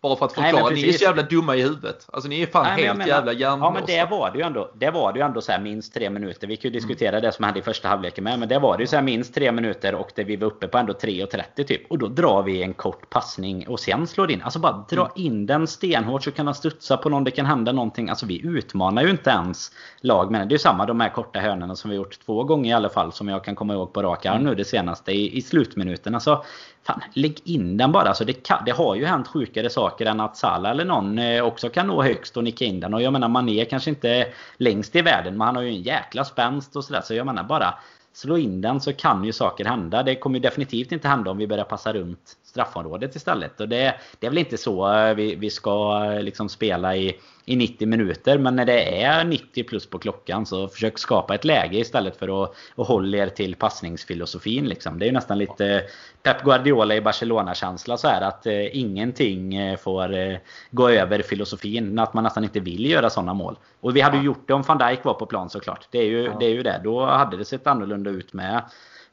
Bara 0.00 0.16
för 0.16 0.26
att 0.26 0.32
förklara, 0.32 0.64
Nej, 0.64 0.82
ni 0.82 0.88
är 0.88 0.92
så 0.92 1.04
jävla 1.04 1.22
dumma 1.22 1.56
i 1.56 1.62
huvudet. 1.62 2.06
Alltså 2.12 2.28
ni 2.28 2.42
är 2.42 2.46
fan 2.46 2.64
Nej, 2.64 2.84
helt 2.84 2.98
menar, 2.98 3.08
jävla 3.08 3.32
hjärnlösa. 3.32 3.64
Ja 3.64 3.70
men 3.70 3.82
det 3.86 4.10
var 4.10 4.30
det 4.30 4.38
ju 4.38 4.44
ändå. 4.44 4.70
Det 4.74 4.90
var 4.90 5.12
det 5.12 5.18
ju 5.18 5.24
ändå 5.24 5.40
så 5.40 5.52
här 5.52 5.60
minst 5.60 5.94
tre 5.94 6.10
minuter. 6.10 6.46
Vi 6.46 6.56
kan 6.56 6.70
ju 6.70 6.78
diskutera 6.78 7.08
mm. 7.08 7.22
det 7.22 7.32
som 7.32 7.44
hände 7.44 7.60
i 7.60 7.62
första 7.62 7.88
halvleken 7.88 8.24
med. 8.24 8.38
Men 8.38 8.48
det 8.48 8.58
var 8.58 8.76
det 8.76 8.82
ju 8.82 8.86
så 8.86 8.96
här 8.96 9.02
minst 9.02 9.34
tre 9.34 9.52
minuter 9.52 9.94
och 9.94 10.10
det 10.14 10.24
vi 10.24 10.36
var 10.36 10.46
uppe 10.46 10.68
på 10.68 10.78
ändå 10.78 10.92
3.30 10.92 11.64
typ. 11.64 11.90
Och 11.90 11.98
då 11.98 12.06
drar 12.06 12.42
vi 12.42 12.62
en 12.62 12.74
kort 12.74 13.10
passning 13.10 13.68
och 13.68 13.80
sen 13.80 14.06
slår 14.06 14.30
in. 14.30 14.42
Alltså 14.42 14.58
bara 14.58 14.84
dra 14.90 15.00
mm. 15.00 15.12
in 15.14 15.46
den 15.46 15.66
stenhårt 15.66 16.24
så 16.24 16.30
kan 16.30 16.46
han 16.46 16.54
studsa 16.54 16.96
på 16.96 17.08
någon. 17.08 17.24
Det 17.24 17.30
kan 17.30 17.46
hända 17.46 17.72
någonting. 17.72 18.08
Alltså 18.08 18.26
vi 18.26 18.46
utmanar 18.46 19.02
ju 19.02 19.10
inte 19.10 19.30
ens 19.30 19.72
lag. 20.00 20.30
Men 20.30 20.48
det 20.48 20.52
är 20.52 20.54
ju 20.54 20.58
samma 20.58 20.86
de 20.86 21.00
här 21.00 21.08
korta 21.08 21.40
hörnorna 21.40 21.76
som 21.76 21.90
vi 21.90 21.96
gjort 21.96 22.18
två 22.26 22.44
gånger 22.44 22.70
i 22.70 22.72
alla 22.72 22.88
fall. 22.88 23.12
Som 23.12 23.28
jag 23.28 23.44
kan 23.44 23.54
komma 23.54 23.72
ihåg 23.74 23.92
på 23.92 24.02
rak 24.02 24.26
arm 24.26 24.34
mm. 24.34 24.46
nu 24.46 24.54
det 24.54 24.64
senaste 24.64 25.12
i, 25.12 25.36
i 25.38 25.42
slutminuten. 25.42 26.14
Alltså 26.14 26.44
Fan, 26.88 27.00
lägg 27.12 27.40
in 27.44 27.76
den 27.76 27.92
bara. 27.92 28.08
Alltså 28.08 28.24
det, 28.24 28.32
kan, 28.32 28.64
det 28.64 28.70
har 28.70 28.94
ju 28.94 29.04
hänt 29.04 29.28
sjukare 29.28 29.70
saker 29.90 30.06
än 30.06 30.20
att 30.20 30.36
Salah 30.36 30.70
eller 30.70 30.84
någon 30.84 31.18
eh, 31.18 31.44
också 31.44 31.68
kan 31.68 31.86
nå 31.86 32.02
högst 32.02 32.36
och 32.36 32.44
nicka 32.44 32.64
in 32.64 32.80
den. 32.80 32.94
Och 32.94 33.02
jag 33.02 33.12
menar 33.12 33.28
Mané 33.28 33.64
kanske 33.64 33.90
inte 33.90 34.26
längst 34.56 34.96
i 34.96 35.02
världen 35.02 35.36
men 35.36 35.46
han 35.46 35.56
har 35.56 35.62
ju 35.62 35.68
en 35.68 35.82
jäkla 35.82 36.24
spänst 36.24 36.76
och 36.76 36.84
sådär. 36.84 37.02
Så 37.04 37.14
jag 37.14 37.26
menar 37.26 37.44
bara 37.44 37.74
slå 38.12 38.38
in 38.38 38.60
den 38.60 38.80
så 38.80 38.92
kan 38.92 39.24
ju 39.24 39.32
saker 39.32 39.64
hända. 39.64 40.02
Det 40.02 40.16
kommer 40.16 40.40
definitivt 40.40 40.92
inte 40.92 41.08
hända 41.08 41.30
om 41.30 41.38
vi 41.38 41.46
börjar 41.46 41.64
passa 41.64 41.92
runt 41.92 42.36
straffområdet 42.48 43.16
istället. 43.16 43.60
Och 43.60 43.68
det, 43.68 43.94
det 44.18 44.26
är 44.26 44.30
väl 44.30 44.38
inte 44.38 44.56
så 44.56 44.92
eh, 44.92 45.14
vi, 45.14 45.34
vi 45.34 45.50
ska 45.50 46.04
eh, 46.04 46.22
liksom 46.22 46.48
spela 46.48 46.96
i, 46.96 47.16
i 47.44 47.56
90 47.56 47.88
minuter. 47.88 48.38
Men 48.38 48.56
när 48.56 48.64
det 48.64 49.02
är 49.02 49.24
90 49.24 49.64
plus 49.64 49.86
på 49.86 49.98
klockan 49.98 50.46
så 50.46 50.68
försök 50.68 50.98
skapa 50.98 51.34
ett 51.34 51.44
läge 51.44 51.78
istället 51.78 52.16
för 52.16 52.44
att, 52.44 52.54
att 52.76 52.86
hålla 52.86 53.16
er 53.16 53.28
till 53.28 53.54
passningsfilosofin. 53.54 54.68
Liksom. 54.68 54.98
Det 54.98 55.04
är 55.04 55.06
ju 55.06 55.12
nästan 55.12 55.38
lite 55.38 55.82
Pep 56.22 56.42
Guardiola 56.42 56.94
i 56.94 57.00
Barcelona-känsla 57.00 57.96
så 57.96 58.08
här 58.08 58.20
att 58.20 58.46
eh, 58.46 58.76
ingenting 58.76 59.54
eh, 59.54 59.76
får 59.76 60.16
eh, 60.16 60.36
gå 60.70 60.88
över 60.88 61.22
filosofin. 61.22 61.98
Att 61.98 62.14
man 62.14 62.24
nästan 62.24 62.44
inte 62.44 62.60
vill 62.60 62.90
göra 62.90 63.10
sådana 63.10 63.34
mål. 63.34 63.58
Och 63.80 63.96
vi 63.96 64.00
hade 64.00 64.16
ju 64.16 64.22
gjort 64.22 64.48
det 64.48 64.54
om 64.54 64.62
van 64.62 64.78
Dijk 64.78 65.04
var 65.04 65.14
på 65.14 65.26
plan 65.26 65.50
såklart. 65.50 65.88
Det 65.90 65.98
är 65.98 66.06
ju, 66.06 66.32
det, 66.40 66.46
är 66.46 66.50
ju 66.50 66.62
det. 66.62 66.80
Då 66.84 67.06
hade 67.06 67.36
det 67.36 67.44
sett 67.44 67.66
annorlunda 67.66 68.10
ut 68.10 68.32
med 68.32 68.62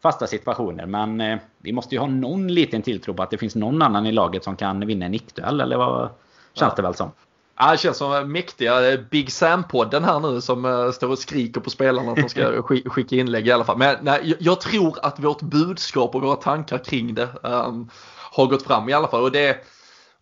fasta 0.05 0.27
situationer. 0.27 0.85
Men 0.85 1.21
eh, 1.21 1.37
vi 1.57 1.71
måste 1.71 1.95
ju 1.95 2.01
ha 2.01 2.07
någon 2.07 2.47
liten 2.47 2.81
tilltro 2.81 3.13
på 3.13 3.23
att 3.23 3.29
det 3.29 3.37
finns 3.37 3.55
någon 3.55 3.81
annan 3.81 4.05
i 4.05 4.11
laget 4.11 4.43
som 4.43 4.55
kan 4.55 4.87
vinna 4.87 5.05
en 5.05 5.11
nickduell. 5.11 5.61
Eller 5.61 5.77
vad 5.77 6.09
känns 6.53 6.71
ja. 6.71 6.75
det 6.75 6.81
väl 6.81 6.95
som? 6.95 7.11
Ja, 7.57 7.71
det 7.71 7.77
känns 7.77 7.97
som 7.97 8.31
mäktiga 8.31 8.97
Big 9.11 9.31
Sam-podden 9.31 10.03
här 10.03 10.19
nu 10.19 10.41
som 10.41 10.65
uh, 10.65 10.91
står 10.91 11.09
och 11.09 11.19
skriker 11.19 11.61
på 11.61 11.69
spelarna 11.69 12.11
att 12.11 12.17
de 12.17 12.29
ska 12.29 12.61
skicka 12.85 13.15
inlägg 13.15 13.47
i 13.47 13.51
alla 13.51 13.63
fall. 13.63 13.77
Men 13.77 13.97
nej, 14.01 14.21
jag, 14.23 14.37
jag, 14.39 14.61
tror 14.61 14.97
att 15.01 15.19
vårt 15.19 15.41
budskap 15.41 16.15
och 16.15 16.21
våra 16.21 16.35
tankar 16.35 16.77
kring 16.77 17.13
det 17.15 17.27
um, 17.43 17.89
har 18.31 18.45
gått 18.45 18.63
fram 18.63 18.89
i 18.89 18.93
alla 18.93 19.07
fall. 19.07 19.21
Och 19.21 19.31
det, 19.31 19.57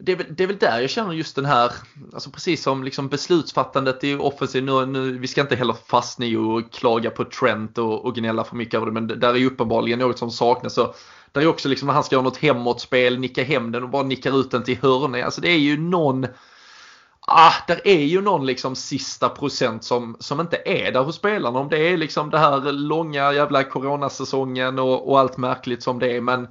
det 0.06 0.12
är, 0.12 0.16
väl, 0.16 0.26
det 0.30 0.44
är 0.44 0.48
väl 0.48 0.58
där 0.58 0.80
jag 0.80 0.90
känner 0.90 1.14
just 1.14 1.36
den 1.36 1.46
här, 1.46 1.72
alltså 2.14 2.30
precis 2.30 2.64
som 2.64 2.84
liksom 2.84 3.08
beslutsfattandet 3.08 4.04
i 4.04 4.16
offensiv, 4.16 4.64
nu, 4.64 4.86
nu, 4.86 5.18
vi 5.18 5.28
ska 5.28 5.42
inte 5.42 5.56
heller 5.56 5.76
fastna 5.88 6.26
i 6.26 6.36
och 6.36 6.72
klaga 6.72 7.10
på 7.10 7.26
Trent 7.26 7.78
och, 7.78 8.06
och 8.06 8.16
gnälla 8.16 8.44
för 8.44 8.56
mycket 8.56 8.74
över 8.74 8.86
det, 8.86 8.92
men 8.92 9.08
där 9.08 9.30
är 9.30 9.36
ju 9.36 9.48
uppenbarligen 9.48 10.00
något 10.00 10.20
som 10.20 10.32
saknas. 10.32 10.74
Så 10.74 10.94
där 11.32 11.42
är 11.42 11.48
också 11.48 11.70
liksom 11.70 11.88
när 11.88 11.94
han 11.94 12.04
ska 12.04 12.16
göra 12.16 12.24
något 12.24 12.38
hemåtspel, 12.38 13.20
nicka 13.20 13.44
hem 13.44 13.72
den 13.72 13.84
och 13.84 13.90
bara 13.90 14.04
nickar 14.04 14.40
ut 14.40 14.52
den 14.52 14.64
till 14.64 14.78
hörnet. 14.82 15.26
Alltså 15.26 15.42
det 15.42 15.50
är 15.50 15.58
ju 15.58 15.78
någon, 15.78 16.28
ah, 17.20 17.54
där 17.68 17.88
är 17.88 18.04
ju 18.04 18.22
någon 18.22 18.46
liksom 18.46 18.76
sista 18.76 19.30
procent 19.30 19.84
som, 19.84 20.18
som 20.20 20.40
inte 20.40 20.62
är 20.66 20.92
där 20.92 21.04
hos 21.04 21.16
spelarna. 21.16 21.60
Om 21.60 21.70
det 21.70 21.78
är 21.78 21.98
liksom 21.98 22.30
det 22.30 22.40
här 22.40 22.72
långa 22.72 23.34
jävla 23.34 23.64
coronasäsongen 23.64 24.80
och, 24.80 25.10
och 25.10 25.20
allt 25.20 25.38
märkligt 25.38 25.84
som 25.84 26.00
det 26.00 26.16
är. 26.16 26.22
Men 26.22 26.48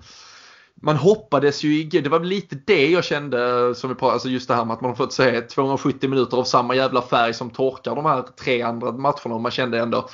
man 0.83 0.97
hoppades 0.97 1.65
ju 1.65 1.85
det 1.85 2.09
var 2.09 2.21
lite 2.21 2.57
det 2.67 2.91
jag 2.91 3.05
kände 3.05 3.75
som 3.75 3.91
vi 3.91 3.95
pratade, 3.95 4.13
alltså 4.13 4.29
just 4.29 4.49
det 4.49 4.55
här 4.55 4.65
med 4.65 4.75
att 4.75 4.81
man 4.81 4.91
har 4.91 4.97
fått 4.97 5.13
se 5.13 5.41
270 5.41 6.11
minuter 6.11 6.37
av 6.37 6.45
samma 6.45 6.75
jävla 6.75 7.03
färg 7.03 7.35
som 7.35 7.51
torkar 7.51 7.97
de 7.97 8.05
här 8.07 8.23
tre 8.23 8.63
andra 8.63 8.93
matcherna 8.93 9.39
man 9.39 9.53
kände 9.53 9.79
ändå 9.79 10.09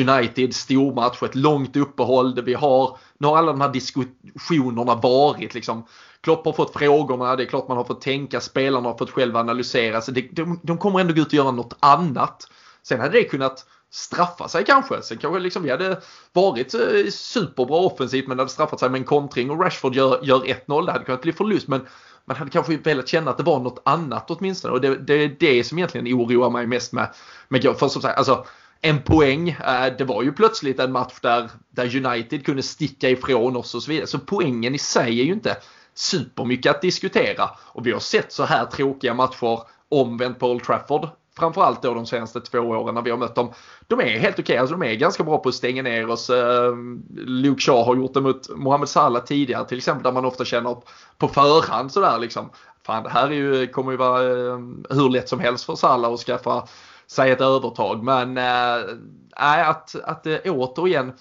United 0.00 0.54
stormatch, 0.54 1.22
ett 1.22 1.34
långt 1.34 1.76
uppehåll 1.76 2.34
där 2.34 2.42
vi 2.42 2.54
har, 2.54 2.98
nu 3.18 3.26
har 3.26 3.38
alla 3.38 3.52
de 3.52 3.60
här 3.60 3.72
diskussionerna 3.72 4.94
varit 4.94 5.54
liksom. 5.54 5.86
Klopp 6.20 6.44
har 6.44 6.52
fått 6.52 6.72
frågorna, 6.72 7.36
det 7.36 7.42
är 7.42 7.46
klart 7.46 7.68
man 7.68 7.76
har 7.76 7.84
fått 7.84 8.00
tänka, 8.00 8.40
spelarna 8.40 8.88
har 8.88 8.98
fått 8.98 9.10
själva 9.10 9.40
analysera. 9.40 10.00
Så 10.00 10.10
det, 10.10 10.28
de, 10.32 10.60
de 10.62 10.78
kommer 10.78 11.00
ändå 11.00 11.14
gå 11.14 11.20
ut 11.20 11.26
och 11.26 11.34
göra 11.34 11.50
något 11.50 11.76
annat. 11.80 12.48
Sen 12.82 13.00
hade 13.00 13.12
det 13.12 13.24
kunnat 13.24 13.66
straffa 13.90 14.48
sig 14.48 14.64
kanske. 14.64 15.02
Sen 15.02 15.18
kanske 15.18 15.40
liksom 15.40 15.62
vi 15.62 15.70
hade 15.70 16.00
varit 16.32 16.74
eh, 16.74 17.10
superbra 17.10 17.76
offensivt 17.76 18.26
men 18.26 18.36
det 18.36 18.42
hade 18.42 18.52
straffat 18.52 18.80
sig 18.80 18.90
med 18.90 18.98
en 18.98 19.04
kontring 19.04 19.50
och 19.50 19.60
Rashford 19.60 19.94
gör, 19.94 20.20
gör 20.22 20.40
1-0. 20.40 20.86
Det 20.86 20.92
hade 20.92 21.04
kunnat 21.04 21.22
bli 21.22 21.32
förlust 21.32 21.68
men 21.68 21.86
man 22.24 22.36
hade 22.36 22.50
kanske 22.50 22.76
velat 22.76 23.08
känna 23.08 23.30
att 23.30 23.36
det 23.36 23.42
var 23.42 23.60
något 23.60 23.82
annat 23.84 24.30
åtminstone. 24.30 24.74
Och 24.74 24.80
det, 24.80 24.96
det 24.96 25.14
är 25.14 25.36
det 25.40 25.64
som 25.64 25.78
egentligen 25.78 26.06
oroar 26.06 26.50
mig 26.50 26.66
mest 26.66 26.92
med, 26.92 27.14
med 27.48 27.62
För 27.62 27.88
som 27.88 28.02
sagt, 28.02 28.18
alltså 28.18 28.46
en 28.80 29.02
poäng. 29.02 29.48
Eh, 29.48 29.96
det 29.98 30.04
var 30.04 30.22
ju 30.22 30.32
plötsligt 30.32 30.80
en 30.80 30.92
match 30.92 31.14
där, 31.22 31.50
där 31.70 32.06
United 32.06 32.46
kunde 32.46 32.62
sticka 32.62 33.10
ifrån 33.10 33.56
oss 33.56 33.74
och 33.74 33.82
så 33.82 33.90
vidare. 33.90 34.06
Så 34.06 34.18
poängen 34.18 34.74
i 34.74 34.78
sig 34.78 35.20
är 35.20 35.24
ju 35.24 35.32
inte 35.32 35.56
supermycket 35.94 36.70
att 36.70 36.82
diskutera. 36.82 37.50
Och 37.58 37.86
vi 37.86 37.92
har 37.92 38.00
sett 38.00 38.32
så 38.32 38.44
här 38.44 38.66
tråkiga 38.66 39.14
matcher 39.14 39.60
omvänt 39.88 40.38
på 40.38 40.50
Old 40.50 40.64
Trafford 40.64 41.08
framförallt 41.38 41.82
då 41.82 41.94
de 41.94 42.06
senaste 42.06 42.40
två 42.40 42.58
åren 42.58 42.94
när 42.94 43.02
vi 43.02 43.10
har 43.10 43.18
mött 43.18 43.34
dem. 43.34 43.52
De 43.86 44.00
är 44.00 44.04
helt 44.04 44.38
okej, 44.38 44.42
okay. 44.42 44.56
alltså 44.56 44.76
de 44.76 44.82
är 44.82 44.94
ganska 44.94 45.24
bra 45.24 45.38
på 45.38 45.48
att 45.48 45.54
stänga 45.54 45.82
ner 45.82 46.10
oss. 46.10 46.30
Ehm, 46.30 47.02
Luke 47.16 47.62
Shaw 47.62 47.84
har 47.84 47.96
gjort 47.96 48.14
det 48.14 48.20
mot 48.20 48.48
Mohamed 48.56 48.88
Salah 48.88 49.24
tidigare 49.24 49.64
till 49.64 49.78
exempel 49.78 50.02
där 50.02 50.12
man 50.12 50.24
ofta 50.24 50.44
känner 50.44 50.76
på 51.18 51.28
förhand 51.28 51.92
sådär 51.92 52.18
liksom. 52.18 52.50
Fan 52.86 53.02
det 53.02 53.10
här 53.10 53.26
är 53.26 53.34
ju, 53.34 53.66
kommer 53.66 53.90
ju 53.90 53.96
vara 53.96 54.22
ehm, 54.22 54.84
hur 54.90 55.10
lätt 55.10 55.28
som 55.28 55.40
helst 55.40 55.64
för 55.64 55.74
Salah 55.74 56.12
att 56.12 56.20
skaffa 56.20 56.68
sig 57.06 57.30
ett 57.30 57.40
övertag. 57.40 58.04
Men 58.04 58.38
äh, 58.38 59.68
att, 59.68 59.94
att 60.04 60.24
det 60.24 60.50
återigen 60.50 61.12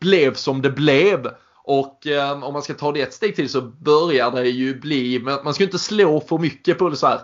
blev 0.00 0.34
som 0.34 0.62
det 0.62 0.70
blev. 0.70 1.30
Och 1.62 2.06
eh, 2.06 2.44
om 2.44 2.52
man 2.52 2.62
ska 2.62 2.74
ta 2.74 2.92
det 2.92 3.00
ett 3.00 3.14
steg 3.14 3.36
till 3.36 3.48
så 3.48 3.60
börjar 3.60 4.30
det 4.30 4.48
ju 4.48 4.80
bli, 4.80 5.18
man 5.44 5.54
ska 5.54 5.64
inte 5.64 5.78
slå 5.78 6.20
för 6.20 6.38
mycket 6.38 6.78
på 6.78 6.88
det 6.88 6.96
så 6.96 7.06
här 7.06 7.20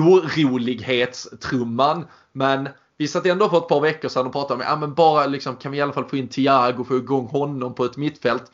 orolighetstrumman. 0.00 2.04
Men 2.32 2.68
vi 2.96 3.08
satt 3.08 3.26
ändå 3.26 3.48
för 3.48 3.58
ett 3.58 3.68
par 3.68 3.80
veckor 3.80 4.08
sedan 4.08 4.26
och 4.26 4.32
pratade 4.32 4.54
om, 4.54 4.60
ja 4.60 4.76
men 4.76 4.94
bara 4.94 5.26
liksom 5.26 5.56
kan 5.56 5.72
vi 5.72 5.78
i 5.78 5.80
alla 5.80 5.92
fall 5.92 6.04
få 6.04 6.16
in 6.16 6.28
Thiago 6.28 6.80
och 6.80 6.86
få 6.86 6.96
igång 6.96 7.26
honom 7.26 7.74
på 7.74 7.84
ett 7.84 7.96
mittfält. 7.96 8.44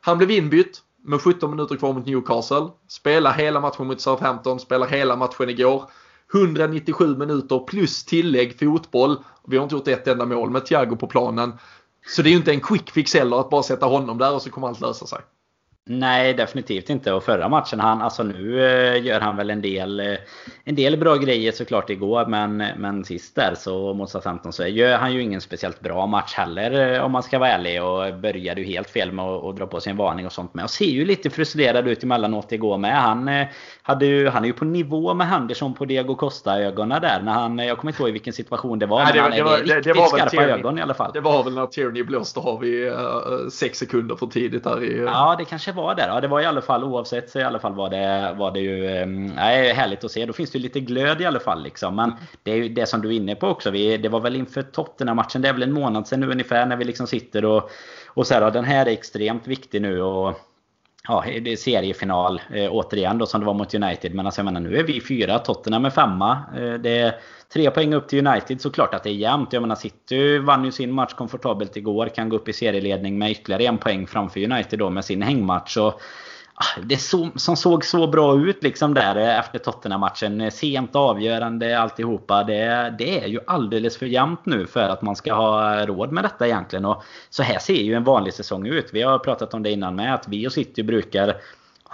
Han 0.00 0.18
blev 0.18 0.30
inbytt 0.30 0.82
med 1.04 1.20
17 1.20 1.50
minuter 1.50 1.76
kvar 1.76 1.92
mot 1.92 2.06
Newcastle. 2.06 2.68
Spelar 2.88 3.32
hela 3.32 3.60
matchen 3.60 3.86
mot 3.86 4.00
Southampton, 4.00 4.60
spelar 4.60 4.86
hela 4.86 5.16
matchen 5.16 5.50
igår. 5.50 5.90
197 6.34 7.16
minuter 7.16 7.58
plus 7.58 8.04
tillägg 8.04 8.58
fotboll. 8.58 9.16
Vi 9.46 9.56
har 9.56 9.64
inte 9.64 9.74
gjort 9.74 9.88
ett 9.88 10.08
enda 10.08 10.26
mål 10.26 10.50
med 10.50 10.66
Thiago 10.66 10.96
på 10.96 11.06
planen. 11.06 11.52
Så 12.06 12.22
det 12.22 12.28
är 12.28 12.30
ju 12.30 12.36
inte 12.36 12.52
en 12.52 12.60
quick 12.60 12.90
fix 12.90 13.14
heller 13.14 13.40
att 13.40 13.50
bara 13.50 13.62
sätta 13.62 13.86
honom 13.86 14.18
där 14.18 14.34
och 14.34 14.42
så 14.42 14.50
kommer 14.50 14.68
allt 14.68 14.80
lösa 14.80 15.06
sig. 15.06 15.18
Nej, 15.88 16.34
definitivt 16.34 16.90
inte. 16.90 17.12
Och 17.12 17.24
förra 17.24 17.48
matchen, 17.48 17.80
han, 17.80 18.02
alltså 18.02 18.22
nu 18.22 18.66
eh, 18.66 19.04
gör 19.04 19.20
han 19.20 19.36
väl 19.36 19.50
en 19.50 19.62
del, 19.62 20.00
eh, 20.00 20.16
en 20.64 20.74
del 20.74 20.96
bra 20.96 21.16
grejer 21.16 21.52
såklart 21.52 21.90
igår. 21.90 22.26
Men, 22.26 22.56
men 22.56 23.04
sist 23.04 23.34
där 23.34 23.54
så 23.54 23.94
mot 23.94 24.10
Southampton 24.10 24.52
så 24.52 24.66
gör 24.66 24.98
han 24.98 25.14
ju 25.14 25.22
ingen 25.22 25.40
speciellt 25.40 25.80
bra 25.80 26.06
match 26.06 26.34
heller 26.34 26.94
eh, 26.94 27.04
om 27.04 27.12
man 27.12 27.22
ska 27.22 27.38
vara 27.38 27.50
ärlig. 27.50 27.82
Och 27.82 28.18
började 28.18 28.60
ju 28.60 28.66
helt 28.66 28.90
fel 28.90 29.12
med 29.12 29.24
att, 29.24 29.44
att 29.44 29.56
dra 29.56 29.66
på 29.66 29.80
sig 29.80 29.90
en 29.90 29.96
varning 29.96 30.26
och 30.26 30.32
sånt 30.32 30.54
med. 30.54 30.64
Och 30.64 30.70
ser 30.70 30.84
ju 30.84 31.04
lite 31.04 31.30
frustrerad 31.30 31.88
ut 31.88 32.02
emellanåt 32.02 32.52
igår 32.52 32.78
med. 32.78 33.02
Han, 33.02 33.30
hade 33.86 34.06
ju, 34.06 34.28
han 34.28 34.44
är 34.44 34.46
ju 34.46 34.52
på 34.52 34.64
nivå 34.64 35.14
med 35.14 35.26
Henderson 35.26 35.74
på 35.74 35.84
Diego 35.84 36.14
Costa-ögonen 36.14 37.02
där. 37.02 37.22
När 37.22 37.32
han, 37.32 37.58
jag 37.58 37.78
kommer 37.78 37.92
inte 37.92 38.02
ihåg 38.02 38.08
i 38.08 38.12
vilken 38.12 38.32
situation 38.32 38.78
det 38.78 38.86
var. 38.86 39.04
Nej, 39.04 39.12
det, 39.12 39.22
men 39.22 39.22
han 39.22 39.38
det, 39.38 39.42
var, 39.42 39.58
det, 39.58 39.80
det 39.80 39.92
var 39.92 40.06
skarpa 40.06 40.30
Tierney, 40.30 40.50
ögon 40.50 40.78
i 40.78 40.82
alla 40.82 40.94
fall. 40.94 41.10
Det 41.14 41.20
var 41.20 41.44
väl 41.44 41.54
när 41.54 41.66
Tierney 41.66 42.02
blåste 42.02 42.40
av 42.40 42.64
i 42.64 42.90
uh, 42.90 43.48
sex 43.52 43.78
sekunder 43.78 44.16
för 44.16 44.26
tidigt 44.26 44.64
där 44.64 44.84
i... 44.84 45.00
Uh... 45.00 45.04
Ja, 45.04 45.34
det 45.38 45.44
kanske 45.44 45.72
var 45.72 45.94
där. 45.94 46.08
Ja, 46.08 46.20
det 46.20 46.28
var 46.28 46.40
i 46.40 46.44
alla 46.44 46.60
fall 46.60 46.84
oavsett 46.84 47.30
så 47.30 47.38
i 47.38 47.42
alla 47.42 47.58
fall 47.58 47.74
var 47.74 47.90
det, 47.90 48.34
var 48.38 48.50
det 48.50 48.60
ju 48.60 49.02
um, 49.02 49.26
nej, 49.26 49.72
härligt 49.72 50.04
att 50.04 50.10
se. 50.10 50.26
Då 50.26 50.32
finns 50.32 50.50
det 50.50 50.58
ju 50.58 50.62
lite 50.62 50.80
glöd 50.80 51.20
i 51.20 51.24
alla 51.24 51.40
fall. 51.40 51.62
Liksom. 51.62 51.96
Men 51.96 52.12
det 52.42 52.52
är 52.52 52.56
ju 52.56 52.68
det 52.68 52.86
som 52.86 53.02
du 53.02 53.08
är 53.08 53.12
inne 53.12 53.34
på 53.34 53.48
också. 53.48 53.70
Vi, 53.70 53.96
det 53.96 54.08
var 54.08 54.20
väl 54.20 54.36
inför 54.36 54.62
Tottenham-matchen. 54.62 55.42
Det 55.42 55.48
är 55.48 55.52
väl 55.52 55.62
en 55.62 55.72
månad 55.72 56.08
sedan 56.08 56.20
nu 56.20 56.30
ungefär 56.30 56.66
när 56.66 56.76
vi 56.76 56.84
liksom 56.84 57.06
sitter 57.06 57.44
och, 57.44 57.70
och 58.06 58.26
så 58.26 58.34
här, 58.34 58.50
den 58.50 58.64
här 58.64 58.86
är 58.86 58.90
extremt 58.90 59.46
viktig 59.46 59.82
nu. 59.82 60.02
Och, 60.02 60.40
ja, 61.08 61.24
det 61.42 61.52
är 61.52 61.56
seriefinal 61.56 62.40
eh, 62.54 62.70
återigen 62.70 63.18
då 63.18 63.26
som 63.26 63.40
det 63.40 63.46
var 63.46 63.54
mot 63.54 63.74
United. 63.74 64.14
Men 64.14 64.26
alltså 64.26 64.38
jag 64.38 64.44
menar 64.44 64.60
nu 64.60 64.76
är 64.76 64.82
vi 64.82 65.00
fyra, 65.00 65.38
Tottenham 65.38 65.84
är 65.84 65.90
femma. 65.90 66.38
Eh, 66.56 66.74
det 66.74 66.98
är 66.98 67.14
tre 67.52 67.70
poäng 67.70 67.94
upp 67.94 68.08
till 68.08 68.26
United. 68.26 68.60
Såklart 68.60 68.94
att 68.94 69.02
det 69.02 69.10
är 69.10 69.14
jämnt. 69.14 69.52
Jag 69.52 69.60
menar 69.60 69.74
City 69.74 70.38
vann 70.38 70.64
ju 70.64 70.72
sin 70.72 70.92
match 70.92 71.14
komfortabelt 71.14 71.76
igår. 71.76 72.08
Kan 72.08 72.28
gå 72.28 72.36
upp 72.36 72.48
i 72.48 72.52
serieledning 72.52 73.18
med 73.18 73.30
ytterligare 73.30 73.64
en 73.64 73.78
poäng 73.78 74.06
framför 74.06 74.44
United 74.52 74.78
då 74.78 74.90
med 74.90 75.04
sin 75.04 75.22
hängmatch. 75.22 75.76
Och 75.76 76.00
Ah, 76.58 76.80
det 76.82 76.96
så, 76.96 77.30
som 77.36 77.56
såg 77.56 77.84
så 77.84 78.06
bra 78.06 78.36
ut 78.36 78.62
liksom 78.62 78.94
där 78.94 79.16
eh, 79.16 79.38
efter 79.38 79.58
Tottenham-matchen. 79.58 80.40
Eh, 80.40 80.50
sent 80.50 80.96
avgörande 80.96 81.78
alltihopa. 81.78 82.44
Det, 82.44 82.94
det 82.98 83.20
är 83.20 83.26
ju 83.26 83.40
alldeles 83.46 83.96
för 83.96 84.06
jämnt 84.06 84.46
nu 84.46 84.66
för 84.66 84.80
att 84.80 85.02
man 85.02 85.16
ska 85.16 85.34
ha 85.34 85.86
råd 85.86 86.12
med 86.12 86.24
detta 86.24 86.46
egentligen. 86.46 86.84
Och 86.84 87.02
så 87.30 87.42
här 87.42 87.58
ser 87.58 87.82
ju 87.82 87.94
en 87.94 88.04
vanlig 88.04 88.34
säsong 88.34 88.66
ut. 88.66 88.88
Vi 88.92 89.02
har 89.02 89.18
pratat 89.18 89.54
om 89.54 89.62
det 89.62 89.70
innan 89.70 89.96
med 89.96 90.14
att 90.14 90.28
vi 90.28 90.48
och 90.48 90.52
City 90.52 90.82
brukar 90.82 91.36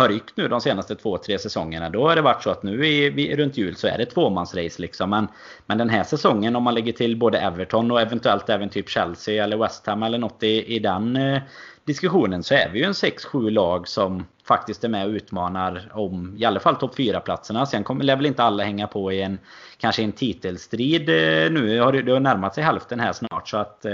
har 0.03 0.09
ryckt 0.09 0.37
nu 0.37 0.49
de 0.49 0.61
senaste 0.61 0.95
två, 0.95 1.19
tre 1.19 1.39
säsongerna. 1.39 1.91
Då 1.91 2.09
har 2.09 2.17
det 2.17 2.23
varit 2.23 2.43
så 2.43 2.51
att 2.51 2.63
nu 2.63 2.87
i, 2.87 3.37
runt 3.37 3.57
jul 3.57 3.77
så 3.77 3.87
är 3.87 3.99
det 3.99 4.07
tvåmansrace 4.07 4.83
liksom. 4.83 5.11
Men, 5.11 5.29
men 5.67 5.79
den 5.79 5.91
här 5.91 6.05
säsongen 6.05 6.57
om 6.57 6.63
man 6.63 6.75
lägger 6.75 6.93
till 6.93 7.17
både 7.17 7.39
Everton 7.39 7.91
och 7.91 8.01
eventuellt 8.01 8.49
även 8.49 8.69
typ 8.69 8.89
Chelsea 8.89 9.45
eller 9.45 9.57
West 9.57 9.87
Ham 9.87 10.03
eller 10.03 10.19
något 10.19 10.43
i, 10.43 10.75
i 10.75 10.79
den 10.79 11.17
eh, 11.17 11.43
diskussionen 11.85 12.43
så 12.43 12.55
är 12.55 12.69
vi 12.73 12.79
ju 12.79 12.85
en 12.85 12.93
6-7 12.93 13.51
lag 13.51 13.89
som 13.89 14.27
faktiskt 14.45 14.85
är 14.85 14.89
med 14.89 15.07
och 15.07 15.13
utmanar 15.13 15.91
om 15.93 16.37
i 16.39 16.45
alla 16.45 16.61
fall 16.61 16.77
topp 16.77 16.99
4-platserna. 16.99 17.67
Sen 17.67 17.85
kommer 17.85 18.05
lär 18.05 18.17
väl 18.17 18.27
inte 18.27 18.43
alla 18.43 18.65
hänga 18.65 18.87
på 18.87 19.13
i 19.13 19.23
en 19.23 19.39
kanske 19.79 20.03
en 20.03 20.13
titelstrid 20.13 21.09
eh, 21.09 21.51
nu. 21.51 21.81
Har 21.81 21.93
det, 21.93 22.03
det 22.03 22.13
har 22.13 22.21
närmat 22.21 22.55
sig 22.55 22.65
hälften 22.65 23.01
här 23.01 23.13
snart 23.13 23.49
så 23.49 23.57
att 23.57 23.85
eh, 23.85 23.93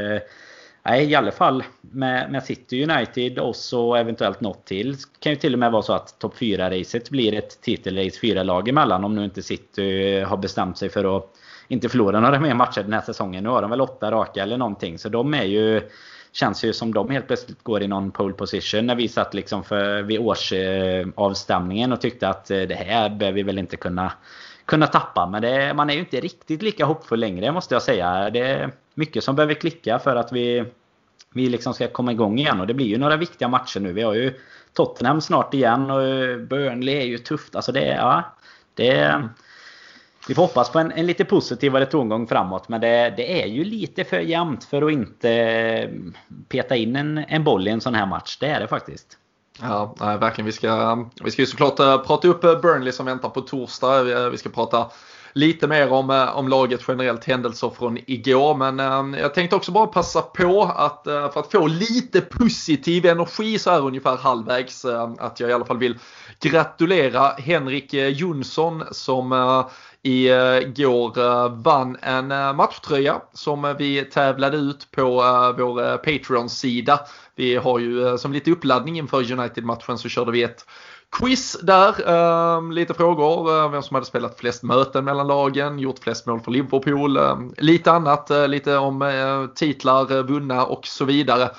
Nej, 0.83 1.11
i 1.11 1.15
alla 1.15 1.31
fall 1.31 1.65
med, 1.81 2.31
med 2.31 2.43
City 2.43 2.85
United 2.85 3.39
och 3.39 3.57
så 3.57 3.95
eventuellt 3.95 4.41
något 4.41 4.65
till. 4.65 4.97
kan 5.19 5.33
ju 5.33 5.37
till 5.37 5.53
och 5.53 5.59
med 5.59 5.73
vara 5.73 5.83
så 5.83 5.93
att 5.93 6.19
topp 6.19 6.35
4-racet 6.39 7.11
blir 7.11 7.35
ett 7.35 7.61
titelrace 7.61 8.21
fyra 8.21 8.43
lag 8.43 8.69
emellan 8.69 9.05
om 9.05 9.15
nu 9.15 9.25
inte 9.25 9.43
City 9.43 10.17
eh, 10.17 10.29
har 10.29 10.37
bestämt 10.37 10.79
sig 10.79 10.89
för 10.89 11.17
att 11.17 11.25
inte 11.69 11.89
förlora 11.89 12.21
några 12.21 12.41
mer 12.41 12.55
matcher 12.55 12.83
den 12.83 12.93
här 12.93 13.01
säsongen. 13.01 13.45
Nu 13.45 13.51
har 13.51 13.63
de 13.63 13.71
väl 13.71 13.81
åtta 13.81 14.11
raka 14.11 14.43
eller 14.43 14.57
någonting. 14.57 14.99
Så 14.99 15.09
de 15.09 15.35
är 15.35 15.45
ju 15.45 15.81
känns 16.33 16.65
ju 16.65 16.73
som 16.73 16.95
de 16.95 17.11
helt 17.11 17.27
plötsligt 17.27 17.63
går 17.63 17.83
i 17.83 17.89
någon 17.89 18.11
pole 18.11 18.35
position. 18.35 18.87
När 18.87 18.95
vi 18.95 19.09
satt 19.09 19.35
liksom 19.35 19.65
för, 19.65 20.03
vid 20.03 20.21
årsavstämningen 20.21 21.93
och 21.93 22.01
tyckte 22.01 22.29
att 22.29 22.51
eh, 22.51 22.61
det 22.61 22.75
här 22.75 23.09
behöver 23.11 23.37
vi 23.37 23.43
väl 23.43 23.59
inte 23.59 23.77
kunna 23.77 24.13
kunna 24.65 24.87
tappa. 24.87 25.27
Men 25.27 25.43
det, 25.43 25.75
man 25.75 25.91
är 25.91 25.95
ju 25.95 26.01
inte 26.01 26.21
riktigt 26.21 26.63
lika 26.63 26.85
hoppfull 26.85 27.21
längre 27.21 27.53
måste 27.53 27.75
jag 27.75 27.83
säga. 27.83 28.31
Det 28.31 28.71
mycket 28.99 29.25
som 29.25 29.37
behöver 29.37 29.55
klicka 29.55 29.99
för 29.99 30.17
att 30.17 30.33
vi, 30.33 30.65
vi 31.35 31.49
liksom 31.49 31.75
ska 31.75 31.89
komma 31.89 32.13
igång 32.13 32.39
igen. 32.39 32.61
Och 32.61 32.67
det 32.67 32.75
blir 32.75 32.87
ju 32.87 32.99
några 32.99 33.17
viktiga 33.17 33.49
matcher 33.49 33.81
nu. 33.81 33.93
Vi 33.93 34.03
har 34.03 34.15
ju 34.15 34.35
Tottenham 34.73 35.21
snart 35.21 35.55
igen 35.55 35.91
och 35.91 36.03
eh, 36.03 36.39
Burnley 36.39 36.95
är 36.95 37.05
ju 37.05 37.19
tufft. 37.19 37.57
Alltså 37.57 37.73
det, 37.73 37.87
ja, 37.87 38.23
det, 38.75 39.23
vi 40.29 40.35
får 40.35 40.43
hoppas 40.43 40.73
på 40.73 40.79
en, 40.79 40.93
en 40.93 41.07
lite 41.07 41.25
positivare 41.25 41.87
tongång 41.87 42.27
framåt. 42.27 42.69
Men 42.69 42.81
det, 42.81 43.15
det, 43.17 43.43
är 43.43 43.47
ju 43.47 43.65
lite 43.65 44.05
för 44.05 44.21
jämnt 44.21 44.65
för 44.65 44.83
att 44.83 44.93
inte 44.93 45.31
eh, 45.31 45.91
peta 46.49 46.77
in 46.77 46.97
en, 46.97 47.19
en 47.19 47.45
boll 47.45 47.69
i 47.69 47.71
en 47.71 47.81
sån 47.81 47.95
här 47.95 48.07
match. 48.07 48.39
Det 48.41 48.47
är 48.47 48.61
det 48.61 48.69
faktiskt. 48.69 49.19
Ja, 49.61 49.95
verkligen. 50.21 50.47
Vi 50.47 50.53
ska, 50.53 51.05
vi 51.25 51.31
ska 51.31 51.43
ju 51.43 51.47
såklart 51.47 51.81
eh, 51.81 51.99
prata 51.99 52.29
upp 52.29 52.41
Burnley 52.41 52.93
som 52.93 53.07
väntar 53.07 53.29
på 53.29 53.41
torsdag. 53.41 54.31
Vi 54.31 54.39
ska 54.39 54.49
prata 54.49 54.87
lite 55.33 55.67
mer 55.67 55.93
om, 55.93 56.11
eh, 56.11 56.37
om 56.37 56.49
laget 56.49 56.81
generellt, 56.89 57.25
händelser 57.25 57.71
från 57.79 57.99
igår. 58.07 58.55
Men 58.55 58.81
eh, 58.81 59.21
jag 59.21 59.35
tänkte 59.35 59.57
också 59.57 59.73
bara 59.73 59.87
passa 59.87 60.23
på 60.23 60.63
att 60.63 61.07
eh, 61.07 61.33
för 61.33 61.41
att 61.41 61.53
få 61.53 61.67
lite 61.67 62.21
positiv 62.21 63.07
energi 63.07 63.59
så 63.59 63.71
här 63.71 63.87
ungefär 63.87 64.17
halvvägs 64.17 64.85
att 65.19 65.41
jag 65.41 65.51
i 65.51 65.53
alla 65.53 65.65
fall 65.65 65.79
vill 65.79 65.99
gratulera 66.41 67.29
Henrik 67.29 67.95
Jonsson 67.95 68.85
som 68.91 69.33
igår 70.03 71.49
vann 71.63 71.97
en 72.03 72.29
matchtröja 72.57 73.21
som 73.33 73.75
vi 73.79 74.05
tävlade 74.05 74.57
ut 74.57 74.91
på 74.91 75.11
vår 75.59 75.97
Patreon-sida. 75.97 77.01
Vi 77.37 77.57
har 77.57 77.79
ju 77.79 78.19
som 78.19 78.33
lite 78.33 78.51
uppladdning 78.51 78.99
inför 78.99 79.33
United-matchen 79.33 79.99
så 79.99 80.09
körde 80.09 80.33
vi 80.33 80.43
ett 80.43 80.65
quiz 81.11 81.57
där. 81.63 82.09
Ehm, 82.09 82.73
lite 82.73 82.95
frågor. 82.95 83.65
Eh, 83.65 83.71
vem 83.71 83.83
som 83.83 83.95
hade 83.95 84.07
spelat 84.07 84.39
flest 84.41 84.63
möten 84.63 85.05
mellan 85.05 85.27
lagen, 85.27 85.79
gjort 85.79 85.99
flest 85.99 86.27
mål 86.27 86.41
för 86.41 86.51
Liverpool. 86.51 87.17
Ehm, 87.17 87.53
lite 87.59 87.93
annat, 87.93 88.31
eh, 88.31 88.49
lite 88.49 88.77
om 88.77 89.03
eh, 89.03 89.47
titlar 89.55 90.23
vunna 90.23 90.65
och 90.65 90.87
så 90.87 91.05
vidare. 91.05 91.51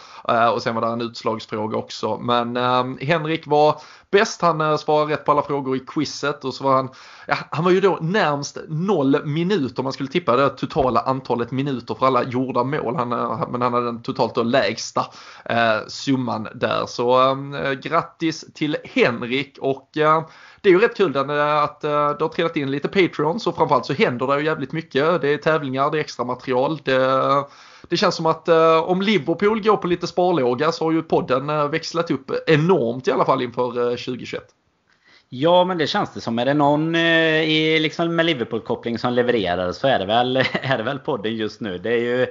och 0.54 0.62
sen 0.62 0.76
var 0.76 0.82
det 0.82 0.88
en 0.88 1.02
utslagsfråga 1.02 1.78
också. 1.78 2.18
Men 2.18 2.58
ehm, 2.58 2.98
Henrik 3.02 3.48
var 3.48 3.82
bäst. 4.12 4.42
Han 4.42 4.62
eh, 4.62 4.78
svarade 4.78 5.14
rätt 5.14 5.26
på 5.26 5.32
alla 5.32 5.42
frågor 5.42 5.76
i 5.76 5.80
quizet 5.80 6.46
och 6.46 6.54
så 6.54 6.64
var 6.64 6.76
han, 6.76 6.90
ja, 7.28 7.36
han 7.52 7.64
var 7.64 7.72
ju 7.72 7.82
då 7.82 7.98
närmst 8.02 8.58
noll 8.68 9.26
minuter 9.26 9.80
om 9.80 9.84
man 9.84 9.94
skulle 9.94 10.10
tippa 10.10 10.36
det 10.36 10.50
totala 10.50 11.00
antalet 11.00 11.52
minuter 11.52 11.96
för 11.96 12.06
alla 12.06 12.24
gjorda 12.24 12.64
mål. 12.64 12.96
Eh, 12.96 13.00
han, 13.00 13.52
men 13.52 13.62
han 13.62 13.74
hade 13.74 13.86
den 13.86 14.02
totalt 14.02 14.36
då 14.36 14.44
lägsta 14.44 15.06
eh, 15.46 15.88
summan 15.88 16.48
där. 16.56 16.86
Så 16.86 17.32
eh, 17.56 17.72
grattis 17.72 18.46
till 18.54 18.78
Henrik 18.84 19.58
och 19.62 19.98
eh, 19.98 20.24
det 20.62 20.70
är 20.70 20.74
ju 20.74 20.80
rätt 20.80 20.98
kul 20.98 21.16
eh, 21.16 21.64
att 21.64 21.82
det 21.82 22.22
har 22.22 22.28
trillat 22.28 22.58
in 22.58 22.72
lite 22.72 22.88
Patreons 22.88 23.48
och 23.48 23.56
framförallt 23.56 23.86
så 23.86 23.94
händer 23.94 24.28
det 24.28 24.40
ju 24.40 24.46
jävligt 24.46 24.72
mycket. 24.72 25.22
Det 25.22 25.30
är 25.30 25.38
tävlingar, 25.38 25.92
det 25.92 25.98
är 25.98 26.02
extra 26.02 26.26
material. 26.26 26.80
Det, 26.84 27.44
det 27.90 27.98
känns 27.98 28.16
som 28.16 28.26
att 28.26 28.48
eh, 28.48 28.78
om 28.78 29.02
Liverpool 29.02 29.62
går 29.62 29.78
på 29.78 29.88
lite 29.88 30.08
sparlåga 30.08 30.72
så 30.72 30.86
har 30.86 30.92
ju 30.92 31.02
podden 31.02 31.50
eh, 31.50 31.68
växlat 31.68 32.12
upp 32.12 32.32
enormt 32.48 33.08
i 33.08 33.12
alla 33.12 33.26
fall 33.26 33.42
inför 33.42 33.90
eh, 33.92 33.96
2021. 33.96 34.44
Ja, 35.30 35.64
men 35.64 35.78
det 35.78 35.88
känns 35.88 36.14
det 36.14 36.22
som. 36.22 36.40
Är 36.40 36.46
det 36.46 36.54
någon 36.54 36.96
eh, 36.96 37.42
i, 37.42 37.80
liksom 37.80 38.16
med 38.16 38.26
Liverpool-koppling 38.26 38.98
som 38.98 39.14
levererar 39.14 39.72
så 39.72 39.88
är 39.88 40.00
det, 40.00 40.06
väl, 40.06 40.38
är 40.62 40.78
det 40.78 40.84
väl 40.84 41.00
podden 41.00 41.36
just 41.36 41.62
nu. 41.62 41.78
Det 41.78 41.90
är 41.90 41.98
ju 41.98 42.28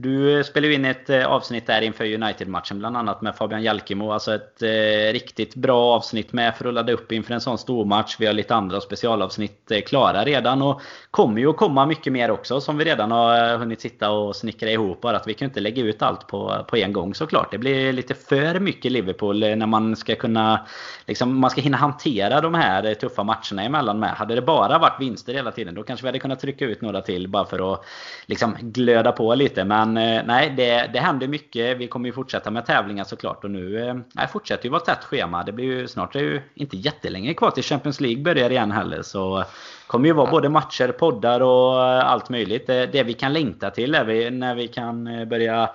du 0.00 0.38
eh, 0.38 0.42
spelade 0.42 0.68
ju 0.68 0.74
in 0.74 0.84
ett 0.84 1.10
eh, 1.10 1.26
avsnitt 1.26 1.66
där 1.66 1.82
inför 1.82 2.14
United-matchen 2.14 2.78
bland 2.78 2.96
annat 2.96 3.22
med 3.22 3.36
Fabian 3.36 3.62
Jalkemo. 3.62 4.10
Alltså 4.10 4.34
ett 4.34 4.62
eh, 4.62 5.12
riktigt 5.12 5.54
bra 5.54 5.94
avsnitt 5.94 6.32
med 6.32 6.56
för 6.56 6.68
att 6.68 6.74
ladda 6.74 6.92
upp 6.92 7.12
inför 7.12 7.34
en 7.34 7.40
sån 7.40 7.58
stor 7.58 7.84
match. 7.84 8.16
Vi 8.18 8.26
har 8.26 8.32
lite 8.32 8.54
andra 8.54 8.80
specialavsnitt 8.80 9.70
eh, 9.70 9.80
klara 9.80 10.24
redan 10.24 10.62
och 10.62 10.82
kommer 11.10 11.40
ju 11.40 11.50
att 11.50 11.56
komma 11.56 11.86
mycket 11.86 12.12
mer 12.12 12.30
också 12.30 12.60
som 12.60 12.78
vi 12.78 12.84
redan 12.84 13.10
har 13.10 13.52
eh, 13.52 13.58
hunnit 13.58 13.80
sitta 13.80 14.10
och 14.10 14.36
snickra 14.36 14.70
ihop. 14.70 15.00
Bara 15.00 15.16
att 15.16 15.26
vi 15.26 15.34
kan 15.34 15.48
inte 15.48 15.60
lägga 15.60 15.82
ut 15.82 16.02
allt 16.02 16.26
på, 16.26 16.64
på 16.68 16.76
en 16.76 16.92
gång 16.92 17.14
såklart. 17.14 17.50
Det 17.50 17.58
blir 17.58 17.92
lite 17.92 18.14
för 18.14 18.60
mycket 18.60 18.92
Liverpool 18.92 19.40
när 19.40 19.66
man 19.66 19.96
ska 19.96 20.14
kunna 20.14 20.66
liksom, 21.06 21.40
man 21.40 21.50
ska 21.50 21.60
hinna 21.60 21.76
hantera 21.76 22.40
de 22.40 22.54
här 22.54 22.94
tuffa 22.94 23.22
matcherna 23.22 23.62
emellan 23.62 24.00
med. 24.00 24.10
Hade 24.10 24.34
det 24.34 24.42
bara 24.42 24.78
varit 24.78 25.00
vinster 25.00 25.34
hela 25.34 25.52
tiden 25.52 25.74
då 25.74 25.82
kanske 25.82 26.04
vi 26.04 26.08
hade 26.08 26.18
kunnat 26.18 26.40
trycka 26.40 26.64
ut 26.64 26.80
några 26.80 27.00
till 27.00 27.28
bara 27.28 27.44
för 27.44 27.72
att 27.72 27.84
liksom, 28.26 28.56
glöda 28.60 29.12
på 29.12 29.34
lite. 29.34 29.64
Men 29.64 29.89
men 29.90 30.18
eh, 30.18 30.24
nej, 30.26 30.50
det, 30.56 30.90
det 30.92 30.98
händer 30.98 31.28
mycket. 31.28 31.76
Vi 31.76 31.88
kommer 31.88 32.06
ju 32.06 32.12
fortsätta 32.12 32.50
med 32.50 32.66
tävlingar 32.66 33.04
såklart. 33.04 33.44
Och 33.44 33.50
nu 33.50 33.88
eh, 33.88 33.94
nej, 34.12 34.28
fortsätter 34.28 34.64
ju 34.64 34.70
vara 34.70 34.80
tätt 34.80 35.04
schema. 35.04 35.42
Det 35.42 35.52
blir 35.52 35.64
ju 35.64 35.88
snart 35.88 36.16
är 36.16 36.20
ju 36.20 36.42
inte 36.54 36.76
jättelänge 36.76 37.34
kvar 37.34 37.50
till 37.50 37.62
Champions 37.62 38.00
League 38.00 38.22
börjar 38.22 38.50
igen 38.50 38.72
heller. 38.72 39.02
Så 39.02 39.44
kommer 39.86 40.06
ju 40.06 40.12
vara 40.12 40.30
både 40.30 40.48
matcher, 40.48 40.88
poddar 40.88 41.40
och 41.40 41.88
eh, 41.88 42.10
allt 42.10 42.28
möjligt. 42.28 42.66
Det, 42.66 42.86
det 42.86 43.02
vi 43.02 43.12
kan 43.12 43.32
längta 43.32 43.70
till 43.70 43.94
är 43.94 44.04
vi, 44.04 44.30
när 44.30 44.54
vi 44.54 44.68
kan 44.68 45.04
börja 45.28 45.70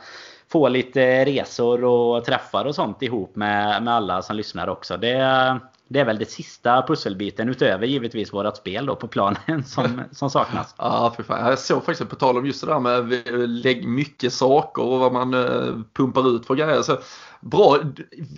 få 0.51 0.69
lite 0.69 1.25
resor 1.25 1.83
och 1.83 2.25
träffar 2.25 2.65
och 2.65 2.75
sånt 2.75 3.01
ihop 3.01 3.35
med, 3.35 3.83
med 3.83 3.93
alla 3.93 4.21
som 4.21 4.35
lyssnar 4.35 4.67
också. 4.67 4.97
Det, 4.97 5.59
det 5.87 5.99
är 5.99 6.05
väl 6.05 6.17
det 6.17 6.31
sista 6.31 6.83
pusselbiten 6.87 7.49
utöver 7.49 7.87
givetvis 7.87 8.33
vårat 8.33 8.57
spel 8.57 8.85
då 8.85 8.95
på 8.95 9.07
planen 9.07 9.63
som, 9.65 10.01
som 10.11 10.29
saknas. 10.29 10.75
Ja, 10.77 11.13
för 11.15 11.23
fan. 11.23 11.49
Jag 11.49 11.59
såg 11.59 11.85
faktiskt 11.85 12.09
på 12.09 12.15
tal 12.15 12.37
om 12.37 12.45
just 12.45 12.61
det 12.61 12.67
där 12.67 12.79
med 12.79 13.13
eh, 13.13 13.47
lägg 13.47 13.87
mycket 13.87 14.33
saker 14.33 14.83
och 14.83 14.99
vad 14.99 15.13
man 15.13 15.33
eh, 15.33 15.75
pumpar 15.93 16.35
ut 16.35 16.45
för 16.45 16.55
grejer. 16.55 16.81
Så 16.81 16.97
bra, 17.45 17.79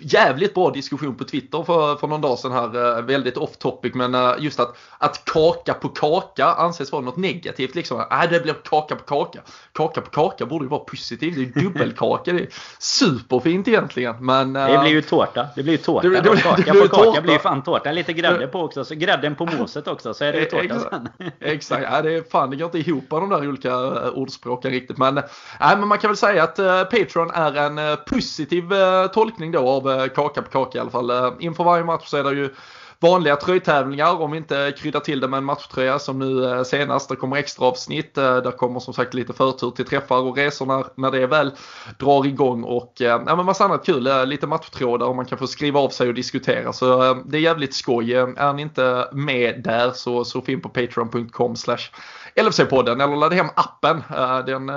jävligt 0.02 0.54
bra 0.54 0.70
diskussion 0.70 1.14
på 1.14 1.24
Twitter 1.24 1.62
för, 1.62 1.96
för 1.96 2.06
någon 2.06 2.20
dag 2.20 2.38
sedan 2.38 2.52
här. 2.52 2.98
Eh, 2.98 3.04
väldigt 3.04 3.36
off 3.36 3.56
topic 3.56 3.94
men 3.94 4.14
eh, 4.14 4.34
just 4.38 4.60
att, 4.60 4.76
att 4.98 5.24
kaka 5.24 5.74
på 5.74 5.88
kaka 5.88 6.46
anses 6.46 6.92
vara 6.92 7.02
något 7.02 7.16
negativt 7.16 7.74
liksom. 7.74 8.00
Äh, 8.00 8.30
det 8.30 8.40
blir 8.40 8.54
kaka 8.54 8.96
på 8.96 9.04
kaka. 9.04 9.40
Kaka 9.72 10.00
på 10.00 10.10
kaka 10.10 10.46
borde 10.46 10.64
ju 10.64 10.68
vara 10.68 10.80
positivt. 10.80 11.34
Det 11.34 11.40
är 11.40 11.44
ju 11.44 11.52
dubbelkaka. 11.62 12.32
Det 12.32 12.40
är 12.40 12.48
superfint 12.78 13.68
egentligen. 13.68 14.16
Men, 14.20 14.52
det 14.52 14.78
blir 14.82 14.90
ju 14.90 15.02
tårta. 15.02 15.46
Det 15.56 15.62
blir 15.62 15.72
ju 15.72 15.78
tårta. 15.78 16.08
Det, 16.08 16.20
det, 16.20 16.30
det, 16.30 16.42
kaka 16.42 16.72
på 16.72 16.80
kaka 16.80 16.88
tårta. 16.88 17.20
blir 17.20 17.32
ju 17.32 17.38
fan 17.38 17.62
tårta. 17.62 17.92
Lite 17.92 18.12
grädde 18.12 18.46
på 18.46 18.60
också. 18.60 18.84
Så 18.84 18.94
grädden 18.94 19.34
på 19.34 19.46
moset 19.58 19.88
också 19.88 20.14
så 20.14 20.24
är 20.24 20.32
det 20.32 20.38
ju 20.38 20.44
tårta 20.44 20.64
exakt, 20.64 20.90
sen. 20.90 21.08
Exakt. 21.40 21.86
Ja, 21.90 22.02
det 22.02 22.12
är, 22.12 22.22
fan 22.30 22.50
det 22.50 22.56
går 22.56 22.64
inte 22.64 22.78
ihop 22.78 23.04
de 23.10 23.28
där 23.28 23.48
olika 23.48 23.76
ordspråken 24.10 24.70
riktigt. 24.70 24.98
Men, 24.98 25.18
äh, 25.18 25.24
men 25.60 25.88
man 25.88 25.98
kan 25.98 26.10
väl 26.10 26.16
säga 26.16 26.42
att 26.42 26.56
Patreon 26.90 27.30
är 27.30 27.54
en 27.54 27.96
positiv 28.06 28.72
Eh, 29.02 29.06
tolkning 29.06 29.52
då 29.52 29.68
av 29.68 29.90
eh, 29.90 30.06
kaka 30.06 30.42
på 30.42 30.50
kaka 30.50 30.78
i 30.78 30.80
alla 30.80 30.90
fall. 30.90 31.10
Eh, 31.10 31.32
inför 31.40 31.64
varje 31.64 31.84
match 31.84 32.06
så 32.06 32.16
är 32.16 32.24
det 32.24 32.32
ju 32.32 32.54
vanliga 33.00 33.36
tröjtävlingar 33.36 34.20
om 34.20 34.30
vi 34.30 34.38
inte 34.38 34.74
kryddar 34.78 35.00
till 35.00 35.20
det 35.20 35.28
med 35.28 35.38
en 35.38 35.44
matchtröja 35.44 35.98
som 35.98 36.18
nu 36.18 36.64
senast. 36.64 37.08
Det 37.08 37.16
kommer 37.16 37.36
extra 37.36 37.66
avsnitt. 37.66 38.14
det 38.14 38.52
kommer 38.58 38.80
som 38.80 38.94
sagt 38.94 39.14
lite 39.14 39.32
förtur 39.32 39.70
till 39.70 39.84
träffar 39.84 40.20
och 40.20 40.36
resor 40.36 40.66
när, 40.66 40.84
när 40.94 41.10
det 41.10 41.26
väl 41.26 41.50
drar 41.98 42.26
igång 42.26 42.64
och 42.64 42.92
ja, 42.98 43.36
men 43.36 43.46
massa 43.46 43.64
annat 43.64 43.86
kul. 43.86 44.28
Lite 44.28 44.46
matchtrådar 44.46 45.06
och 45.06 45.16
man 45.16 45.24
kan 45.24 45.38
få 45.38 45.46
skriva 45.46 45.80
av 45.80 45.88
sig 45.88 46.08
och 46.08 46.14
diskutera. 46.14 46.72
Så 46.72 47.14
det 47.14 47.36
är 47.36 47.40
jävligt 47.40 47.74
skoj. 47.74 48.14
Är 48.14 48.52
ni 48.52 48.62
inte 48.62 49.08
med 49.12 49.62
där 49.64 49.90
så 49.90 50.24
surfa 50.24 50.52
in 50.52 50.60
på 50.60 50.68
patreon.com 50.68 51.56
slash 51.56 51.90
LFC-podden 52.36 53.04
eller 53.04 53.16
ladda 53.16 53.36
hem 53.36 53.48
appen. 53.54 54.02
Den 54.46 54.68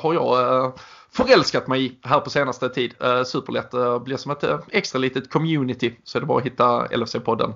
har 0.00 0.14
jag 0.14 0.72
förälskat 1.12 1.68
mig 1.68 1.86
i 1.86 1.98
här 2.02 2.20
på 2.20 2.30
senaste 2.30 2.68
tid. 2.68 2.94
Eh, 3.00 3.22
superlätt, 3.22 3.70
Det 3.70 4.00
blir 4.00 4.16
som 4.16 4.32
ett 4.32 4.44
eh, 4.44 4.58
extra 4.70 4.98
litet 4.98 5.30
community 5.30 5.96
så 6.04 6.18
är 6.18 6.20
det 6.20 6.26
bara 6.26 6.38
att 6.38 6.46
hitta 6.46 6.86
LFC-podden 6.86 7.52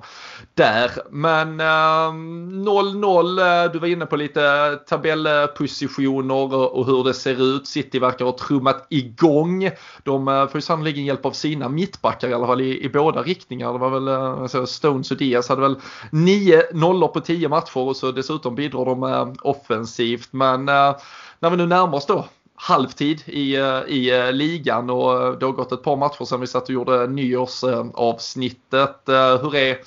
där. 0.55 0.91
Men 1.11 1.61
ehm, 1.61 2.65
0-0, 2.69 3.73
du 3.73 3.79
var 3.79 3.89
inne 3.89 4.07
på 4.07 4.17
lite 4.17 4.77
tabellpositioner 4.89 6.55
och 6.55 6.87
hur 6.87 7.05
det 7.05 7.15
ser 7.15 7.43
ut. 7.43 7.67
City 7.67 7.99
verkar 7.99 8.25
ha 8.25 8.39
trummat 8.39 8.87
igång. 8.91 9.71
De 10.03 10.27
får 10.27 10.55
ju 10.55 10.61
sannoliken 10.61 11.05
hjälp 11.05 11.27
av 11.27 11.33
sina 11.33 11.69
mittbackar 11.69 12.29
i 12.29 12.35
alla 12.35 12.47
fall 12.47 12.61
i, 12.61 12.85
i 12.85 12.89
båda 12.89 13.23
riktningar. 13.23 13.73
Det 13.73 13.79
var 13.79 13.91
väl 13.91 14.09
alltså 14.09 14.67
Stones 14.67 15.11
och 15.11 15.17
Diaz 15.17 15.49
hade 15.49 15.61
väl 15.61 15.77
9 16.11 16.63
nollor 16.73 17.09
på 17.09 17.21
10 17.21 17.49
matcher 17.49 17.79
och 17.79 17.97
så 17.97 18.13
dessutom 18.13 18.55
bidrar 18.55 18.85
de 18.85 19.35
offensivt. 19.43 20.29
Men 20.31 20.65
när 20.65 21.51
vi 21.51 21.57
nu 21.57 21.67
närmar 21.67 21.97
oss 21.97 22.07
då 22.07 22.25
halvtid 22.65 23.23
i, 23.27 23.57
eh, 23.57 23.83
i 23.87 24.11
eh, 24.11 24.33
ligan 24.33 24.91
och 24.91 25.23
eh, 25.23 25.33
det 25.33 25.47
har 25.47 25.53
gått 25.53 25.73
ett 25.73 25.83
par 25.83 25.97
matcher 25.97 26.25
sedan 26.25 26.41
vi 26.41 26.47
satt 26.47 26.62
och 26.62 26.71
gjorde 26.71 27.07
nyårsavsnittet. 27.07 29.01
Hur 29.43 29.55
är, 29.55 29.79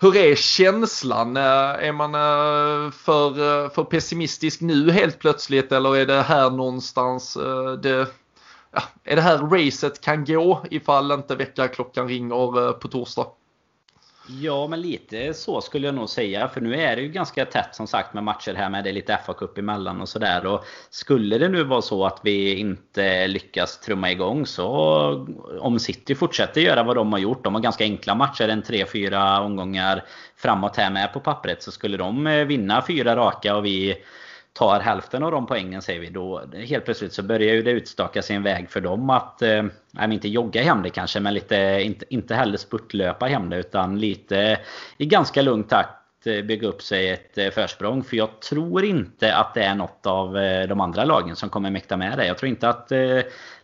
hur 0.00 0.16
är 0.16 0.34
känslan? 0.34 1.36
Är 1.36 1.92
man 1.92 2.12
för, 2.92 3.68
för 3.68 3.84
pessimistisk 3.84 4.60
nu 4.60 4.90
helt 4.90 5.18
plötsligt 5.18 5.72
eller 5.72 5.96
är 5.96 6.06
det 6.06 6.22
här 6.22 6.50
någonstans 6.50 7.38
det, 7.82 8.06
ja, 8.72 8.82
är 9.04 9.16
det 9.16 9.22
här 9.22 9.38
racet 9.38 10.00
kan 10.00 10.24
gå 10.24 10.64
ifall 10.70 11.12
inte 11.12 11.36
väckarklockan 11.36 12.08
ringer 12.08 12.72
på 12.72 12.88
torsdag? 12.88 13.26
Ja, 14.30 14.66
men 14.66 14.80
lite 14.80 15.34
så 15.34 15.60
skulle 15.60 15.86
jag 15.86 15.94
nog 15.94 16.08
säga. 16.08 16.48
För 16.48 16.60
nu 16.60 16.74
är 16.74 16.96
det 16.96 17.02
ju 17.02 17.08
ganska 17.08 17.44
tätt 17.44 17.74
som 17.74 17.86
sagt 17.86 18.14
med 18.14 18.24
matcher 18.24 18.54
här 18.54 18.70
med 18.70 18.84
det 18.84 18.90
är 18.90 18.94
lite 18.94 19.18
FA-cup 19.26 19.58
emellan 19.58 20.00
och 20.00 20.08
sådär. 20.08 20.60
skulle 20.90 21.38
det 21.38 21.48
nu 21.48 21.64
vara 21.64 21.82
så 21.82 22.06
att 22.06 22.20
vi 22.22 22.54
inte 22.54 23.26
lyckas 23.26 23.80
trumma 23.80 24.10
igång 24.10 24.46
så 24.46 24.66
om 25.60 25.78
City 25.78 26.14
fortsätter 26.14 26.60
göra 26.60 26.82
vad 26.82 26.96
de 26.96 27.12
har 27.12 27.18
gjort. 27.18 27.44
De 27.44 27.54
har 27.54 27.62
ganska 27.62 27.84
enkla 27.84 28.14
matcher, 28.14 28.48
en 28.48 28.62
3-4 28.62 29.40
omgångar 29.40 30.04
framåt 30.36 30.76
här 30.76 30.90
med 30.90 31.12
på 31.12 31.20
pappret. 31.20 31.62
Så 31.62 31.70
skulle 31.70 31.96
de 31.96 32.26
eh, 32.26 32.44
vinna 32.44 32.84
fyra 32.86 33.16
raka 33.16 33.56
och 33.56 33.64
vi 33.64 33.96
tar 34.58 34.80
hälften 34.80 35.22
av 35.22 35.30
de 35.30 35.46
poängen 35.46 35.82
säger 35.82 36.00
vi. 36.00 36.10
Då 36.10 36.42
helt 36.54 36.84
plötsligt 36.84 37.12
så 37.12 37.22
börjar 37.22 37.54
ju 37.54 37.62
det 37.62 37.70
utstaka 37.70 38.22
sin 38.22 38.42
väg 38.42 38.70
för 38.70 38.80
dem 38.80 39.10
att, 39.10 39.42
eh, 39.42 39.64
inte 40.10 40.28
jogga 40.28 40.62
hem 40.62 40.82
det 40.82 40.90
kanske, 40.90 41.20
men 41.20 41.34
lite, 41.34 41.80
inte, 41.82 42.04
inte 42.14 42.34
heller 42.34 42.56
spurtlöpa 42.56 43.26
hem 43.26 43.50
det. 43.50 43.56
Utan 43.56 44.00
lite 44.00 44.58
i 44.96 45.06
ganska 45.06 45.42
lugn 45.42 45.64
takt 45.64 45.97
Eh, 46.24 46.44
bygga 46.44 46.68
upp 46.68 46.82
sig 46.82 47.08
ett 47.08 47.38
eh, 47.38 47.50
försprång. 47.50 48.04
För 48.04 48.16
jag 48.16 48.40
tror 48.40 48.84
inte 48.84 49.36
att 49.36 49.54
det 49.54 49.62
är 49.62 49.74
något 49.74 50.06
av 50.06 50.38
eh, 50.38 50.68
de 50.68 50.80
andra 50.80 51.04
lagen 51.04 51.36
som 51.36 51.48
kommer 51.48 51.70
mäkta 51.70 51.96
med 51.96 52.18
det. 52.18 52.26
Jag 52.26 52.38
tror 52.38 52.48
inte 52.48 52.68
att 52.68 52.92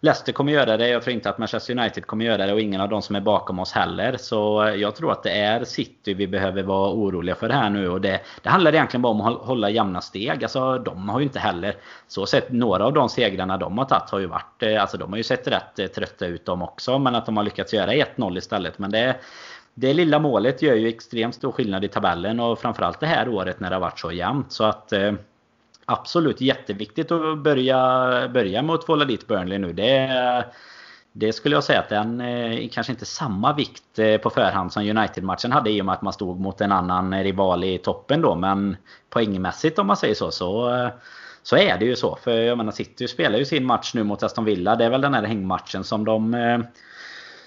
Leicester 0.00 0.32
kommer 0.32 0.52
göra 0.52 0.76
det. 0.76 0.88
Jag 0.88 1.02
tror 1.02 1.14
inte 1.14 1.30
att 1.30 1.38
Manchester 1.38 1.78
United 1.78 2.07
kommer 2.07 2.24
göra 2.24 2.46
det. 2.46 2.52
Och 2.52 2.61
ingen 2.61 2.80
av 2.80 2.88
de 2.88 3.02
som 3.02 3.16
är 3.16 3.20
bakom 3.20 3.59
oss 3.59 3.72
heller. 3.72 4.16
Så 4.16 4.72
jag 4.76 4.96
tror 4.96 5.12
att 5.12 5.22
det 5.22 5.30
är 5.30 5.64
City 5.64 6.14
vi 6.14 6.26
behöver 6.26 6.62
vara 6.62 6.90
oroliga 6.90 7.34
för 7.34 7.48
här 7.48 7.70
nu. 7.70 7.88
Och 7.88 8.00
det, 8.00 8.20
det 8.42 8.48
handlar 8.48 8.74
egentligen 8.74 9.02
bara 9.02 9.12
om 9.12 9.20
att 9.20 9.46
hålla 9.46 9.70
jämna 9.70 10.00
steg. 10.00 10.44
Alltså 10.44 10.78
de 10.78 11.09
har 11.09 11.20
ju 11.20 11.24
inte 11.24 11.38
heller 11.38 11.76
så 12.09 12.26
sett 12.26 12.52
några 12.52 12.84
av 12.84 12.92
de 12.92 13.09
segrarna 13.09 13.57
de 13.57 13.78
har 13.78 13.84
tagit 13.84 14.11
har 14.11 14.18
ju 14.18 14.26
varit... 14.26 14.62
Alltså 14.80 14.96
de 14.96 15.11
har 15.11 15.16
ju 15.16 15.22
sett 15.22 15.48
rätt 15.48 15.94
trötta 15.94 16.26
ut 16.26 16.46
de 16.46 16.62
också. 16.62 16.98
Men 16.98 17.14
att 17.14 17.26
de 17.26 17.36
har 17.36 17.44
lyckats 17.44 17.74
göra 17.74 17.92
1-0 17.92 18.38
istället. 18.38 18.78
Men 18.78 18.90
det 18.90 19.16
det 19.74 19.94
lilla 19.94 20.18
målet 20.18 20.62
gör 20.62 20.74
ju 20.74 20.88
extremt 20.88 21.34
stor 21.34 21.52
skillnad 21.52 21.84
i 21.84 21.88
tabellen 21.88 22.40
och 22.40 22.58
framförallt 22.58 23.00
det 23.00 23.06
här 23.06 23.28
året 23.28 23.60
när 23.60 23.70
det 23.70 23.76
har 23.76 23.80
varit 23.80 23.98
så 23.98 24.12
jämnt. 24.12 24.52
Så 24.52 24.64
att 24.64 24.92
eh, 24.92 25.12
absolut 25.84 26.40
jätteviktigt 26.40 27.12
att 27.12 27.38
börja, 27.38 27.78
börja 28.28 28.62
med 28.62 28.74
att 28.74 28.86
tvåla 28.86 29.04
dit 29.04 29.26
Burnley 29.26 29.58
nu. 29.58 29.72
Det, 29.72 30.44
det 31.12 31.32
skulle 31.32 31.56
jag 31.56 31.64
säga 31.64 31.80
att 31.80 31.88
den 31.88 32.20
eh, 32.20 32.68
kanske 32.72 32.92
inte 32.92 33.04
samma 33.04 33.52
vikt 33.52 33.98
eh, 33.98 34.16
på 34.16 34.30
förhand 34.30 34.72
som 34.72 34.82
United-matchen 34.82 35.52
hade 35.52 35.70
i 35.70 35.80
och 35.80 35.86
med 35.86 35.92
att 35.92 36.02
man 36.02 36.12
stod 36.12 36.40
mot 36.40 36.60
en 36.60 36.72
annan 36.72 37.22
rival 37.22 37.64
i 37.64 37.78
toppen 37.78 38.20
då. 38.20 38.34
Men 38.34 38.76
poängmässigt 39.10 39.78
om 39.78 39.86
man 39.86 39.96
säger 39.96 40.14
så, 40.14 40.30
så, 40.30 40.74
eh, 40.74 40.88
så 41.42 41.56
är 41.56 41.78
det 41.78 41.84
ju 41.84 41.96
så. 41.96 42.16
För 42.16 42.40
jag 42.40 42.58
menar 42.58 42.72
City 42.72 43.08
spelar 43.08 43.38
ju 43.38 43.44
sin 43.44 43.64
match 43.64 43.94
nu 43.94 44.04
mot 44.04 44.22
Aston 44.22 44.44
Villa. 44.44 44.76
Det 44.76 44.84
är 44.84 44.90
väl 44.90 45.00
den 45.00 45.14
här 45.14 45.22
hängmatchen 45.22 45.84
som 45.84 46.04
de 46.04 46.34
eh, 46.34 46.58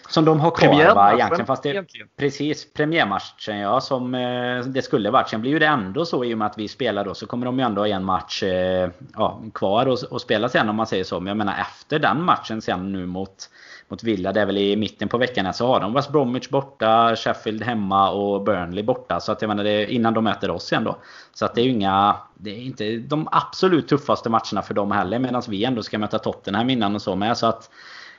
som 0.07 0.25
de 0.25 0.39
har 0.39 0.51
kvar 0.51 0.95
va, 0.95 1.13
egentligen. 1.13 1.45
Fast 1.45 1.63
det, 1.63 1.69
egentligen. 1.69 2.07
Precis, 2.17 2.73
premiärmatchen 2.73 3.57
ja. 3.57 3.81
Som 3.81 4.15
eh, 4.15 4.59
det 4.59 4.81
skulle 4.81 5.11
varit. 5.11 5.29
Sen 5.29 5.41
blir 5.41 5.51
ju 5.51 5.59
det 5.59 5.65
ändå 5.65 6.05
så 6.05 6.23
i 6.23 6.33
och 6.33 6.37
med 6.37 6.45
att 6.45 6.57
vi 6.57 6.67
spelar 6.67 7.05
då. 7.05 7.13
Så 7.13 7.27
kommer 7.27 7.45
de 7.45 7.59
ju 7.59 7.65
ändå 7.65 7.81
ha 7.81 7.87
en 7.87 8.03
match 8.03 8.43
eh, 8.43 8.89
ja, 9.15 9.41
kvar 9.53 9.85
och, 9.85 9.97
och 10.11 10.21
spela 10.21 10.49
sen 10.49 10.69
om 10.69 10.75
man 10.75 10.87
säger 10.87 11.03
så. 11.03 11.19
Men 11.19 11.27
jag 11.27 11.37
menar 11.37 11.55
efter 11.61 11.99
den 11.99 12.23
matchen 12.23 12.61
sen 12.61 12.91
nu 12.91 13.05
mot 13.05 13.49
mot 13.89 14.03
Villa. 14.03 14.33
Det 14.33 14.41
är 14.41 14.45
väl 14.45 14.57
i 14.57 14.75
mitten 14.75 15.09
på 15.09 15.17
veckan 15.17 15.53
så 15.53 15.67
har 15.67 15.79
de 15.79 15.93
West 15.93 16.11
Bromwich 16.11 16.49
borta, 16.49 17.15
Sheffield 17.15 17.63
hemma 17.63 18.09
och 18.09 18.43
Burnley 18.43 18.83
borta. 18.83 19.19
Så 19.19 19.31
att 19.31 19.41
jag 19.41 19.49
menar 19.49 19.63
det 19.63 19.93
innan 19.93 20.13
de 20.13 20.23
möter 20.23 20.49
oss 20.49 20.71
igen 20.71 20.83
då. 20.83 20.97
Så 21.33 21.45
att 21.45 21.55
det 21.55 21.61
är 21.61 21.65
ju 21.65 21.71
inga... 21.71 22.15
Det 22.33 22.49
är 22.49 22.61
inte 22.61 22.97
de 22.97 23.27
absolut 23.31 23.87
tuffaste 23.87 24.29
matcherna 24.29 24.61
för 24.61 24.73
dem 24.73 24.91
heller. 24.91 25.19
Medan 25.19 25.41
vi 25.47 25.65
ändå 25.65 25.83
ska 25.83 25.97
möta 25.97 26.19
Tottenham 26.19 26.69
innan 26.69 26.95
och 26.95 27.01
så 27.01 27.15
med. 27.15 27.37
Så 27.37 27.47
att... 27.47 27.69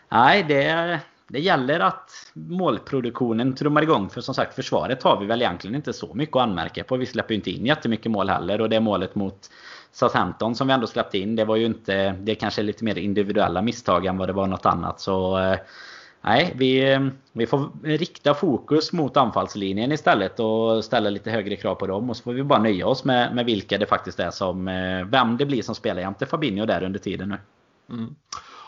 Nej, 0.08 0.44
det 0.48 0.64
är 0.64 1.00
det 1.28 1.40
gäller 1.40 1.80
att 1.80 2.10
målproduktionen 2.32 3.54
trummar 3.54 3.82
igång. 3.82 4.10
För 4.10 4.20
som 4.20 4.34
sagt, 4.34 4.54
försvaret 4.54 5.02
har 5.02 5.20
vi 5.20 5.26
väl 5.26 5.42
egentligen 5.42 5.74
inte 5.74 5.92
så 5.92 6.14
mycket 6.14 6.36
att 6.36 6.42
anmärka 6.42 6.84
på. 6.84 6.96
Vi 6.96 7.06
släpper 7.06 7.34
ju 7.34 7.36
inte 7.36 7.50
in 7.50 7.66
jättemycket 7.66 8.12
mål 8.12 8.30
heller. 8.30 8.60
Och 8.60 8.68
det 8.68 8.80
målet 8.80 9.14
mot 9.14 9.50
Southampton 9.92 10.54
som 10.54 10.66
vi 10.66 10.72
ändå 10.72 10.86
släppte 10.86 11.18
in, 11.18 11.36
det 11.36 11.44
var 11.44 11.56
ju 11.56 11.66
inte... 11.66 12.12
Det 12.20 12.34
kanske 12.34 12.62
är 12.62 12.64
lite 12.64 12.84
mer 12.84 12.98
individuella 12.98 13.62
misstag 13.62 14.06
än 14.06 14.18
vad 14.18 14.28
det 14.28 14.32
var 14.32 14.46
något 14.46 14.66
annat. 14.66 15.00
Så... 15.00 15.38
Eh, 15.38 15.58
nej, 16.20 16.52
vi, 16.56 16.98
vi 17.32 17.46
får 17.46 17.68
rikta 17.82 18.34
fokus 18.34 18.92
mot 18.92 19.16
anfallslinjen 19.16 19.92
istället 19.92 20.40
och 20.40 20.84
ställa 20.84 21.10
lite 21.10 21.30
högre 21.30 21.56
krav 21.56 21.74
på 21.74 21.86
dem. 21.86 22.10
Och 22.10 22.16
så 22.16 22.22
får 22.22 22.32
vi 22.32 22.42
bara 22.42 22.62
nöja 22.62 22.86
oss 22.86 23.04
med, 23.04 23.34
med 23.34 23.46
vilka 23.46 23.78
det 23.78 23.86
faktiskt 23.86 24.20
är 24.20 24.30
som... 24.30 24.68
Eh, 24.68 25.04
vem 25.04 25.36
det 25.36 25.46
blir 25.46 25.62
som 25.62 25.74
spelar 25.74 26.00
jämte 26.00 26.26
Fabinho 26.26 26.66
där 26.66 26.82
under 26.82 26.98
tiden 26.98 27.28
nu. 27.28 27.38
Mm 27.94 28.14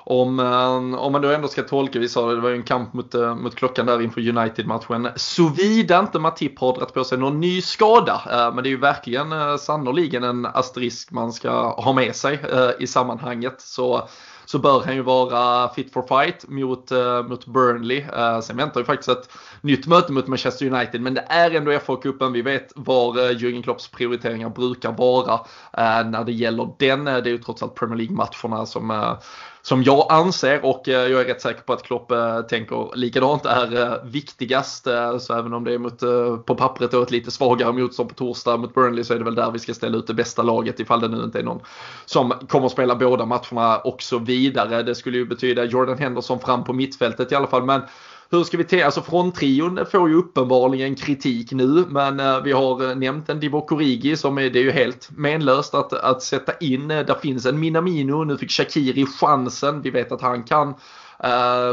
om, 0.05 0.41
ehm, 0.41 0.95
om 0.95 1.13
man 1.13 1.23
då 1.23 1.29
ändå 1.29 1.49
ska 1.49 1.63
tolka, 1.63 1.99
vi 1.99 2.09
sa 2.09 2.29
det, 2.29 2.35
det 2.35 2.41
var 2.41 2.49
ju 2.49 2.57
en 2.57 2.63
kamp 2.63 2.93
mot, 2.93 3.15
eh, 3.15 3.35
mot 3.35 3.55
klockan 3.55 3.87
där 3.87 4.03
inför 4.03 4.29
United-matchen. 4.29 5.09
Såvida 5.17 6.01
inte 6.01 6.19
Matip 6.19 6.59
har 6.59 6.75
dragit 6.75 6.95
på 6.95 7.05
sig 7.05 7.19
någon 7.19 7.41
ny 7.41 7.63
skada. 7.63 8.23
Eh, 8.31 8.55
men 8.55 8.65
det 8.65 8.69
är 8.69 8.71
ju 8.71 8.81
verkligen 8.81 9.33
eh, 9.33 9.57
sannoliken 9.57 10.25
en 10.25 10.47
asterisk 10.47 11.11
man 11.11 11.33
ska 11.33 11.73
ha 11.73 11.93
med 11.93 12.17
sig 12.17 12.41
i 12.79 12.87
sammanhanget. 12.87 13.61
Så 13.61 14.09
så 14.51 14.59
bör 14.59 14.83
han 14.85 14.95
ju 14.95 15.03
vara 15.03 15.69
fit 15.69 15.93
for 15.93 16.03
fight 16.03 16.49
mot, 16.49 16.93
uh, 16.93 17.23
mot 17.23 17.47
Burnley. 17.47 18.01
Uh, 18.01 18.41
sen 18.41 18.57
väntar 18.57 18.81
ju 18.81 18.87
faktiskt 18.87 19.09
ett 19.09 19.29
nytt 19.61 19.87
möte 19.87 20.13
mot 20.13 20.27
Manchester 20.27 20.67
United. 20.67 21.01
Men 21.01 21.15
det 21.15 21.25
är 21.29 21.51
ändå 21.51 21.73
FA-cupen. 21.73 22.33
Vi 22.33 22.43
vet 22.43 22.73
var 22.77 23.19
uh, 23.19 23.37
Jürgen 23.37 23.63
Klopps 23.63 23.89
prioriteringar 23.89 24.49
brukar 24.49 24.93
vara 24.93 25.35
uh, 25.35 26.11
när 26.11 26.25
det 26.25 26.33
gäller 26.33 26.69
den. 26.79 27.05
Det 27.05 27.11
är 27.11 27.27
ju 27.27 27.39
trots 27.39 27.63
allt 27.63 27.75
Premier 27.75 27.97
League-matcherna 27.97 28.67
som 28.67 29.17
som 29.63 29.83
jag 29.83 30.07
anser 30.13 30.65
och 30.65 30.89
eh, 30.89 30.95
jag 30.95 31.21
är 31.21 31.25
rätt 31.25 31.41
säker 31.41 31.61
på 31.61 31.73
att 31.73 31.83
Klopp 31.83 32.11
eh, 32.11 32.41
tänker 32.41 32.97
likadant 32.97 33.47
är 33.47 33.83
eh, 33.83 34.05
viktigast. 34.05 34.87
Så 35.21 35.39
även 35.39 35.55
om 35.55 35.65
det 35.65 35.75
är 35.75 35.79
mot, 35.79 36.01
på 36.47 36.55
pappret 36.55 36.91
då 36.91 37.03
ett 37.03 37.11
lite 37.11 37.31
svagare 37.31 37.73
motstånd 37.73 38.09
på 38.09 38.15
torsdag 38.15 38.57
mot 38.57 38.75
Burnley 38.75 39.05
så 39.05 39.15
är 39.15 39.19
det 39.19 39.25
väl 39.25 39.35
där 39.35 39.51
vi 39.51 39.59
ska 39.59 39.75
ställa 39.75 39.99
ut 39.99 40.07
det 40.07 40.15
bästa 40.15 40.43
laget 40.43 40.81
ifall 40.81 41.01
det 41.01 41.09
nu 41.09 41.25
inte 41.25 41.39
är 41.39 41.43
någon 41.43 41.61
som 42.05 42.33
kommer 42.49 42.67
att 42.67 42.73
spela 42.73 42.97
båda 42.97 43.25
matcherna 43.25 43.79
och 43.79 44.03
så 44.03 44.19
vidare. 44.19 44.83
Det 44.83 44.95
skulle 44.95 45.19
ju 45.19 45.25
betyda 45.25 45.65
Jordan 45.65 45.99
Henderson 45.99 46.41
fram 46.41 46.65
på 46.65 46.73
mittfältet 46.73 47.33
i 47.33 47.35
alla 47.35 47.47
fall. 47.47 47.65
Men 47.65 47.83
hur 48.31 48.45
ska 48.45 48.57
vi 48.57 48.65
tänka? 48.65 48.85
Alltså 48.85 49.03
fronttrion 49.03 49.87
får 49.93 50.09
ju 50.09 50.15
uppenbarligen 50.15 50.95
kritik 50.95 51.53
nu 51.53 51.85
men 51.89 52.21
eh, 52.21 52.43
vi 52.43 52.53
har 52.53 52.91
eh, 52.91 52.97
nämnt 52.97 53.29
en 53.29 53.41
Divock 53.41 53.73
Origi 53.73 54.17
som 54.17 54.39
är, 54.39 54.51
det 54.51 54.59
är 54.59 54.63
ju 54.63 54.71
helt 54.71 55.09
menlöst 55.11 55.75
att, 55.75 55.93
att 55.93 56.23
sätta 56.23 56.53
in. 56.57 56.91
Eh, 56.91 57.07
där 57.07 57.15
finns 57.15 57.47
en 57.47 57.61
Minamino, 57.61 58.25
nu 58.25 58.39
fick 58.39 58.51
Shakiri 58.51 59.07
chansen. 59.07 59.83
Vi 59.83 59.91
vet 59.91 60.13
att 60.13 60.21
han 60.21 60.43
kan 60.43 60.75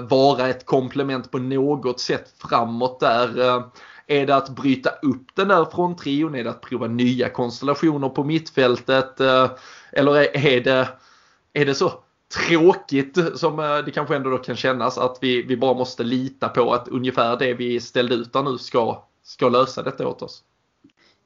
vara 0.10 0.48
ett 0.48 0.66
komplement 0.66 1.32
på 1.32 1.38
något 1.38 2.00
sätt 2.00 2.34
framåt 2.50 3.00
där. 3.00 3.64
Är 4.08 4.26
det 4.26 4.36
att 4.36 4.50
bryta 4.50 4.90
upp 4.90 5.28
den 5.36 5.48
där 5.48 5.66
fronttrion? 5.66 6.36
Är 6.36 6.44
det 6.44 6.50
att 6.50 6.62
prova 6.62 6.88
nya 6.88 7.30
konstellationer 7.30 8.10
på 8.10 8.24
mittfältet? 8.24 9.22
Eller 9.92 10.38
är 10.38 10.62
det, 10.62 10.90
är 11.54 11.66
det 11.66 11.76
så 11.76 11.94
tråkigt 12.36 13.18
som 13.36 13.60
eh, 13.60 13.78
det 13.78 13.92
kanske 13.92 14.16
ändå 14.16 14.30
då 14.30 14.38
kan 14.38 14.56
kännas 14.56 14.98
att 14.98 15.18
vi, 15.22 15.42
vi 15.42 15.58
bara 15.58 15.74
måste 15.74 16.04
lita 16.04 16.50
på 16.50 16.74
att 16.74 16.88
ungefär 16.88 17.38
det 17.38 17.54
vi 17.54 17.80
ställde 17.80 18.16
ut 18.16 18.34
där 18.34 18.44
nu 18.44 18.58
ska, 18.58 19.04
ska 19.24 19.50
lösa 19.50 19.84
detta 19.84 20.08
åt 20.08 20.22
oss. 20.22 20.44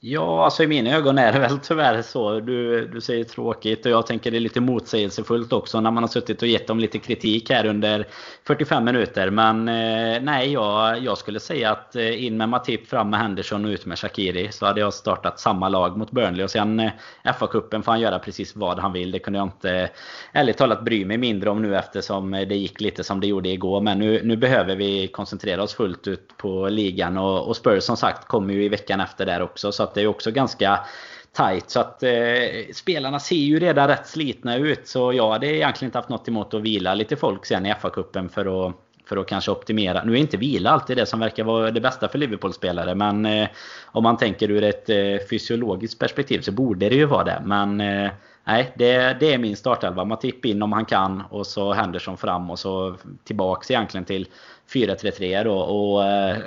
Ja, 0.04 0.44
alltså 0.46 0.64
i 0.64 0.68
mina 0.68 0.96
ögon 0.96 1.18
är 1.18 1.34
det 1.34 1.40
väl 1.40 1.60
tyvärr 1.60 2.02
så. 2.02 2.40
Du, 2.40 2.88
du 2.88 3.02
säger 3.02 3.24
tråkigt 3.24 3.86
och 3.86 3.92
jag 3.92 4.08
tänker 4.08 4.32
det 4.32 4.38
är 4.38 4.40
lite 4.40 4.62
motsägelsefullt 4.62 5.54
också 5.54 5.82
när 5.82 5.92
man 5.92 6.04
har 6.04 6.08
suttit 6.08 6.42
och 6.42 6.48
gett 6.48 6.68
dem 6.68 6.80
lite 6.80 7.00
kritik 7.00 7.50
här 7.50 7.66
under 7.66 8.08
45 8.48 8.84
minuter. 8.84 9.30
Men 9.30 9.68
eh, 9.68 10.22
nej, 10.22 10.54
jag, 10.54 11.04
jag 11.04 11.18
skulle 11.18 11.40
säga 11.40 11.72
att 11.72 11.96
eh, 11.96 12.26
in 12.26 12.38
med 12.38 12.50
Matip, 12.50 12.88
fram 12.88 13.10
med 13.10 13.20
Henderson 13.20 13.66
och 13.66 13.70
ut 13.70 13.86
med 13.86 14.00
Shakiri. 14.00 14.52
Så 14.52 14.66
hade 14.66 14.80
jag 14.80 14.94
startat 14.94 15.40
samma 15.40 15.70
lag 15.70 15.98
mot 15.98 16.12
Burnley. 16.12 16.44
Och 16.44 16.52
sen 16.52 16.80
eh, 16.80 16.92
FA-cupen 17.24 17.82
får 17.82 17.92
han 17.92 18.02
göra 18.02 18.20
precis 18.20 18.56
vad 18.56 18.80
han 18.80 18.94
vill. 18.94 19.12
Det 19.12 19.20
kunde 19.20 19.40
jag 19.40 19.48
inte 19.48 19.90
ärligt 20.32 20.58
talat 20.58 20.84
bry 20.84 21.06
mig 21.06 21.18
mindre 21.18 21.50
om 21.50 21.62
nu 21.62 21.76
eftersom 21.76 22.32
det 22.32 22.56
gick 22.56 22.82
lite 22.82 23.04
som 23.04 23.20
det 23.20 23.28
gjorde 23.28 23.50
igår. 23.50 23.82
Men 23.82 24.00
nu, 24.00 24.22
nu 24.24 24.38
behöver 24.38 24.76
vi 24.76 25.08
koncentrera 25.08 25.64
oss 25.64 25.74
fullt 25.74 26.08
ut 26.08 26.38
på 26.38 26.70
ligan. 26.70 27.18
Och, 27.18 27.48
och 27.48 27.56
Spurs 27.56 27.84
som 27.84 27.98
sagt 27.98 28.28
kommer 28.28 28.54
ju 28.54 28.64
i 28.64 28.70
veckan 28.70 29.02
efter 29.02 29.26
där 29.26 29.42
också. 29.42 29.72
Så 29.72 29.91
att 29.92 29.96
det 29.96 30.02
är 30.02 30.08
också 30.08 30.32
ganska 30.32 30.80
tight. 31.38 31.70
Så 31.70 31.80
att 31.80 32.04
eh, 32.04 32.12
spelarna 32.74 33.20
ser 33.20 33.36
ju 33.36 33.60
redan 33.60 33.88
rätt 33.88 34.08
slitna 34.08 34.56
ut. 34.56 34.88
Så 34.88 35.14
jag 35.14 35.32
hade 35.32 35.48
egentligen 35.48 35.88
inte 35.88 35.98
haft 35.98 36.10
något 36.10 36.28
emot 36.28 36.54
att 36.54 36.62
vila 36.62 36.94
lite 36.94 37.16
folk 37.16 37.46
sen 37.46 37.66
i 37.66 37.74
FA-cupen 37.74 38.30
för 38.30 38.68
att 38.68 38.76
för 39.06 39.18
att 39.18 39.28
kanske 39.28 39.52
optimera. 39.52 40.04
Nu 40.04 40.14
är 40.14 40.18
inte 40.18 40.38
vila 40.38 40.70
alltid 40.70 40.98
det 40.98 41.06
som 41.06 41.20
verkar 41.20 41.44
vara 41.44 41.72
det 41.72 41.82
bästa 41.82 42.08
för 42.08 42.18
Liverpool-spelare. 42.18 42.96
Men 42.96 43.26
eh, 43.26 43.48
om 43.86 44.04
man 44.04 44.18
tänker 44.18 44.52
ur 44.52 44.64
ett 44.64 44.90
eh, 44.90 45.28
fysiologiskt 45.30 46.00
perspektiv 46.00 46.40
så 46.40 46.52
borde 46.52 46.90
det 46.90 46.96
ju 46.96 47.06
vara 47.06 47.24
det. 47.24 47.42
Men 47.46 47.82
eh, 47.82 48.12
nej, 48.44 48.72
det, 48.76 49.18
det 49.20 49.34
är 49.34 49.38
min 49.38 49.56
startelva. 49.56 50.06
Matip 50.06 50.46
in 50.46 50.62
om 50.62 50.72
han 50.72 50.86
kan 50.86 51.24
och 51.30 51.48
så 51.48 51.74
Henderson 51.74 52.18
fram 52.18 52.50
och 52.50 52.60
så 52.60 52.96
tillbaks 53.24 53.72
egentligen 53.72 54.06
till 54.06 54.28
4-3-3 54.74 55.44
då 55.44 55.54
och 55.54 56.06
eh, 56.06 56.38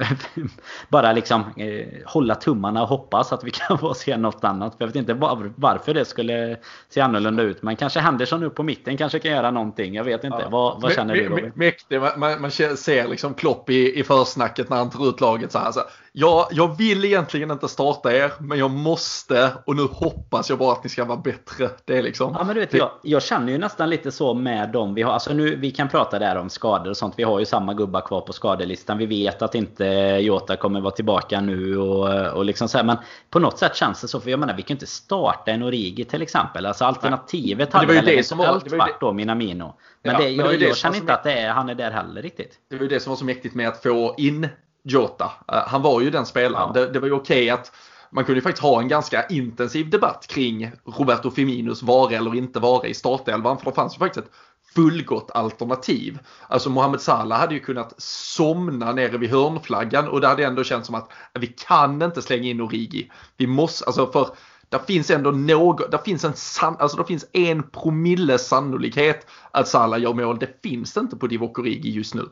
bara 0.88 1.12
liksom 1.12 1.40
eh, 1.56 1.86
hålla 2.06 2.34
tummarna 2.34 2.82
och 2.82 2.88
hoppas 2.88 3.32
att 3.32 3.44
vi 3.44 3.50
kan 3.50 3.78
få 3.78 3.94
se 3.94 4.16
något 4.16 4.44
annat. 4.44 4.76
För 4.76 4.84
jag 4.84 4.86
vet 4.86 4.96
inte 4.96 5.14
var, 5.14 5.52
varför 5.56 5.94
det 5.94 6.04
skulle 6.04 6.56
se 6.88 7.00
annorlunda 7.00 7.42
ut. 7.42 7.62
Men 7.62 7.76
kanske 7.76 8.00
Henderson 8.00 8.42
upp 8.42 8.54
på 8.54 8.62
mitten 8.62 8.96
kanske 8.96 9.18
kan 9.18 9.30
göra 9.30 9.50
någonting. 9.50 9.94
Jag 9.94 10.04
vet 10.04 10.24
inte. 10.24 10.38
Ja. 10.40 10.48
Vad, 10.48 10.82
vad 10.82 10.92
känner 10.92 11.14
du 11.14 11.28
Robin? 11.28 11.52
Mäktigt. 11.54 12.02
Man, 12.16 12.40
man 12.40 12.50
ser 12.50 13.08
liksom 13.08 13.34
Klopp 13.34 13.70
i, 13.70 13.98
i 14.00 14.04
försnacket 14.04 14.70
när 14.70 14.76
han 14.76 14.90
tar 14.90 15.08
ut 15.08 15.20
laget 15.20 15.52
så 15.52 15.58
här. 15.58 15.72
Så 15.72 15.80
Ja, 16.16 16.48
jag 16.50 16.78
vill 16.78 17.04
egentligen 17.04 17.50
inte 17.50 17.68
starta 17.68 18.12
er, 18.12 18.32
men 18.38 18.58
jag 18.58 18.70
måste 18.70 19.52
och 19.66 19.76
nu 19.76 19.82
hoppas 19.82 20.50
jag 20.50 20.58
bara 20.58 20.72
att 20.72 20.84
ni 20.84 20.90
ska 20.90 21.04
vara 21.04 21.18
bättre. 21.18 21.70
Det 21.84 21.98
är 21.98 22.02
liksom... 22.02 22.36
Ja, 22.38 22.44
men 22.44 22.54
du 22.54 22.60
vet, 22.60 22.74
jag, 22.74 22.90
jag 23.02 23.22
känner 23.22 23.52
ju 23.52 23.58
nästan 23.58 23.90
lite 23.90 24.12
så 24.12 24.34
med 24.34 24.72
dem 24.72 24.94
vi 24.94 25.02
har. 25.02 25.12
Alltså 25.12 25.34
nu, 25.34 25.56
vi 25.56 25.70
kan 25.70 25.88
prata 25.88 26.18
där 26.18 26.36
om 26.36 26.50
skador 26.50 26.90
och 26.90 26.96
sånt. 26.96 27.14
Vi 27.16 27.22
har 27.22 27.38
ju 27.38 27.44
samma 27.44 27.74
gubbar 27.74 28.00
kvar 28.00 28.20
på 28.20 28.32
skadelistan. 28.32 28.98
Vi 28.98 29.06
vet 29.06 29.42
att 29.42 29.54
inte 29.54 29.84
Jota 30.20 30.56
kommer 30.56 30.80
vara 30.80 30.94
tillbaka 30.94 31.40
nu 31.40 31.78
och, 31.78 32.32
och 32.36 32.44
liksom 32.44 32.68
så 32.68 32.78
här. 32.78 32.84
Men 32.84 32.96
på 33.30 33.38
något 33.38 33.58
sätt 33.58 33.76
känns 33.76 34.00
det 34.00 34.08
så. 34.08 34.20
För 34.20 34.30
jag 34.30 34.40
menar, 34.40 34.54
vi 34.54 34.62
kan 34.62 34.68
ju 34.68 34.76
inte 34.76 34.86
starta 34.86 35.50
en 35.50 35.62
Origi 35.62 36.04
till 36.04 36.22
exempel. 36.22 36.66
Alltså 36.66 36.84
alternativet 36.84 37.72
hade 37.72 37.86
väl 37.94 38.04
det 38.04 38.28
det 38.28 38.76
varit 38.76 39.00
då, 39.00 39.12
Minamino. 39.12 39.74
Men, 40.02 40.12
ja, 40.12 40.18
det, 40.18 40.36
men 40.36 40.46
jag, 40.46 40.62
jag 40.62 40.76
känner 40.76 40.96
inte 40.96 41.14
att 41.14 41.24
det 41.24 41.32
är, 41.32 41.50
han 41.50 41.68
är 41.68 41.74
där 41.74 41.90
heller 41.90 42.22
riktigt. 42.22 42.58
Det 42.70 42.76
var 42.76 42.82
ju 42.82 42.88
det 42.88 43.00
som 43.00 43.10
var 43.10 43.16
så 43.16 43.24
mäktigt 43.24 43.54
med 43.54 43.68
att 43.68 43.82
få 43.82 44.14
in 44.18 44.48
Jota. 44.84 45.24
Uh, 45.24 45.58
han 45.66 45.82
var 45.82 46.00
ju 46.00 46.10
den 46.10 46.26
spelaren. 46.26 46.72
Ja. 46.74 46.80
Det, 46.80 46.92
det, 46.92 47.00
var 47.00 47.08
ju 47.08 47.14
okej 47.14 47.42
okay 47.42 47.50
att 47.50 47.72
man 48.10 48.24
kunde 48.24 48.40
faktiskt 48.40 48.62
ha 48.62 48.80
en 48.80 48.88
ganska 48.88 49.26
intensiv 49.26 49.90
debatt 49.90 50.26
kring 50.28 50.70
Roberto 50.84 51.30
Firminos 51.30 51.82
vara 51.82 52.14
eller 52.14 52.34
inte 52.34 52.60
vara 52.60 52.86
i 52.86 52.94
startelvan. 52.94 53.58
För 53.58 53.64
det 53.64 53.74
fanns 53.74 53.94
ju 53.94 53.98
faktiskt 53.98 54.26
ett 54.26 54.32
fullgott 54.74 55.30
alternativ. 55.34 56.18
Alltså 56.48 56.70
Mohamed 56.70 57.00
Salah 57.00 57.38
hade 57.38 57.54
ju 57.54 57.60
kunnat 57.60 57.94
somna 57.98 58.92
nere 58.92 59.18
vid 59.18 59.30
hörnflaggan 59.30 60.08
och 60.08 60.20
det 60.20 60.28
hade 60.28 60.44
ändå 60.44 60.64
känts 60.64 60.86
som 60.86 60.94
att 60.94 61.10
vi 61.32 61.46
kan 61.46 62.02
inte 62.02 62.22
slänga 62.22 62.48
in 62.48 62.60
Origi. 62.60 63.10
Vi 63.36 63.46
måste, 63.46 63.84
alltså 63.84 64.12
för 64.12 64.28
det 64.68 64.80
finns 64.86 65.10
ändå 65.10 65.30
något, 65.30 65.90
det 65.90 65.98
finns 66.04 66.24
en 66.24 66.34
san, 66.34 66.76
alltså 66.78 66.96
det 66.96 67.04
finns 67.04 67.26
en 67.32 67.62
promille 67.62 68.38
sannolikhet 68.38 69.26
att 69.50 69.68
Salah 69.68 70.00
gör 70.00 70.12
mål. 70.12 70.38
Det 70.38 70.62
finns 70.62 70.92
det 70.92 71.00
inte 71.00 71.16
på 71.16 71.26
Divock 71.26 71.58
Origi 71.58 71.90
just 71.90 72.14
nu. 72.14 72.28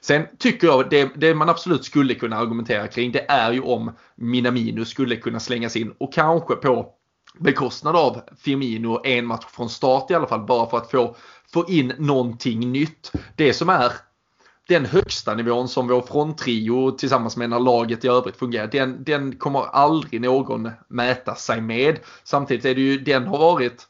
Sen 0.00 0.26
tycker 0.38 0.66
jag 0.66 0.90
det, 0.90 1.12
det 1.16 1.34
man 1.34 1.48
absolut 1.48 1.84
skulle 1.84 2.14
kunna 2.14 2.36
argumentera 2.36 2.88
kring 2.88 3.12
det 3.12 3.30
är 3.30 3.52
ju 3.52 3.60
om 3.60 3.92
Minamino 4.16 4.84
skulle 4.84 5.16
kunna 5.16 5.40
slängas 5.40 5.76
in 5.76 5.94
och 5.98 6.12
kanske 6.12 6.54
på 6.54 6.86
bekostnad 7.38 7.96
av 7.96 8.20
Firmino 8.38 9.00
en 9.04 9.26
match 9.26 9.44
från 9.48 9.70
start 9.70 10.10
i 10.10 10.14
alla 10.14 10.26
fall 10.26 10.46
bara 10.46 10.70
för 10.70 10.76
att 10.76 10.90
få, 10.90 11.16
få 11.52 11.64
in 11.68 11.92
någonting 11.98 12.72
nytt. 12.72 13.12
Det 13.36 13.52
som 13.52 13.68
är 13.68 13.92
den 14.68 14.84
högsta 14.84 15.34
nivån 15.34 15.68
som 15.68 15.88
vår 15.88 16.02
fronttrio 16.02 16.90
tillsammans 16.90 17.36
med 17.36 17.50
när 17.50 17.60
laget 17.60 18.04
i 18.04 18.08
övrigt 18.08 18.36
fungerar, 18.36 18.66
den, 18.66 19.04
den 19.04 19.36
kommer 19.36 19.60
aldrig 19.60 20.20
någon 20.20 20.70
mäta 20.88 21.34
sig 21.34 21.60
med. 21.60 21.98
Samtidigt 22.24 22.64
är 22.64 22.74
det 22.74 22.80
ju, 22.80 22.98
den 22.98 23.26
har 23.26 23.38
varit, 23.38 23.86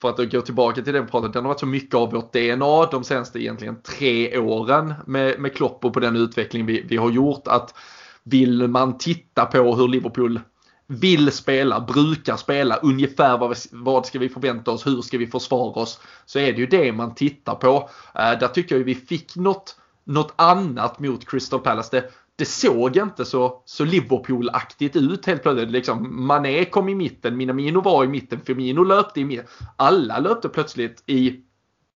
för 0.00 0.08
att 0.08 0.32
gå 0.32 0.40
tillbaka 0.40 0.82
till 0.82 0.92
den 0.92 1.06
pratet, 1.06 1.32
den 1.32 1.44
har 1.44 1.48
varit 1.48 1.60
så 1.60 1.66
mycket 1.66 1.94
av 1.94 2.12
vårt 2.12 2.32
DNA 2.32 2.86
de 2.90 3.04
senaste 3.04 3.38
egentligen 3.38 3.82
tre 3.82 4.38
åren 4.38 4.94
med, 5.06 5.40
med 5.40 5.54
Klopp 5.54 5.84
och 5.84 5.94
på 5.94 6.00
den 6.00 6.16
utveckling 6.16 6.66
vi, 6.66 6.82
vi 6.88 6.96
har 6.96 7.10
gjort. 7.10 7.48
Att 7.48 7.74
vill 8.22 8.68
man 8.68 8.98
titta 8.98 9.46
på 9.46 9.74
hur 9.74 9.88
Liverpool 9.88 10.40
vill 10.86 11.32
spela, 11.32 11.80
brukar 11.80 12.36
spela, 12.36 12.76
ungefär 12.76 13.38
vad, 13.38 13.56
vad 13.72 14.06
ska 14.06 14.18
vi 14.18 14.28
förvänta 14.28 14.70
oss, 14.70 14.86
hur 14.86 15.02
ska 15.02 15.18
vi 15.18 15.26
försvara 15.26 15.82
oss, 15.82 16.00
så 16.26 16.38
är 16.38 16.52
det 16.52 16.58
ju 16.58 16.66
det 16.66 16.92
man 16.92 17.14
tittar 17.14 17.54
på. 17.54 17.76
Uh, 17.78 18.38
där 18.40 18.48
tycker 18.48 18.76
jag 18.76 18.84
vi 18.84 18.94
fick 18.94 19.36
något 19.36 19.76
något 20.08 20.32
annat 20.36 20.98
mot 20.98 21.30
Crystal 21.30 21.60
Palace. 21.60 21.88
Det, 21.92 22.10
det 22.36 22.44
såg 22.44 22.96
inte 22.96 23.24
så, 23.24 23.62
så 23.64 23.84
Liverpool-aktigt 23.84 24.96
ut 24.96 25.26
helt 25.26 25.42
plötsligt. 25.42 25.70
Liksom, 25.70 26.26
Mané 26.26 26.64
kom 26.64 26.88
i 26.88 26.94
mitten, 26.94 27.36
Minamino 27.36 27.80
var 27.80 28.04
i 28.04 28.08
mitten, 28.08 28.40
Firmino 28.40 28.84
löpte 28.84 29.20
i 29.20 29.24
mitten. 29.24 29.46
Alla 29.76 30.18
löpte 30.18 30.48
plötsligt 30.48 31.02
i 31.06 31.40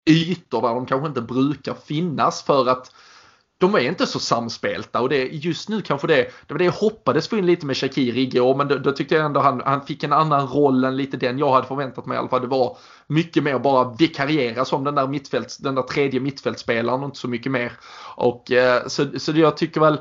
ytor 0.09 0.61
där 0.61 0.75
de 0.75 0.85
kanske 0.85 1.07
inte 1.07 1.21
brukar 1.21 1.73
finnas 1.73 2.43
för 2.43 2.69
att 2.69 2.91
de 3.61 3.75
är 3.75 3.79
inte 3.79 4.07
så 4.07 4.19
samspelta 4.19 5.01
och 5.01 5.09
det, 5.09 5.23
just 5.23 5.69
nu 5.69 5.81
kanske 5.81 6.07
det, 6.07 6.15
det 6.47 6.53
var 6.53 6.57
det 6.57 6.65
jag 6.65 6.71
hoppades 6.71 7.27
få 7.27 7.37
in 7.37 7.45
lite 7.45 7.65
med 7.65 7.77
Shakir 7.77 8.17
igår 8.17 8.55
men 8.55 8.67
då, 8.67 8.77
då 8.77 8.91
tyckte 8.91 9.15
jag 9.15 9.25
ändå 9.25 9.39
han, 9.39 9.61
han 9.65 9.85
fick 9.85 10.03
en 10.03 10.13
annan 10.13 10.47
roll 10.47 10.83
än 10.83 10.97
lite 10.97 11.17
den 11.17 11.39
jag 11.39 11.51
hade 11.51 11.67
förväntat 11.67 12.05
mig 12.05 12.15
i 12.15 12.19
alla 12.19 12.29
fall. 12.29 12.41
Det 12.41 12.47
var 12.47 12.77
mycket 13.07 13.43
mer 13.43 13.59
bara 13.59 13.93
vikariera 13.99 14.65
som 14.65 14.83
den 14.83 14.95
där, 14.95 15.07
mittfälts, 15.07 15.57
den 15.57 15.75
där 15.75 15.81
tredje 15.81 16.19
mittfältspelaren 16.19 16.99
och 16.99 17.05
inte 17.05 17.17
så 17.17 17.27
mycket 17.27 17.51
mer. 17.51 17.71
Och 18.15 18.51
eh, 18.51 18.87
så, 18.87 19.19
så 19.19 19.31
jag 19.31 19.57
tycker 19.57 19.81
väl 19.81 19.99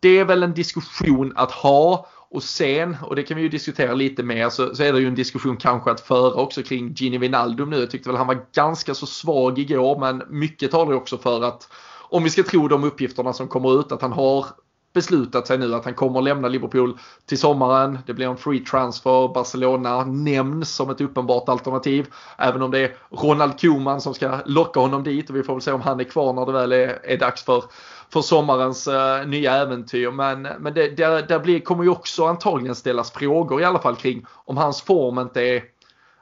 det 0.00 0.18
är 0.18 0.24
väl 0.24 0.42
en 0.42 0.54
diskussion 0.54 1.32
att 1.36 1.52
ha 1.52 2.08
och 2.30 2.42
sen, 2.42 2.96
och 3.02 3.16
det 3.16 3.22
kan 3.22 3.36
vi 3.36 3.42
ju 3.42 3.48
diskutera 3.48 3.94
lite 3.94 4.22
mer, 4.22 4.48
så, 4.48 4.74
så 4.74 4.82
är 4.82 4.92
det 4.92 5.00
ju 5.00 5.06
en 5.06 5.14
diskussion 5.14 5.56
kanske 5.56 5.90
att 5.90 6.00
föra 6.00 6.34
också 6.34 6.62
kring 6.62 6.94
Gini 6.96 7.18
Wijnaldum 7.18 7.70
nu. 7.70 7.80
Jag 7.80 7.90
tyckte 7.90 8.08
väl 8.08 8.16
han 8.16 8.26
var 8.26 8.46
ganska 8.54 8.94
så 8.94 9.06
svag 9.06 9.58
igår 9.58 9.98
men 9.98 10.22
mycket 10.28 10.70
talar 10.70 10.92
ju 10.92 10.96
också 10.96 11.18
för 11.18 11.44
att 11.44 11.68
om 12.12 12.24
vi 12.24 12.30
ska 12.30 12.42
tro 12.42 12.68
de 12.68 12.84
uppgifterna 12.84 13.32
som 13.32 13.48
kommer 13.48 13.80
ut 13.80 13.92
att 13.92 14.02
han 14.02 14.12
har 14.12 14.46
beslutat 14.92 15.46
sig 15.46 15.58
nu 15.58 15.74
att 15.74 15.84
han 15.84 15.94
kommer 15.94 16.22
lämna 16.22 16.48
Liverpool 16.48 16.98
till 17.26 17.38
sommaren. 17.38 17.98
Det 18.06 18.14
blir 18.14 18.26
en 18.26 18.36
free 18.36 18.60
transfer. 18.60 19.34
Barcelona 19.34 20.04
nämns 20.04 20.74
som 20.74 20.90
ett 20.90 21.00
uppenbart 21.00 21.48
alternativ. 21.48 22.06
Även 22.38 22.62
om 22.62 22.70
det 22.70 22.78
är 22.78 22.96
Ronald 23.10 23.60
Koeman 23.60 24.00
som 24.00 24.14
ska 24.14 24.38
locka 24.46 24.80
honom 24.80 25.02
dit 25.02 25.30
och 25.30 25.36
vi 25.36 25.42
får 25.42 25.54
väl 25.54 25.62
se 25.62 25.72
om 25.72 25.80
han 25.80 26.00
är 26.00 26.04
kvar 26.04 26.32
när 26.32 26.46
det 26.46 26.52
väl 26.52 26.72
är, 26.72 26.98
är 27.02 27.18
dags 27.18 27.44
för, 27.44 27.64
för 28.12 28.20
sommarens 28.20 28.88
uh, 28.88 29.26
nya 29.26 29.54
äventyr. 29.54 30.10
Men, 30.10 30.42
men 30.42 30.74
det, 30.74 30.96
där, 30.96 31.22
där 31.22 31.38
blir, 31.38 31.60
kommer 31.60 31.84
ju 31.84 31.90
också 31.90 32.24
antagligen 32.24 32.74
ställas 32.74 33.12
frågor 33.12 33.60
i 33.60 33.64
alla 33.64 33.78
fall 33.78 33.96
kring 33.96 34.26
om 34.44 34.56
hans 34.56 34.82
form 34.82 35.18
inte 35.18 35.40
är 35.42 35.62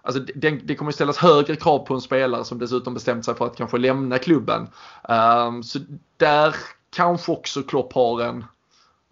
Alltså 0.02 0.22
det, 0.34 0.50
det 0.50 0.74
kommer 0.74 0.92
ställas 0.92 1.18
högre 1.18 1.56
krav 1.56 1.78
på 1.78 1.94
en 1.94 2.00
spelare 2.00 2.44
som 2.44 2.58
dessutom 2.58 2.94
bestämt 2.94 3.24
sig 3.24 3.34
för 3.34 3.46
att 3.46 3.56
kanske 3.56 3.78
lämna 3.78 4.18
klubben. 4.18 4.68
Um, 5.08 5.62
så 5.62 5.78
där 6.16 6.54
kanske 6.90 7.32
också 7.32 7.62
Klopp 7.62 7.92
har 7.92 8.22
en, 8.22 8.44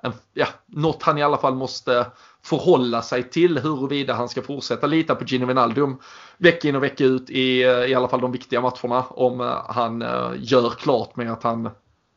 en, 0.02 0.12
ja, 0.34 0.46
något 0.66 1.02
han 1.02 1.18
i 1.18 1.22
alla 1.22 1.38
fall 1.38 1.54
måste 1.54 2.06
förhålla 2.42 3.02
sig 3.02 3.30
till 3.30 3.58
huruvida 3.58 4.14
han 4.14 4.28
ska 4.28 4.42
fortsätta 4.42 4.86
lita 4.86 5.14
på 5.14 5.24
Gino 5.24 5.46
Wijnaldum 5.46 5.98
vecka 6.36 6.68
in 6.68 6.76
och 6.76 6.82
vecka 6.82 7.04
ut 7.04 7.30
i, 7.30 7.62
eh, 7.62 7.70
i 7.70 7.94
alla 7.94 8.08
fall 8.08 8.20
de 8.20 8.32
viktiga 8.32 8.60
matcherna 8.60 9.02
om 9.02 9.40
eh, 9.40 9.64
han 9.68 10.02
eh, 10.02 10.30
gör 10.38 10.70
klart 10.70 11.16
med 11.16 11.32
att 11.32 11.42
han 11.42 11.70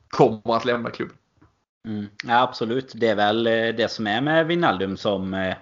kommer 0.10 0.56
att 0.56 0.66
lämna 0.66 0.90
klubben. 0.90 1.16
Mm, 1.88 2.06
ja, 2.24 2.42
absolut, 2.42 2.92
det 2.96 3.08
är 3.08 3.16
väl 3.16 3.44
det 3.78 3.92
som 3.92 4.08
är 4.08 4.22
med 4.22 4.48
Wijnaldum 4.48 4.98
som 4.98 5.54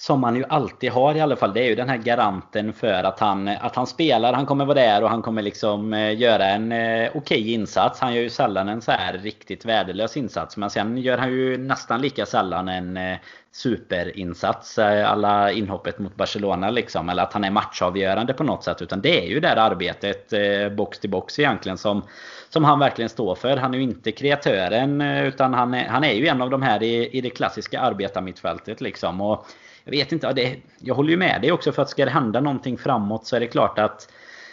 som 0.00 0.20
man 0.20 0.36
ju 0.36 0.44
alltid 0.48 0.90
har 0.90 1.14
i 1.14 1.20
alla 1.20 1.36
fall. 1.36 1.52
Det 1.52 1.60
är 1.60 1.68
ju 1.68 1.74
den 1.74 1.88
här 1.88 1.96
garanten 1.96 2.72
för 2.72 3.04
att 3.04 3.20
han, 3.20 3.48
att 3.48 3.76
han 3.76 3.86
spelar. 3.86 4.32
Han 4.32 4.46
kommer 4.46 4.64
vara 4.64 4.74
där 4.74 5.02
och 5.02 5.10
han 5.10 5.22
kommer 5.22 5.42
liksom 5.42 5.94
eh, 5.94 6.18
göra 6.18 6.44
en 6.44 6.72
eh, 6.72 7.08
okej 7.08 7.18
okay 7.18 7.52
insats. 7.52 8.00
Han 8.00 8.14
gör 8.14 8.22
ju 8.22 8.30
sällan 8.30 8.68
en 8.68 8.80
så 8.80 8.92
här 8.92 9.18
riktigt 9.18 9.64
värdelös 9.64 10.16
insats. 10.16 10.56
Men 10.56 10.70
sen 10.70 10.98
gör 10.98 11.18
han 11.18 11.30
ju 11.30 11.58
nästan 11.58 12.00
lika 12.00 12.26
sällan 12.26 12.68
en 12.68 12.96
eh, 12.96 13.18
superinsats. 13.52 14.78
Alla 14.78 15.52
inhoppet 15.52 15.98
mot 15.98 16.16
Barcelona 16.16 16.70
liksom. 16.70 17.08
Eller 17.08 17.22
att 17.22 17.32
han 17.32 17.44
är 17.44 17.50
matchavgörande 17.50 18.32
på 18.34 18.44
något 18.44 18.64
sätt. 18.64 18.82
Utan 18.82 19.00
det 19.00 19.24
är 19.24 19.28
ju 19.28 19.40
det 19.40 19.48
här 19.48 19.56
arbetet 19.56 20.32
box 20.76 20.98
till 20.98 21.10
box 21.10 21.38
egentligen 21.38 21.78
som, 21.78 22.02
som 22.48 22.64
han 22.64 22.78
verkligen 22.78 23.08
står 23.08 23.34
för. 23.34 23.56
Han 23.56 23.74
är 23.74 23.78
ju 23.78 23.84
inte 23.84 24.12
kreatören 24.12 25.00
utan 25.00 25.54
han 25.54 25.74
är, 25.74 25.88
han 25.88 26.04
är 26.04 26.12
ju 26.12 26.26
en 26.26 26.42
av 26.42 26.50
de 26.50 26.62
här 26.62 26.82
i, 26.82 27.08
i 27.08 27.20
det 27.20 27.30
klassiska 27.30 27.80
arbetarmittfältet 27.80 28.80
liksom. 28.80 29.20
Och 29.20 29.46
jag 29.88 30.04
vet 30.04 30.12
inte, 30.12 30.32
det, 30.32 30.56
jag 30.78 30.94
håller 30.94 31.10
ju 31.10 31.16
med 31.16 31.40
dig 31.42 31.52
också 31.52 31.72
för 31.72 31.82
att 31.82 31.90
ska 31.90 32.04
det 32.04 32.10
hända 32.10 32.40
någonting 32.40 32.78
framåt 32.78 33.26
så 33.26 33.36
är 33.36 33.40
det 33.40 33.46
klart 33.46 33.78
att 33.78 34.12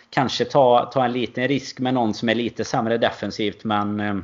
kanske 0.10 0.46
ta, 0.46 0.92
ta 0.94 1.06
en 1.06 1.12
liten 1.12 1.48
risk 1.48 1.80
med 1.80 1.94
någon 1.94 2.14
som 2.14 2.30
är 2.30 2.36
lite 2.36 2.64
sämre 2.64 2.98
defensivt 2.98 3.64
men 3.64 4.00
eh, 4.00 4.16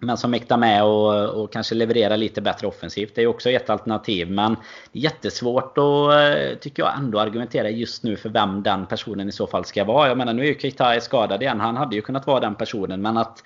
men 0.00 0.16
som 0.16 0.30
mäktar 0.30 0.56
med 0.56 0.84
och, 0.84 1.42
och 1.42 1.52
kanske 1.52 1.74
leverera 1.74 2.16
lite 2.16 2.40
bättre 2.40 2.66
offensivt. 2.66 3.14
Det 3.14 3.20
är 3.20 3.22
ju 3.22 3.28
också 3.28 3.50
ett 3.50 3.70
alternativ. 3.70 4.30
Men 4.30 4.56
det 4.92 4.98
är 4.98 5.02
jättesvårt 5.02 5.78
att, 5.78 6.12
eh, 6.12 6.58
tycker 6.60 6.82
jag, 6.82 6.98
ändå 6.98 7.20
argumentera 7.20 7.70
just 7.70 8.02
nu 8.02 8.16
för 8.16 8.28
vem 8.28 8.62
den 8.62 8.86
personen 8.86 9.28
i 9.28 9.32
så 9.32 9.46
fall 9.46 9.64
ska 9.64 9.84
vara. 9.84 10.08
Jag 10.08 10.18
menar, 10.18 10.32
nu 10.32 10.42
är 10.42 10.46
ju 10.46 10.58
Keita 10.58 11.00
skadad 11.00 11.42
igen. 11.42 11.60
Han 11.60 11.76
hade 11.76 11.96
ju 11.96 12.02
kunnat 12.02 12.26
vara 12.26 12.40
den 12.40 12.54
personen. 12.54 13.02
Men 13.02 13.16
att 13.16 13.42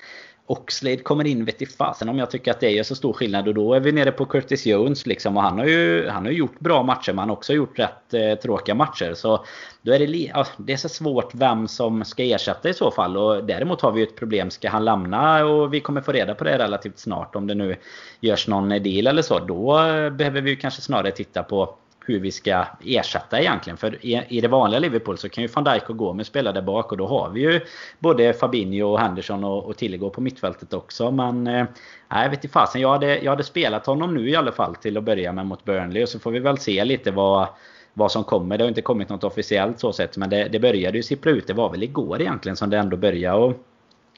Oxlade 0.53 0.97
kommer 0.97 1.27
in 1.27 1.45
vet 1.45 1.63
i 1.63 1.67
fasen 1.67 2.09
om 2.09 2.19
jag 2.19 2.31
tycker 2.31 2.51
att 2.51 2.61
det 2.61 2.71
gör 2.71 2.83
så 2.83 2.95
stor 2.95 3.13
skillnad. 3.13 3.49
Och 3.49 3.55
då 3.55 3.75
är 3.75 3.81
vi 3.81 3.93
nere 3.93 4.13
på 4.13 4.25
Curtis 4.25 4.67
Jones 4.67 5.07
liksom. 5.07 5.37
Och 5.37 5.43
han 5.43 5.59
har 5.59 5.67
ju, 5.67 6.09
han 6.09 6.25
har 6.25 6.33
gjort 6.33 6.59
bra 6.59 6.83
matcher 6.83 7.13
men 7.13 7.19
han 7.19 7.29
har 7.29 7.37
också 7.37 7.53
gjort 7.53 7.79
rätt 7.79 8.15
eh, 8.15 8.35
tråkiga 8.35 8.75
matcher. 8.75 9.15
Så 9.15 9.45
då 9.83 9.93
är 9.93 9.99
det, 9.99 10.07
ja, 10.07 10.47
det 10.57 10.73
är 10.73 10.77
så 10.77 10.89
svårt 10.89 11.35
vem 11.35 11.69
som 11.69 12.05
ska 12.05 12.23
ersätta 12.23 12.69
i 12.69 12.75
så 12.75 12.91
fall. 12.91 13.17
Och 13.17 13.45
däremot 13.45 13.81
har 13.81 13.93
vi 13.93 14.01
ju 14.01 14.07
ett 14.07 14.17
problem. 14.17 14.51
Ska 14.51 14.71
han 14.71 14.85
lämna? 14.85 15.45
Och 15.45 15.75
vi 15.75 15.81
kommer 15.81 16.01
få 16.01 16.13
reda 16.13 16.35
på 16.35 16.45
det 16.45 16.59
relativt 16.59 16.99
snart. 16.99 17.37
Om 17.37 17.47
det 17.47 17.55
nu 17.55 17.77
görs 18.21 18.49
någon 18.49 18.69
deal 18.69 19.07
eller 19.07 19.23
så. 19.23 19.39
Då 19.39 19.79
eh, 19.79 20.11
behöver 20.11 20.41
vi 20.41 20.57
kanske 20.57 20.83
snarare 20.83 21.11
titta 21.11 21.43
på 21.43 21.75
hur 22.07 22.21
vi 22.21 22.31
ska 22.31 22.65
ersätta 22.85 23.41
egentligen. 23.41 23.77
För 23.77 24.07
i, 24.07 24.41
det 24.41 24.49
vanliga 24.49 24.81
Liverpool 24.81 25.19
så 25.19 25.29
kan 25.29 25.43
ju 25.43 25.49
van 25.49 25.65
Dijk 25.65 25.91
och 25.91 25.97
Gomes 25.97 26.27
spela 26.27 26.53
där 26.53 26.63
bak 26.63 26.93
och 26.93 26.99
då 26.99 27.07
har 27.07 27.31
vi 27.31 27.41
ju 27.41 27.61
både 27.99 28.33
Fabinho 28.33 28.93
och 28.93 29.01
Henderson 29.01 29.45
och, 29.45 29.65
och 29.65 29.77
Tillegård 29.77 30.13
på 30.13 30.21
mittfältet 30.21 30.73
också. 30.73 31.11
Men 31.11 31.47
eh, 31.47 31.67
nej, 32.09 32.23
jag 32.23 32.31
vet 32.31 32.45
inte 32.45 32.53
fasen. 32.53 32.81
Jag 32.81 32.91
hade, 32.91 33.19
jag 33.19 33.31
hade 33.31 33.45
spelat 33.45 33.87
honom 33.87 34.15
nu 34.15 34.31
i 34.31 34.37
alla 34.37 34.53
fall 34.53 34.75
till 34.75 34.97
att 34.97 35.05
börja 35.05 35.33
med 35.33 35.47
mot 35.47 35.65
Burnley 35.65 36.03
och 36.03 36.09
så 36.09 36.19
får 36.19 36.31
vi 36.31 36.39
väl 36.39 36.59
se 36.59 36.85
lite 36.85 37.11
vad 37.11 37.49
vad 37.95 38.13
som 38.13 38.25
kommer. 38.25 38.59
Det 38.59 38.65
har 38.65 38.69
inte 38.69 38.83
kommit 38.83 39.09
något 39.09 39.25
officiellt 39.25 39.81
så 39.81 39.93
sett 39.93 40.17
men 40.17 40.31
det, 40.31 40.49
det 40.49 40.59
började 40.59 40.97
ju 40.97 41.03
sippra 41.03 41.31
ut. 41.31 41.47
Det 41.47 41.53
var 41.53 41.71
väl 41.71 41.83
igår 41.83 42.21
egentligen 42.21 42.57
som 42.57 42.71
det 42.71 42.79
ändå 42.79 42.97
började. 42.97 43.39
Och 43.39 43.55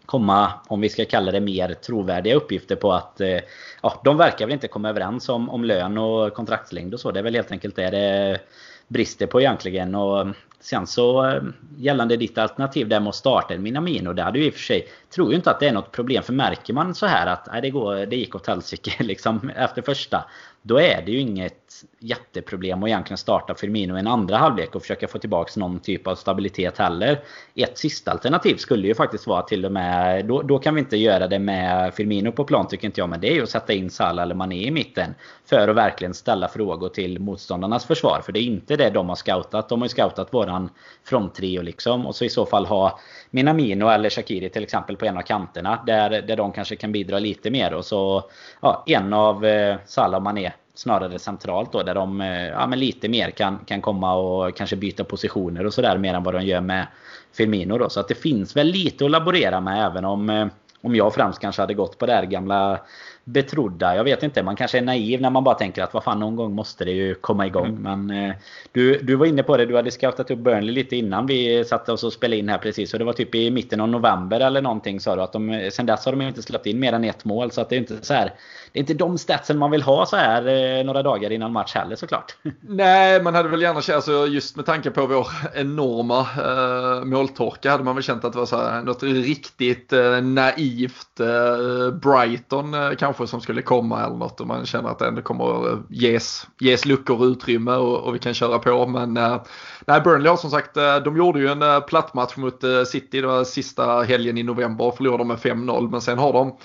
komma, 0.06 0.52
om 0.68 0.80
vi 0.80 0.88
ska 0.88 1.04
kalla 1.04 1.32
det 1.32 1.40
mer 1.40 1.74
trovärdiga 1.74 2.34
uppgifter 2.34 2.76
på 2.76 2.92
att 2.92 3.20
eh, 3.20 3.38
ja, 3.82 4.00
de 4.04 4.16
verkar 4.16 4.46
väl 4.46 4.52
inte 4.52 4.68
komma 4.68 4.88
överens 4.88 5.28
om, 5.28 5.50
om 5.50 5.64
lön 5.64 5.98
och 5.98 6.34
kontraktslängd 6.34 6.94
och 6.94 7.00
så. 7.00 7.10
Det 7.10 7.18
är 7.18 7.24
väl 7.24 7.34
helt 7.34 7.52
enkelt 7.52 7.76
det 7.76 7.90
det 7.90 8.40
brister 8.88 9.26
på 9.26 9.40
egentligen. 9.40 9.94
Och 9.94 10.26
sen 10.60 10.86
så 10.86 11.26
eh, 11.26 11.42
gällande 11.78 12.16
ditt 12.16 12.38
alternativ 12.38 12.88
där 12.88 13.00
med 13.00 13.08
att 13.08 13.14
starta 13.14 13.54
en 13.54 13.62
Minamino. 13.62 14.12
Det 14.12 14.22
hade 14.22 14.38
ju 14.38 14.46
i 14.46 14.50
och 14.50 14.54
för 14.54 14.60
sig, 14.60 14.88
tror 15.14 15.30
ju 15.30 15.36
inte 15.36 15.50
att 15.50 15.60
det 15.60 15.68
är 15.68 15.72
något 15.72 15.92
problem. 15.92 16.22
För 16.22 16.32
märker 16.32 16.72
man 16.72 16.94
så 16.94 17.06
här 17.06 17.26
att 17.26 17.48
nej, 17.52 17.62
det, 17.62 17.70
går, 17.70 18.06
det 18.06 18.16
gick 18.16 18.34
åt 18.34 18.46
helsike 18.46 18.92
liksom 19.04 19.50
efter 19.56 19.82
första. 19.82 20.24
Då 20.66 20.80
är 20.80 21.02
det 21.02 21.12
ju 21.12 21.20
inget 21.20 21.84
jätteproblem 21.98 22.82
att 22.82 22.88
egentligen 22.88 23.18
starta 23.18 23.54
Firmino 23.54 23.96
i 23.96 24.00
en 24.00 24.06
andra 24.06 24.36
halvlek 24.36 24.74
och 24.74 24.82
försöka 24.82 25.08
få 25.08 25.18
tillbaka 25.18 25.60
någon 25.60 25.80
typ 25.80 26.06
av 26.06 26.14
stabilitet 26.14 26.78
heller. 26.78 27.20
Ett 27.54 27.78
sista 27.78 28.10
alternativ 28.10 28.56
skulle 28.56 28.86
ju 28.86 28.94
faktiskt 28.94 29.26
vara 29.26 29.42
till 29.42 29.64
och 29.64 29.72
med, 29.72 30.26
då, 30.26 30.42
då 30.42 30.58
kan 30.58 30.74
vi 30.74 30.80
inte 30.80 30.96
göra 30.96 31.26
det 31.26 31.38
med 31.38 31.94
Firmino 31.94 32.32
på 32.32 32.44
plan 32.44 32.68
tycker 32.68 32.86
inte 32.86 33.00
jag, 33.00 33.08
men 33.08 33.20
det 33.20 33.30
är 33.30 33.34
ju 33.34 33.42
att 33.42 33.50
sätta 33.50 33.72
in 33.72 33.90
Salah 33.90 34.22
eller 34.22 34.34
Mané 34.34 34.66
i 34.66 34.70
mitten. 34.70 35.14
För 35.46 35.68
att 35.68 35.76
verkligen 35.76 36.14
ställa 36.14 36.48
frågor 36.48 36.88
till 36.88 37.20
motståndarnas 37.20 37.84
försvar. 37.84 38.20
För 38.24 38.32
det 38.32 38.40
är 38.40 38.44
inte 38.44 38.76
det 38.76 38.90
de 38.90 39.08
har 39.08 39.16
scoutat. 39.16 39.68
De 39.68 39.80
har 39.80 39.86
ju 39.86 39.90
scoutat 39.90 40.34
våran 40.34 40.70
fronttrio 41.04 41.62
liksom. 41.62 42.06
Och 42.06 42.16
så 42.16 42.24
i 42.24 42.28
så 42.28 42.46
fall 42.46 42.66
ha 42.66 42.98
Minamino 43.30 43.88
eller 43.88 44.10
Shakiri 44.10 44.48
till 44.48 44.62
exempel 44.62 44.96
på 44.96 45.06
en 45.06 45.16
av 45.16 45.22
kanterna. 45.22 45.82
Där, 45.86 46.22
där 46.22 46.36
de 46.36 46.52
kanske 46.52 46.76
kan 46.76 46.92
bidra 46.92 47.18
lite 47.18 47.50
mer. 47.50 47.74
Och 47.74 47.84
så 47.84 48.30
ja, 48.60 48.84
en 48.86 49.12
av 49.12 49.44
eh, 49.44 49.76
Salah 49.86 50.16
och 50.16 50.22
Mané 50.22 50.53
snarare 50.74 51.18
centralt 51.18 51.72
då 51.72 51.82
där 51.82 51.94
de 51.94 52.20
eh, 52.20 52.46
ja, 52.46 52.66
men 52.66 52.78
lite 52.78 53.08
mer 53.08 53.30
kan, 53.30 53.58
kan 53.58 53.80
komma 53.80 54.14
och 54.14 54.56
kanske 54.56 54.76
byta 54.76 55.04
positioner 55.04 55.66
och 55.66 55.74
sådär 55.74 55.98
mer 55.98 56.14
än 56.14 56.22
vad 56.22 56.34
de 56.34 56.44
gör 56.44 56.60
med 56.60 56.86
Firmino 57.32 57.78
då. 57.78 57.88
Så 57.88 58.00
att 58.00 58.08
det 58.08 58.14
finns 58.14 58.56
väl 58.56 58.66
lite 58.66 59.04
att 59.04 59.10
laborera 59.10 59.60
med 59.60 59.86
även 59.86 60.04
om 60.04 60.30
eh, 60.30 60.46
om 60.84 60.96
jag 60.96 61.14
främst 61.14 61.40
kanske 61.40 61.62
hade 61.62 61.74
gått 61.74 61.98
på 61.98 62.06
det 62.06 62.12
här 62.12 62.24
gamla 62.24 62.80
betrodda. 63.24 63.96
Jag 63.96 64.04
vet 64.04 64.22
inte, 64.22 64.42
man 64.42 64.56
kanske 64.56 64.78
är 64.78 64.82
naiv 64.82 65.20
när 65.20 65.30
man 65.30 65.44
bara 65.44 65.54
tänker 65.54 65.82
att 65.82 65.94
vad 65.94 66.04
fan 66.04 66.20
någon 66.20 66.36
gång 66.36 66.54
måste 66.54 66.84
det 66.84 66.90
ju 66.90 67.14
komma 67.14 67.46
igång. 67.46 67.66
Mm. 67.66 68.06
Men 68.06 68.28
eh, 68.30 68.34
du, 68.72 68.98
du 68.98 69.14
var 69.16 69.26
inne 69.26 69.42
på 69.42 69.56
det, 69.56 69.66
du 69.66 69.76
hade 69.76 69.90
scoutat 69.90 70.30
upp 70.30 70.38
Burnley 70.38 70.74
lite 70.74 70.96
innan 70.96 71.26
vi 71.26 71.64
satte 71.64 71.92
oss 71.92 72.04
och 72.04 72.12
spelade 72.12 72.36
in 72.36 72.48
här 72.48 72.58
precis. 72.58 72.90
Så 72.90 72.98
det 72.98 73.04
var 73.04 73.12
typ 73.12 73.34
i 73.34 73.50
mitten 73.50 73.80
av 73.80 73.88
november 73.88 74.40
eller 74.40 74.62
någonting 74.62 75.00
sa 75.00 75.16
du. 75.16 75.22
Att 75.22 75.32
de, 75.32 75.70
sen 75.72 75.86
dess 75.86 76.04
har 76.04 76.12
de 76.12 76.22
inte 76.22 76.42
släppt 76.42 76.66
in 76.66 76.80
mer 76.80 76.92
än 76.92 77.04
ett 77.04 77.24
mål. 77.24 77.50
Så 77.50 77.60
att 77.60 77.68
det 77.68 77.76
är 77.76 77.78
inte 77.78 77.96
så 78.02 78.14
här 78.14 78.32
det 78.74 78.78
är 78.78 78.80
inte 78.80 78.94
de 78.94 79.18
statsen 79.18 79.58
man 79.58 79.70
vill 79.70 79.82
ha 79.82 80.06
så 80.06 80.16
här 80.16 80.46
eh, 80.78 80.84
några 80.84 81.02
dagar 81.02 81.32
innan 81.32 81.52
match 81.52 81.74
heller 81.74 81.96
såklart. 81.96 82.36
Nej, 82.60 83.22
man 83.22 83.34
hade 83.34 83.48
väl 83.48 83.62
gärna 83.62 83.80
känt, 83.80 83.96
alltså, 83.96 84.26
just 84.26 84.56
med 84.56 84.66
tanke 84.66 84.90
på 84.90 85.06
vår 85.06 85.26
enorma 85.54 86.20
eh, 86.20 87.04
måltorka 87.04 87.70
hade 87.70 87.84
man 87.84 87.94
väl 87.94 88.04
känt 88.04 88.24
att 88.24 88.32
det 88.32 88.38
var 88.38 88.46
så 88.46 88.56
här, 88.56 88.82
något 88.82 89.02
riktigt 89.02 89.92
eh, 89.92 90.20
naivt 90.22 91.20
eh, 91.20 91.94
Brighton 91.94 92.74
eh, 92.74 92.94
kanske 93.14 93.30
som 93.30 93.40
skulle 93.40 93.62
komma 93.62 94.04
eller 94.04 94.16
något 94.16 94.40
och 94.40 94.46
man 94.46 94.66
känner 94.66 94.88
att 94.88 94.98
det 94.98 95.08
ändå 95.08 95.22
kommer 95.22 95.72
eh, 95.72 95.78
ges, 95.88 96.46
ges 96.60 96.84
luckor 96.84 97.20
och 97.20 97.24
utrymme 97.24 97.72
och, 97.72 98.00
och 98.00 98.14
vi 98.14 98.18
kan 98.18 98.34
köra 98.34 98.58
på. 98.58 98.86
Men 98.86 99.16
eh, 99.16 99.42
nej, 99.86 100.00
Burnley 100.00 100.28
har 100.28 100.36
som 100.36 100.50
sagt, 100.50 100.76
eh, 100.76 100.96
de 100.96 101.16
gjorde 101.16 101.40
ju 101.40 101.48
en 101.48 101.62
eh, 101.62 101.80
platt 101.80 102.14
match 102.14 102.36
mot 102.36 102.64
eh, 102.64 102.82
City, 102.82 103.20
det 103.20 103.26
var 103.26 103.44
sista 103.44 104.02
helgen 104.02 104.38
i 104.38 104.42
november 104.42 104.84
och 104.84 104.96
förlorade 104.96 105.24
med 105.24 105.36
5-0 105.36 105.90
men 105.90 106.00
sen 106.00 106.18
har 106.18 106.32
de 106.32 106.56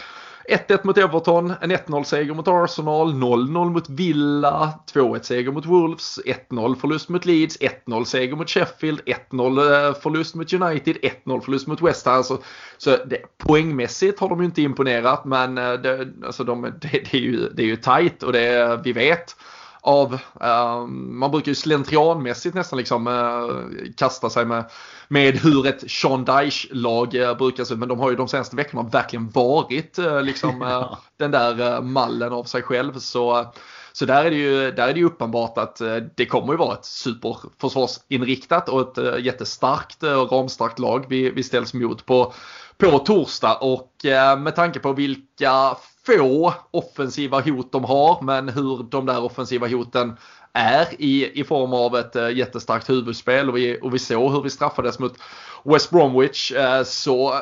1-1 0.49 0.79
mot 0.83 0.97
Everton, 0.97 1.53
en 1.61 1.71
1-0 1.71 2.03
seger 2.03 2.33
mot 2.33 2.47
Arsenal, 2.47 3.13
0-0 3.13 3.69
mot 3.69 3.89
Villa, 3.89 4.73
2-1 4.93 5.21
seger 5.21 5.51
mot 5.51 5.65
Wolves, 5.65 6.19
1-0 6.49 6.75
förlust 6.75 7.09
mot 7.09 7.25
Leeds, 7.25 7.59
1-0 7.59 8.03
seger 8.03 8.35
mot 8.35 8.49
Sheffield, 8.49 9.01
1-0 9.31 9.87
eh, 9.87 9.93
förlust 9.93 10.35
mot 10.35 10.53
United, 10.53 10.97
1-0 11.25 11.41
förlust 11.41 11.67
mot 11.67 11.81
West 11.81 12.05
Ham. 12.05 12.23
Så, 12.23 12.37
så 12.77 12.89
det, 13.05 13.37
poängmässigt 13.37 14.19
har 14.19 14.29
de 14.29 14.39
ju 14.39 14.45
inte 14.45 14.61
imponerat 14.61 15.25
men 15.25 15.57
eh, 15.57 15.73
det, 15.73 16.07
alltså 16.25 16.43
de, 16.43 16.61
det, 16.81 16.89
det, 16.89 17.13
är 17.13 17.21
ju, 17.21 17.49
det 17.49 17.63
är 17.63 17.67
ju 17.67 17.75
tajt 17.75 18.23
och 18.23 18.33
det 18.33 18.79
vi 18.83 18.93
vet 18.93 19.35
av, 19.81 20.13
uh, 20.13 20.87
man 20.87 21.31
brukar 21.31 21.51
ju 21.51 21.55
slentrianmässigt 21.55 22.55
nästan 22.55 22.79
liksom 22.79 23.07
uh, 23.07 23.91
kasta 23.95 24.29
sig 24.29 24.45
med, 24.45 24.65
med 25.07 25.37
hur 25.37 25.67
ett 25.67 25.91
Sean 25.91 26.25
Dyche-lag 26.25 27.15
uh, 27.15 27.37
brukar 27.37 27.63
se 27.63 27.73
ut. 27.73 27.79
Men 27.79 27.89
de 27.89 27.99
har 27.99 28.09
ju 28.09 28.15
de 28.15 28.27
senaste 28.27 28.55
veckorna 28.55 28.83
verkligen 28.83 29.29
varit 29.29 29.99
uh, 29.99 30.21
liksom 30.21 30.85
den 31.17 31.31
där 31.31 31.81
mallen 31.81 32.33
av 32.33 32.43
sig 32.43 32.61
själv. 32.61 32.99
Så, 32.99 33.53
så 33.91 34.05
där 34.05 34.25
är 34.25 34.29
det 34.29 34.37
ju, 34.37 34.71
där 34.71 34.87
är 34.87 34.93
det 34.93 35.03
uppenbart 35.03 35.57
att 35.57 35.81
det 36.15 36.25
kommer 36.25 36.53
ju 36.53 36.57
vara 36.57 36.73
ett 36.73 36.85
superförsvarsinriktat 36.85 38.69
och 38.69 38.97
ett 38.97 39.23
jättestarkt 39.23 40.03
och 40.03 40.31
ramstarkt 40.31 40.79
lag 40.79 41.05
vi, 41.09 41.29
vi 41.29 41.43
ställs 41.43 41.73
mot 41.73 42.05
på, 42.05 42.33
på 42.77 42.99
torsdag. 42.99 43.55
Och 43.55 43.91
med 44.37 44.55
tanke 44.55 44.79
på 44.79 44.93
vilka 44.93 45.75
få 46.17 46.53
offensiva 46.71 47.41
hot 47.41 47.71
de 47.71 47.83
har, 47.83 48.21
men 48.21 48.49
hur 48.49 48.83
de 48.83 49.05
där 49.05 49.23
offensiva 49.23 49.67
hoten 49.67 50.17
är 50.53 51.01
i, 51.01 51.39
i 51.39 51.43
form 51.43 51.73
av 51.73 51.95
ett 51.95 52.15
äh, 52.15 52.29
jättestarkt 52.29 52.89
huvudspel. 52.89 53.49
Och 53.49 53.57
vi, 53.57 53.79
och 53.81 53.93
vi 53.93 53.99
såg 53.99 54.31
hur 54.31 54.41
vi 54.41 54.49
straffades 54.49 54.99
mot 54.99 55.13
West 55.63 55.89
Bromwich 55.89 56.51
äh, 56.51 56.83
så 56.83 57.41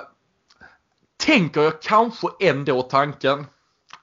tänker 1.18 1.62
jag 1.62 1.82
kanske 1.82 2.28
ändå 2.40 2.82
tanken 2.82 3.46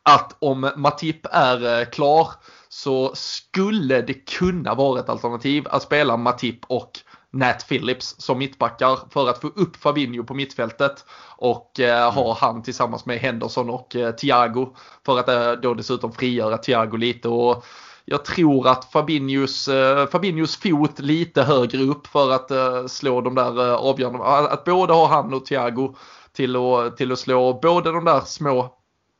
att 0.03 0.37
om 0.39 0.71
Matip 0.77 1.27
är 1.31 1.81
äh, 1.81 1.85
klar 1.85 2.29
så 2.69 3.15
skulle 3.15 4.03
det 4.03 4.15
kunna 4.15 4.75
vara 4.75 5.01
ett 5.01 5.09
alternativ 5.09 5.67
att 5.71 5.83
spela 5.83 6.17
Matip 6.17 6.65
och 6.67 6.91
Nat 7.35 7.69
Phillips 7.69 8.15
som 8.19 8.39
mittbackar 8.39 8.99
för 9.11 9.29
att 9.29 9.41
få 9.41 9.47
upp 9.47 9.77
Fabinho 9.77 10.25
på 10.25 10.35
mittfältet 10.35 11.05
och 11.37 11.81
eh, 11.81 12.13
ha 12.13 12.25
mm. 12.25 12.37
han 12.41 12.63
tillsammans 12.63 13.07
med 13.07 13.19
Henderson 13.19 13.71
och 13.71 13.97
eh, 13.97 14.15
Thiago 14.15 14.75
för 15.07 15.19
att 15.19 15.29
eh, 15.29 15.53
då 15.53 15.75
dessutom 15.75 16.13
frigöra 16.13 16.59
Thiago 16.59 16.97
lite. 16.97 17.29
Och 17.29 17.65
jag 18.05 18.25
tror 18.25 18.69
att 18.69 18.93
Fabinhos, 18.93 19.69
eh, 19.69 20.07
Fabinhos 20.07 20.57
fot 20.57 20.99
lite 20.99 21.43
högre 21.43 21.83
upp 21.83 22.07
för 22.07 22.31
att 22.31 22.51
eh, 22.51 22.87
slå 22.87 23.21
de 23.21 23.35
där 23.35 23.69
eh, 23.69 23.75
avgörande. 23.75 24.25
Att 24.25 24.65
både 24.65 24.93
ha 24.93 25.09
han 25.09 25.35
och 25.35 25.47
Thiago 25.47 25.95
till 26.33 26.57
att, 26.57 26.97
till 26.97 27.13
att 27.13 27.19
slå 27.19 27.59
både 27.63 27.93
de 27.93 28.05
där 28.05 28.21
små 28.21 28.75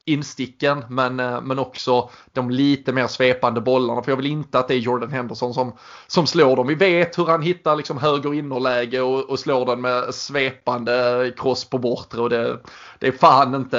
insticken 0.07 0.85
men, 0.89 1.21
eh, 1.21 1.41
men 1.41 1.59
också 1.59 2.11
de 2.33 2.51
lite 2.51 2.93
mer 2.93 3.07
svepande 3.07 3.61
bollarna. 3.61 4.03
För 4.03 4.13
jag 4.13 4.17
vill 4.17 4.27
inte 4.27 4.59
att 4.59 4.69
det 4.69 4.75
är 4.75 4.79
Jordan 4.79 5.11
Henderson 5.11 5.55
som, 5.55 5.73
som 6.07 6.27
slår 6.27 6.57
dem. 6.57 6.67
Vi 6.67 6.75
vet 6.75 7.19
hur 7.19 7.27
han 7.27 7.43
hittar 7.43 7.77
liksom 7.77 7.99
höger 7.99 8.35
innerläge 8.35 9.01
och, 9.01 9.31
och 9.31 9.39
slår 9.39 9.67
den 9.67 9.81
med 9.81 10.15
svepande 10.15 11.33
cross 11.37 11.65
på 11.65 11.79
bortre. 11.79 12.21
Och 12.21 12.31
det, 12.31 12.61
det 12.99 13.07
är 13.07 13.13
fan 13.13 13.55
inte, 13.55 13.79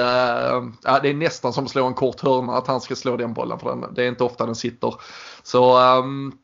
äh, 0.87 1.01
det 1.01 1.09
är 1.09 1.13
nästan 1.13 1.53
som 1.53 1.65
att 1.65 1.71
slå 1.71 1.85
en 1.85 1.93
kort 1.93 2.21
hörna 2.21 2.53
att 2.53 2.67
han 2.67 2.81
ska 2.81 2.95
slå 2.95 3.17
den 3.17 3.33
bollen. 3.33 3.59
För 3.59 3.69
den, 3.69 3.93
det 3.93 4.03
är 4.03 4.07
inte 4.07 4.23
ofta 4.23 4.45
den 4.45 4.55
sitter. 4.55 4.95
Så 5.43 5.79
um, 5.99 6.37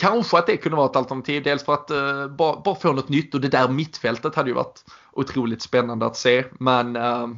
Kanske 0.00 0.38
att 0.38 0.46
det 0.46 0.56
kunde 0.56 0.76
vara 0.76 0.90
ett 0.90 0.96
alternativ. 0.96 1.42
Dels 1.42 1.64
för 1.64 1.74
att 1.74 1.90
eh, 1.90 1.96
uh, 1.96 2.28
bara, 2.28 2.60
bara, 2.60 2.74
få 2.74 2.92
något 2.92 3.08
nytt 3.08 3.34
och 3.34 3.40
det 3.40 3.48
där 3.48 3.68
mittfältet 3.68 4.34
hade 4.34 4.50
ju 4.50 4.54
varit 4.54 4.84
otroligt 5.12 5.62
spännande 5.62 6.06
att 6.06 6.16
se. 6.16 6.44
Men 6.60 6.96
uh, 6.96 7.28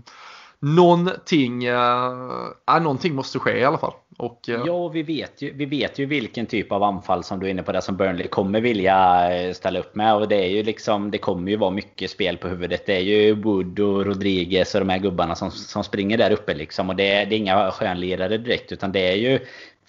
någonting, 0.60 1.64
äh, 1.64 2.80
någonting 2.80 3.14
måste 3.14 3.38
ske 3.38 3.58
i 3.58 3.64
alla 3.64 3.78
fall. 3.78 3.92
Och, 4.18 4.48
äh, 4.48 4.62
ja, 4.66 4.88
vi 4.88 5.02
vet, 5.02 5.42
ju, 5.42 5.52
vi 5.52 5.66
vet 5.66 5.98
ju 5.98 6.06
vilken 6.06 6.46
typ 6.46 6.72
av 6.72 6.82
anfall 6.82 7.24
som 7.24 7.40
du 7.40 7.46
är 7.46 7.50
inne 7.50 7.62
på 7.62 7.72
där 7.72 7.80
som 7.80 7.96
Burnley 7.96 8.28
kommer 8.28 8.60
vilja 8.60 9.30
eh, 9.32 9.52
ställa 9.52 9.78
upp 9.78 9.94
med. 9.94 10.14
Och 10.14 10.28
det 10.28 10.36
är 10.36 10.48
ju 10.48 10.62
liksom, 10.62 11.10
det 11.10 11.18
kommer 11.18 11.50
ju 11.50 11.56
vara 11.56 11.70
mycket 11.70 12.10
spel 12.10 12.36
på 12.36 12.48
huvudet. 12.48 12.86
Det 12.86 12.96
är 12.96 13.00
ju 13.00 13.34
Wood 13.34 13.80
och 13.80 14.06
Rodriguez 14.06 14.74
och 14.74 14.80
de 14.80 14.88
här 14.88 14.98
gubbarna 14.98 15.34
som, 15.34 15.50
som 15.50 15.84
springer 15.84 16.18
där 16.18 16.30
uppe 16.30 16.54
liksom. 16.54 16.88
Och 16.88 16.96
det, 16.96 17.24
det 17.24 17.34
är 17.34 17.38
inga 17.38 17.70
skönlirare 17.70 18.38
direkt 18.38 18.72
utan 18.72 18.92
det 18.92 19.12
är 19.12 19.16
ju 19.16 19.38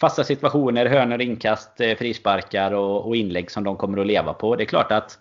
fasta 0.01 0.23
situationer, 0.23 0.85
hörnor, 0.85 1.21
inkast, 1.21 1.71
frisparkar 1.97 2.71
och, 2.71 3.07
och 3.07 3.15
inlägg 3.15 3.51
som 3.51 3.63
de 3.63 3.77
kommer 3.77 3.97
att 3.97 4.07
leva 4.07 4.33
på. 4.33 4.55
Det 4.55 4.63
är 4.63 4.65
klart 4.65 4.91
att 4.91 5.17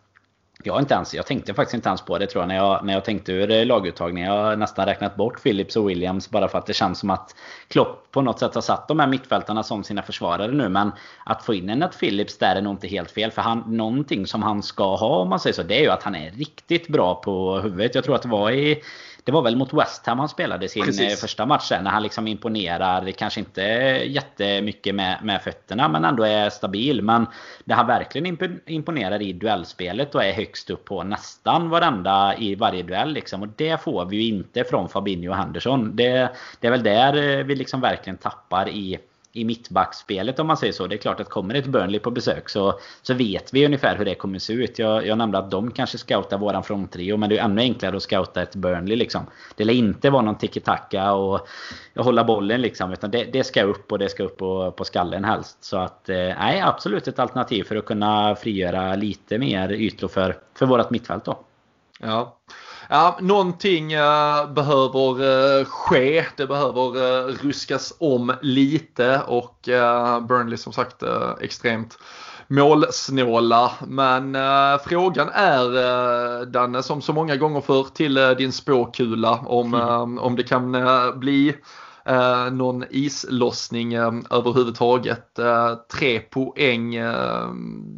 jag, 0.64 0.80
inte 0.80 0.94
ens, 0.94 1.14
jag 1.14 1.26
tänkte 1.26 1.54
faktiskt 1.54 1.74
inte 1.74 1.88
ens 1.88 2.02
på 2.02 2.18
det 2.18 2.26
tror 2.26 2.42
jag 2.42 2.48
när 2.48 2.56
jag, 2.56 2.84
när 2.84 2.92
jag 2.92 3.04
tänkte 3.04 3.32
ur 3.32 3.50
eh, 3.50 3.66
laguttagningen. 3.66 4.34
Jag 4.34 4.42
har 4.42 4.56
nästan 4.56 4.86
räknat 4.86 5.16
bort 5.16 5.42
Phillips 5.42 5.76
och 5.76 5.90
Williams 5.90 6.30
bara 6.30 6.48
för 6.48 6.58
att 6.58 6.66
det 6.66 6.72
känns 6.72 6.98
som 6.98 7.10
att 7.10 7.34
Klopp 7.68 8.10
på 8.10 8.22
något 8.22 8.38
sätt 8.38 8.54
har 8.54 8.62
satt 8.62 8.88
de 8.88 8.98
här 8.98 9.06
mittfältarna 9.06 9.62
som 9.62 9.84
sina 9.84 10.02
försvarare 10.02 10.52
nu. 10.52 10.68
Men 10.68 10.92
att 11.24 11.44
få 11.44 11.54
in 11.54 11.70
en 11.70 11.82
att 11.82 11.98
Phillips 11.98 12.38
där 12.38 12.56
är 12.56 12.62
nog 12.62 12.72
inte 12.72 12.88
helt 12.88 13.10
fel. 13.10 13.30
För 13.30 13.42
han, 13.42 13.64
någonting 13.66 14.26
som 14.26 14.42
han 14.42 14.62
ska 14.62 14.96
ha 14.96 15.16
om 15.16 15.28
man 15.28 15.40
säger 15.40 15.54
så. 15.54 15.62
Det 15.62 15.78
är 15.78 15.82
ju 15.82 15.90
att 15.90 16.02
han 16.02 16.14
är 16.14 16.30
riktigt 16.30 16.88
bra 16.88 17.14
på 17.14 17.58
huvudet. 17.58 17.94
Jag 17.94 18.04
tror 18.04 18.14
att 18.14 18.22
det 18.22 18.28
var 18.28 18.50
i 18.50 18.82
det 19.30 19.34
var 19.34 19.42
väl 19.42 19.56
mot 19.56 19.72
West 19.72 20.06
Ham 20.06 20.18
han 20.18 20.28
spelade 20.28 20.68
sin 20.68 20.84
Precis. 20.84 21.12
Eh, 21.12 21.16
första 21.16 21.46
match 21.46 21.68
sen, 21.68 21.84
när 21.84 21.90
han 21.90 22.02
liksom 22.02 22.26
imponerar, 22.26 23.10
kanske 23.10 23.40
inte 23.40 23.62
jättemycket 24.06 24.94
med, 24.94 25.18
med 25.22 25.42
fötterna 25.42 25.88
men 25.88 26.04
ändå 26.04 26.22
är 26.22 26.50
stabil. 26.50 27.02
Men 27.02 27.26
det 27.64 27.74
han 27.74 27.86
verkligen 27.86 28.38
imponerar 28.66 29.22
i 29.22 29.32
duellspelet 29.32 30.14
och 30.14 30.24
är 30.24 30.32
högst 30.32 30.70
upp 30.70 30.84
på 30.84 31.02
nästan 31.02 31.70
varenda 31.70 32.36
i 32.36 32.54
varje 32.54 32.82
duell 32.82 33.12
liksom. 33.12 33.42
Och 33.42 33.48
det 33.56 33.82
får 33.82 34.04
vi 34.04 34.16
ju 34.16 34.28
inte 34.34 34.64
från 34.64 34.88
Fabinho 34.88 35.30
och 35.30 35.36
Henderson. 35.36 35.96
Det, 35.96 36.30
det 36.60 36.66
är 36.66 36.70
väl 36.70 36.82
där 36.82 37.38
eh, 37.38 37.44
vi 37.44 37.54
liksom 37.54 37.80
verkligen 37.80 38.16
tappar 38.16 38.68
i 38.68 38.98
i 39.32 39.44
mittbackspelet 39.44 40.38
om 40.38 40.46
man 40.46 40.56
säger 40.56 40.72
så. 40.72 40.86
Det 40.86 40.94
är 40.94 40.98
klart 40.98 41.20
att 41.20 41.28
kommer 41.28 41.54
ett 41.54 41.66
Burnley 41.66 42.00
på 42.00 42.10
besök 42.10 42.48
så, 42.48 42.78
så 43.02 43.14
vet 43.14 43.54
vi 43.54 43.66
ungefär 43.66 43.96
hur 43.96 44.04
det 44.04 44.14
kommer 44.14 44.38
se 44.38 44.52
ut. 44.52 44.78
Jag, 44.78 45.06
jag 45.06 45.18
nämnde 45.18 45.38
att 45.38 45.50
de 45.50 45.70
kanske 45.70 45.98
scoutar 45.98 46.38
våran 46.38 46.62
fronttrio 46.62 47.16
men 47.16 47.28
det 47.28 47.38
är 47.38 47.44
ännu 47.44 47.60
enklare 47.60 47.96
att 47.96 48.02
scouta 48.02 48.42
ett 48.42 48.54
Burnley 48.54 48.96
liksom. 48.96 49.26
Det 49.56 49.64
lär 49.64 49.74
inte 49.74 50.10
vara 50.10 50.22
någon 50.22 50.38
tiki-taka 50.38 51.12
och 51.12 51.48
hålla 51.96 52.24
bollen 52.24 52.60
liksom. 52.60 52.92
Utan 52.92 53.10
det, 53.10 53.24
det, 53.24 53.44
ska 53.44 53.62
upp 53.62 53.92
och 53.92 53.98
det 53.98 54.08
ska 54.08 54.22
upp 54.22 54.36
på, 54.36 54.72
på 54.72 54.84
skallen 54.84 55.24
helst. 55.24 55.64
Så 55.64 55.76
att 55.76 56.08
eh, 56.08 56.16
nej, 56.16 56.60
absolut 56.60 57.08
ett 57.08 57.18
alternativ 57.18 57.64
för 57.64 57.76
att 57.76 57.84
kunna 57.84 58.36
frigöra 58.36 58.94
lite 58.96 59.38
mer 59.38 59.72
ytor 59.72 60.08
för, 60.08 60.36
för 60.54 60.66
vårat 60.66 60.90
mittfält 60.90 61.24
då. 61.24 61.38
Ja. 62.00 62.36
Ja, 62.92 63.18
någonting 63.20 63.94
uh, 63.94 64.52
behöver 64.52 65.22
uh, 65.22 65.64
ske. 65.64 66.24
Det 66.36 66.46
behöver 66.46 66.96
uh, 66.96 67.34
ruskas 67.42 67.94
om 67.98 68.32
lite 68.42 69.22
och 69.26 69.68
Burnley 70.28 70.56
som 70.56 70.72
sagt 70.72 71.02
extremt 71.40 71.98
målsnåla. 72.46 73.72
Men 73.86 74.36
frågan 74.84 75.28
är 75.28 76.46
Danne, 76.46 76.82
som 76.82 77.02
så 77.02 77.12
många 77.12 77.36
gånger 77.36 77.60
förr 77.60 77.86
till 77.94 78.14
din 78.14 78.52
spåkula 78.52 79.38
om, 79.46 79.74
mm. 79.74 80.18
om 80.24 80.36
det 80.36 80.42
kan 80.42 80.76
bli 81.20 81.54
eh, 82.04 82.50
någon 82.50 82.84
islossning 82.90 83.94
eh, 83.94 84.12
överhuvudtaget. 84.30 85.38
Eh, 85.38 85.74
tre 85.92 86.20
poäng. 86.20 86.94
Eh, 86.94 87.48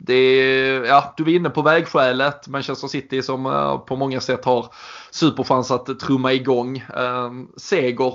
det 0.05 0.15
är, 0.15 0.85
ja, 0.85 1.15
du 1.17 1.25
var 1.25 1.31
inne 1.31 1.51
på 1.51 1.63
vägskälet. 1.63 2.49
Manchester 2.49 2.89
City 2.89 3.23
som 3.23 3.47
eh, 3.47 3.79
på 3.79 3.97
många 3.97 4.21
sätt 4.21 4.45
har 4.45 4.67
superchans 5.11 5.71
att 5.71 6.01
trumma 6.01 6.33
igång. 6.33 6.77
Eh, 6.77 7.31
seger 7.57 8.15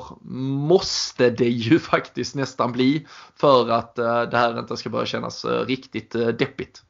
måste 0.68 1.30
det 1.30 1.50
ju 1.50 1.80
faktiskt 1.94 2.36
nästan 2.36 2.72
bli 2.72 3.08
för 3.36 3.70
att 3.70 4.00
eh, 4.00 4.22
det 4.22 4.38
här 4.38 4.60
inte 4.60 4.78
ska 4.78 4.90
börja 4.90 5.06
kännas 5.06 5.46
eh, 5.46 5.66
riktigt 5.66 6.16
eh, 6.16 6.28
deppigt. 6.28 6.84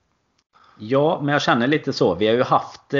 Ja, 0.80 1.20
men 1.24 1.34
jag 1.34 1.42
känner 1.42 1.68
lite 1.68 1.94
så. 1.94 2.16
Vi 2.16 2.28
har 2.28 2.34
ju 2.34 2.44
haft 2.44 2.94
eh, 2.94 3.00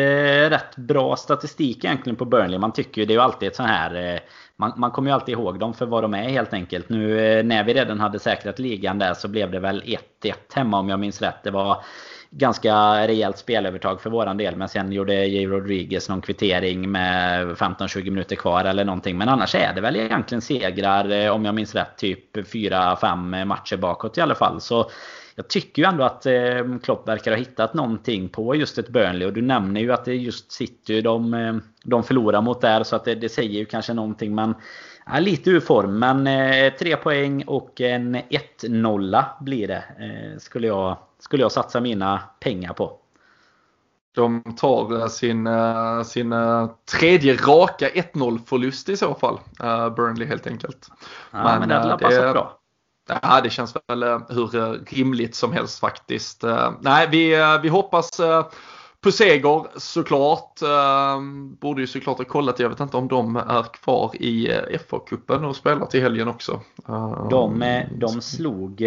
rätt 0.50 0.76
bra 0.76 1.16
statistik 1.16 1.86
egentligen 1.86 2.16
på 2.16 2.26
Burnley. 2.26 2.60
Man 2.60 2.74
tycker 2.74 3.02
ju 3.02 3.06
det 3.06 3.14
är 3.14 3.16
ju 3.16 3.22
alltid 3.22 3.48
ett 3.48 3.56
sån 3.56 3.66
här 3.66 4.14
eh, 4.14 4.20
man, 4.60 4.74
man 4.78 4.92
kommer 4.92 5.10
ju 5.10 5.14
alltid 5.14 5.34
ihåg 5.34 5.60
dem 5.60 5.74
för 5.74 5.86
vad 5.86 6.04
de 6.04 6.14
är 6.14 6.30
helt 6.30 6.54
enkelt. 6.54 6.90
Nu 6.90 7.20
eh, 7.20 7.44
när 7.44 7.64
vi 7.64 7.74
redan 7.74 8.00
hade 8.00 8.20
säkrat 8.20 8.60
ligan 8.60 9.00
där 9.00 9.14
så 9.14 9.28
blev 9.28 9.52
det 9.52 9.60
väl 9.60 9.82
1-1 9.82 10.34
hemma 10.54 10.80
om 10.80 10.90
jag 10.90 11.00
minns 11.00 11.22
rätt. 11.22 11.44
Det 11.44 11.52
var 11.52 11.84
ganska 12.30 13.08
rejält 13.08 13.38
spelövertag 13.38 14.02
för 14.02 14.10
våran 14.10 14.38
del. 14.38 14.56
Men 14.56 14.70
sen 14.70 14.92
gjorde 14.92 15.26
J. 15.26 15.46
Rodriguez 15.46 16.10
någon 16.10 16.22
kvittering 16.22 16.92
med 16.92 17.48
15-20 17.48 18.04
minuter 18.04 18.36
kvar 18.36 18.66
eller 18.66 18.86
någonting. 18.86 19.18
Men 19.18 19.30
annars 19.30 19.56
är 19.56 19.74
det 19.74 19.82
väl 19.82 19.96
egentligen 19.96 20.42
segrar, 20.42 21.10
eh, 21.10 21.32
om 21.32 21.46
jag 21.46 21.56
minns 21.56 21.76
rätt, 21.76 21.98
typ 21.98 22.38
4-5 22.38 23.46
matcher 23.46 23.78
bakåt 23.78 24.18
i 24.18 24.22
alla 24.22 24.36
fall. 24.36 24.62
Så 24.62 24.90
jag 25.40 25.48
tycker 25.48 25.82
ju 25.82 25.88
ändå 25.88 26.04
att 26.04 26.26
eh, 26.26 26.78
Klopp 26.84 27.08
verkar 27.08 27.32
ha 27.32 27.38
hittat 27.38 27.74
någonting 27.74 28.30
på 28.30 28.56
just 28.56 28.78
ett 28.78 28.90
Burnley. 28.90 29.28
Och 29.28 29.34
du 29.34 29.42
nämner 29.42 29.82
ju 29.82 29.92
att 29.92 30.06
det 30.06 30.16
just 30.16 30.52
City 30.52 31.02
de, 31.02 31.34
eh, 31.34 31.56
de 31.84 32.04
förlorar 32.04 32.42
mot 32.42 32.62
där. 32.62 32.84
Så 32.84 32.96
att 32.96 33.06
det, 33.06 33.16
det 33.16 33.30
säger 33.30 33.60
ju 33.60 33.66
kanske 33.66 33.94
någonting. 33.94 34.36
Men 34.36 34.56
ja, 35.06 35.20
lite 35.20 35.50
ur 35.50 35.60
form. 35.60 36.00
Men 36.00 36.28
eh, 36.28 36.74
tre 36.74 36.96
poäng 36.96 37.44
och 37.48 37.82
en 37.82 38.16
1-0 38.16 39.24
blir 39.40 39.68
det. 39.68 39.84
Eh, 40.00 40.40
skulle, 40.40 40.68
jag, 40.68 40.98
skulle 41.20 41.44
jag 41.44 41.52
satsa 41.52 41.82
mina 41.82 42.20
pengar 42.40 42.74
på. 42.74 43.00
De 44.16 44.56
tar 44.58 45.08
sin, 45.08 45.50
sin 46.06 46.34
tredje 47.00 47.34
raka 47.36 47.90
1-0 47.90 48.40
förlust 48.46 48.90
i 48.90 48.98
så 48.98 49.14
fall. 49.14 49.40
Burnley 49.96 50.28
helt 50.28 50.48
enkelt. 50.48 50.88
Ja, 51.32 51.44
men, 51.44 51.60
men 51.60 51.70
det 51.70 51.76
hade 51.76 51.98
passat 51.98 52.34
bra. 52.34 52.60
Ja, 53.08 53.42
det 53.44 53.50
känns 53.50 53.76
väl 53.88 54.04
eh, 54.04 54.20
hur 54.30 54.56
eh, 54.56 54.74
rimligt 54.88 55.36
som 55.36 55.54
helst 55.54 55.80
faktiskt. 55.80 56.44
Eh, 56.44 56.72
nej, 56.82 57.08
vi, 57.12 57.36
vi 57.62 57.70
hoppas 57.70 58.22
på 59.02 59.12
seger 59.12 59.80
såklart. 59.80 60.60
Borde 61.60 61.82
ju 61.82 61.88
såklart 61.88 62.18
ha 62.18 62.26
kollat. 62.26 62.60
Jag 62.60 62.70
vet 62.70 62.80
inte 62.80 62.98
om 62.98 63.08
de 63.08 63.36
är 63.36 63.74
kvar 63.74 64.12
i 64.16 64.52
FA-cupen 64.90 65.46
och 65.46 65.56
spelar 65.56 65.86
till 65.86 66.02
helgen 66.02 66.28
också. 66.28 66.62
De, 67.30 67.64
de 67.92 68.22
slog 68.22 68.82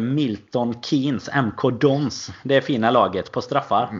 Milton 0.00 0.82
Keynes, 0.82 1.30
MK 1.34 1.80
Dons, 1.80 2.30
det 2.42 2.62
fina 2.62 2.90
laget 2.90 3.32
på 3.32 3.40
straffar. 3.40 3.90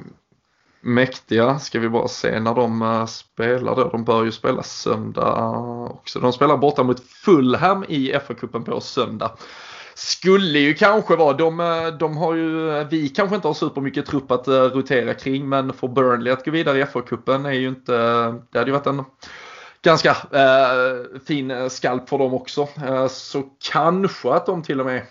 Mäktiga. 0.80 1.58
Ska 1.58 1.80
vi 1.80 1.88
bara 1.88 2.08
se 2.08 2.40
när 2.40 2.54
de 2.54 2.82
eh, 2.82 3.06
spelar 3.06 3.76
då. 3.76 3.88
De 3.88 4.04
bör 4.04 4.24
ju 4.24 4.32
spela 4.32 4.62
söndag 4.62 5.34
också. 5.90 6.20
De 6.20 6.32
spelar 6.32 6.56
borta 6.56 6.82
mot 6.82 7.00
Fulham 7.00 7.84
i 7.88 8.12
FA-cupen 8.12 8.64
på 8.64 8.80
söndag. 8.80 9.30
Skulle 9.94 10.58
ju 10.58 10.74
kanske 10.74 11.16
vara, 11.16 11.32
de, 11.32 11.60
eh, 11.60 11.86
de 11.86 12.16
har 12.16 12.34
ju, 12.34 12.78
eh, 12.78 12.86
vi 12.90 13.08
kanske 13.08 13.36
inte 13.36 13.48
har 13.48 13.54
supermycket 13.54 14.06
trupp 14.06 14.30
att 14.30 14.48
rotera 14.48 15.14
kring 15.14 15.48
men 15.48 15.72
för 15.72 15.88
Burnley 15.88 16.32
att 16.32 16.44
gå 16.44 16.50
vidare 16.50 16.78
i 16.78 16.84
FA-cupen 16.84 17.46
är 17.46 17.52
ju 17.52 17.68
inte, 17.68 17.92
det 18.50 18.58
hade 18.58 18.70
ju 18.70 18.72
varit 18.72 18.86
en 18.86 19.04
ganska 19.82 20.10
eh, 20.32 21.20
fin 21.26 21.70
skalp 21.70 22.08
för 22.08 22.18
dem 22.18 22.34
också. 22.34 22.68
så 23.08 23.42
kanske 23.72 24.32
att 24.32 24.46
de 24.46 24.62
till 24.62 24.80
och 24.80 24.86
med 24.86 25.02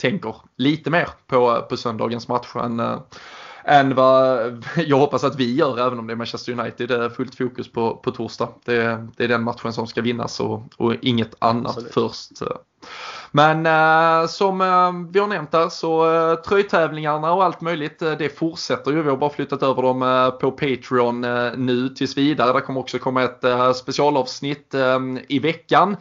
tänker 0.00 0.36
lite 0.56 0.90
mer 0.90 1.08
på, 1.26 1.66
på 1.68 1.76
söndagens 1.76 2.28
match 2.28 2.56
än 2.56 2.82
än 3.68 3.94
vad 3.94 4.64
jag 4.76 4.98
hoppas 4.98 5.24
att 5.24 5.36
vi 5.36 5.54
gör 5.54 5.86
även 5.86 5.98
om 5.98 6.06
det 6.06 6.12
är 6.12 6.16
Manchester 6.16 6.60
United. 6.60 6.88
Det 6.88 7.04
är 7.04 7.08
fullt 7.08 7.34
fokus 7.34 7.72
på, 7.72 7.96
på 7.96 8.10
torsdag. 8.10 8.48
Det, 8.64 9.06
det 9.16 9.24
är 9.24 9.28
den 9.28 9.42
matchen 9.42 9.72
som 9.72 9.86
ska 9.86 10.02
vinnas 10.02 10.40
och, 10.40 10.62
och 10.76 10.94
inget 11.02 11.34
annat 11.38 11.76
Absolut. 11.76 11.94
först. 11.94 12.42
Men 13.30 13.66
eh, 13.66 14.26
som 14.26 14.60
eh, 14.60 14.92
vi 15.12 15.20
har 15.20 15.26
nämnt 15.26 15.50
där 15.50 15.68
så 15.68 16.14
eh, 16.14 16.34
tröjtävlingarna 16.34 17.32
och 17.32 17.44
allt 17.44 17.60
möjligt 17.60 18.02
eh, 18.02 18.12
det 18.12 18.38
fortsätter 18.38 18.90
ju. 18.90 19.02
Vi 19.02 19.10
har 19.10 19.16
bara 19.16 19.30
flyttat 19.30 19.62
över 19.62 19.82
dem 19.82 20.02
eh, 20.02 20.30
på 20.30 20.50
Patreon 20.50 21.24
eh, 21.24 21.52
nu 21.56 21.88
tills 21.88 22.16
vidare. 22.16 22.52
Det 22.52 22.60
kommer 22.60 22.80
också 22.80 22.98
komma 22.98 23.22
ett 23.22 23.44
eh, 23.44 23.72
specialavsnitt 23.72 24.74
i 25.28 25.38
veckan. 25.38 25.96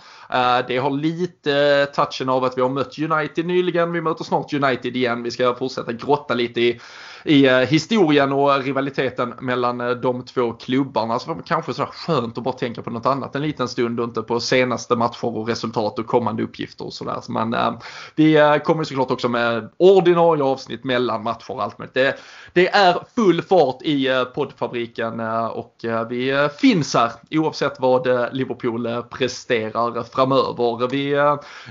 det 0.67 0.77
har 0.77 0.89
lite 0.89 1.85
touchen 1.85 2.29
av 2.29 2.43
att 2.43 2.57
vi 2.57 2.61
har 2.61 2.69
mött 2.69 2.99
United 2.99 3.45
nyligen. 3.45 3.91
Vi 3.91 4.01
möter 4.01 4.23
snart 4.23 4.53
United 4.53 4.95
igen. 4.95 5.23
Vi 5.23 5.31
ska 5.31 5.55
fortsätta 5.55 5.93
grotta 5.93 6.33
lite 6.33 6.61
i 6.61 6.79
i 7.27 7.45
eh, 7.45 7.57
historien 7.57 8.33
och 8.33 8.63
rivaliteten 8.63 9.33
mellan 9.39 9.81
eh, 9.81 9.89
de 9.89 10.25
två 10.25 10.53
klubbarna. 10.53 11.13
Alltså, 11.13 11.25
så 11.25 11.33
var 11.33 11.41
det 11.41 11.47
kanske 11.47 11.73
sådär 11.73 11.89
skönt 11.91 12.37
att 12.37 12.43
bara 12.43 12.53
tänka 12.53 12.81
på 12.81 12.89
något 12.89 13.05
annat 13.05 13.35
en 13.35 13.41
liten 13.41 13.67
stund 13.67 13.99
och 13.99 14.03
inte 14.03 14.21
på 14.21 14.39
senaste 14.39 14.95
matcher 14.95 15.37
och 15.37 15.47
resultat 15.47 15.99
och 15.99 16.07
kommande 16.07 16.43
uppgifter 16.43 16.85
och 16.85 16.93
sådär. 16.93 17.23
Men 17.27 17.53
eh, 17.53 17.71
vi 18.15 18.59
kommer 18.63 18.83
såklart 18.83 19.11
också 19.11 19.29
med 19.29 19.69
ordinarie 19.77 20.43
avsnitt 20.43 20.83
mellan 20.83 21.23
matcher 21.23 21.51
och 21.51 21.63
allt 21.63 21.77
möjligt. 21.77 21.93
Det, 21.93 22.19
det 22.53 22.67
är 22.69 22.97
full 23.15 23.41
fart 23.41 23.81
i 23.81 24.25
poddfabriken 24.35 25.19
och 25.51 25.75
vi 26.09 26.49
finns 26.59 26.93
här 26.93 27.11
oavsett 27.31 27.79
vad 27.79 28.07
Liverpool 28.33 29.03
presterar 29.09 30.03
framöver. 30.03 30.87
Vi 30.87 31.15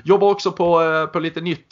jobbar 0.04 0.30
också 0.30 0.52
på, 0.52 0.80
på 1.12 1.18
lite 1.18 1.40
nytt 1.40 1.70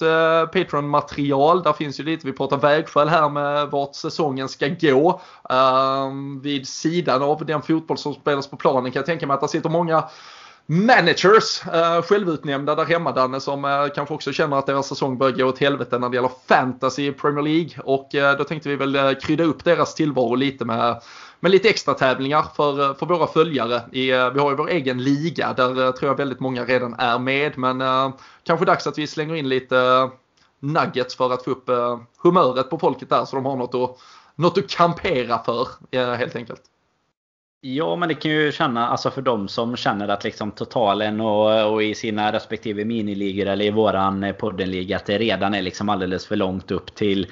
Patreon-material. 0.53 1.63
Där 1.63 1.73
finns 1.73 2.01
ju 2.01 2.05
lite, 2.05 2.27
vi 2.27 2.33
pratar 2.33 2.57
vägskäl 2.57 3.09
här 3.09 3.29
med 3.29 3.71
vart 3.75 3.95
säsongen 3.95 4.49
ska 4.49 4.69
gå. 4.69 5.21
Ehm, 5.51 6.41
vid 6.41 6.69
sidan 6.69 7.23
av 7.23 7.47
den 7.47 7.63
fotboll 7.63 7.99
som 7.99 8.15
spelas 8.15 8.47
på 8.47 8.57
planen 8.57 8.93
kan 8.93 9.01
jag 9.01 9.07
tänka 9.07 9.27
mig 9.27 9.35
att 9.35 9.41
det 9.41 9.49
sitter 9.49 9.71
många 9.71 10.05
managers, 10.67 11.63
uh, 11.67 12.03
självutnämnda 12.03 12.75
där 12.75 12.85
hemma 12.85 13.13
Danne, 13.13 13.41
som 13.41 13.65
uh, 13.65 13.89
kanske 13.95 14.15
också 14.15 14.33
känner 14.33 14.57
att 14.57 14.67
deras 14.67 14.89
säsong 14.89 15.19
börjar 15.19 15.37
gå 15.37 15.45
åt 15.45 15.59
helvete 15.59 15.99
när 15.99 16.09
det 16.09 16.17
gäller 16.17 16.31
fantasy 16.49 17.07
i 17.07 17.13
Premier 17.13 17.43
League. 17.43 17.71
Och 17.85 18.15
uh, 18.15 18.39
då 18.39 18.45
tänkte 18.45 18.69
vi 18.69 18.77
väl 18.77 18.97
uh, 18.97 19.13
krydda 19.13 19.45
upp 19.45 19.65
deras 19.65 19.95
tillvaro 19.95 20.35
lite 20.35 20.65
med, 20.65 21.03
med 21.41 21.51
lite 21.51 21.69
extra 21.69 21.95
tävlingar 21.95 22.45
för, 22.57 22.95
för 22.95 23.07
våra 23.07 23.27
följare. 23.27 23.83
I, 23.93 24.07
vi 24.07 24.41
har 24.41 24.51
ju 24.51 24.57
vår 24.57 24.71
egen 24.71 25.03
liga 25.03 25.53
där 25.53 25.93
tror 25.93 26.11
jag 26.11 26.17
väldigt 26.17 26.41
många 26.41 26.65
redan 26.65 26.95
är 26.95 27.19
med. 27.19 27.59
Men 27.59 27.83
kanske 28.45 28.67
dags 28.67 28.87
att 28.87 28.99
vi 28.99 29.07
slänger 29.07 29.35
in 29.35 29.49
lite 29.49 30.11
nuggets 30.73 31.17
för 31.17 31.33
att 31.33 31.45
få 31.45 31.51
upp 31.51 31.69
eh, 31.69 31.99
humöret 32.23 32.71
på 32.71 32.79
folket 32.79 33.09
där 33.09 33.25
så 33.25 33.37
de 33.37 33.45
har 33.45 33.57
något 33.57 33.75
att, 33.75 33.99
något 34.35 34.59
att 34.59 34.71
kampera 34.71 35.39
för 35.39 35.69
eh, 35.91 36.13
helt 36.13 36.37
enkelt. 36.37 36.63
Ja, 37.67 37.97
men 37.97 38.09
det 38.09 38.15
kan 38.15 38.31
ju 38.31 38.53
känna, 38.53 38.89
alltså 38.89 39.11
för 39.11 39.23
de 39.23 39.49
som 39.49 39.77
känner 39.77 40.09
att 40.09 40.25
liksom 40.25 40.51
totalen 40.51 41.21
och, 41.21 41.73
och 41.73 41.83
i 41.83 41.95
sina 41.95 42.33
respektive 42.33 42.85
miniligor 42.85 43.47
eller 43.47 43.65
i 43.65 43.71
våran 43.71 44.25
eh, 44.25 44.33
poddenliga 44.33 44.97
att 44.97 45.07
det 45.07 45.19
redan 45.19 45.55
är 45.55 45.63
liksom 45.63 45.89
alldeles 45.89 46.27
för 46.27 46.37
långt 46.37 46.71
upp 46.71 46.95
till, 46.95 47.27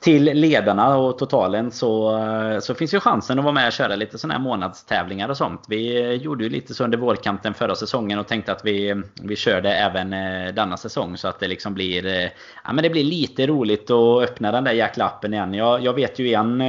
till 0.00 0.24
ledarna 0.24 0.96
och 0.96 1.18
totalen 1.18 1.70
så, 1.70 2.18
eh, 2.18 2.58
så 2.58 2.74
finns 2.74 2.94
ju 2.94 3.00
chansen 3.00 3.38
att 3.38 3.44
vara 3.44 3.54
med 3.54 3.66
och 3.66 3.72
köra 3.72 3.96
lite 3.96 4.18
sådana 4.18 4.34
här 4.34 4.40
månadstävlingar 4.40 5.28
och 5.28 5.36
sånt. 5.36 5.64
Vi 5.68 6.02
eh, 6.02 6.12
gjorde 6.12 6.44
ju 6.44 6.50
lite 6.50 6.74
så 6.74 6.84
under 6.84 6.98
vårkanten 6.98 7.54
förra 7.54 7.74
säsongen 7.74 8.18
och 8.18 8.28
tänkte 8.28 8.52
att 8.52 8.64
vi, 8.64 9.02
vi 9.22 9.36
körde 9.36 9.74
även 9.74 10.10
denna 10.54 10.76
säsong 10.76 11.16
så 11.16 11.28
att 11.28 11.40
det 11.40 11.48
liksom 11.48 11.74
blir, 11.74 12.30
ja, 12.64 12.72
men 12.72 12.82
det 12.82 12.90
blir 12.90 13.04
lite 13.04 13.46
roligt 13.46 13.90
att 13.90 14.22
öppna 14.22 14.52
den 14.52 14.64
där 14.64 14.72
jäkla 14.72 15.04
appen 15.04 15.34
igen. 15.34 15.54
Jag, 15.54 15.82
jag 15.82 15.92
vet 15.92 16.18
ju 16.18 16.32
en 16.32 16.62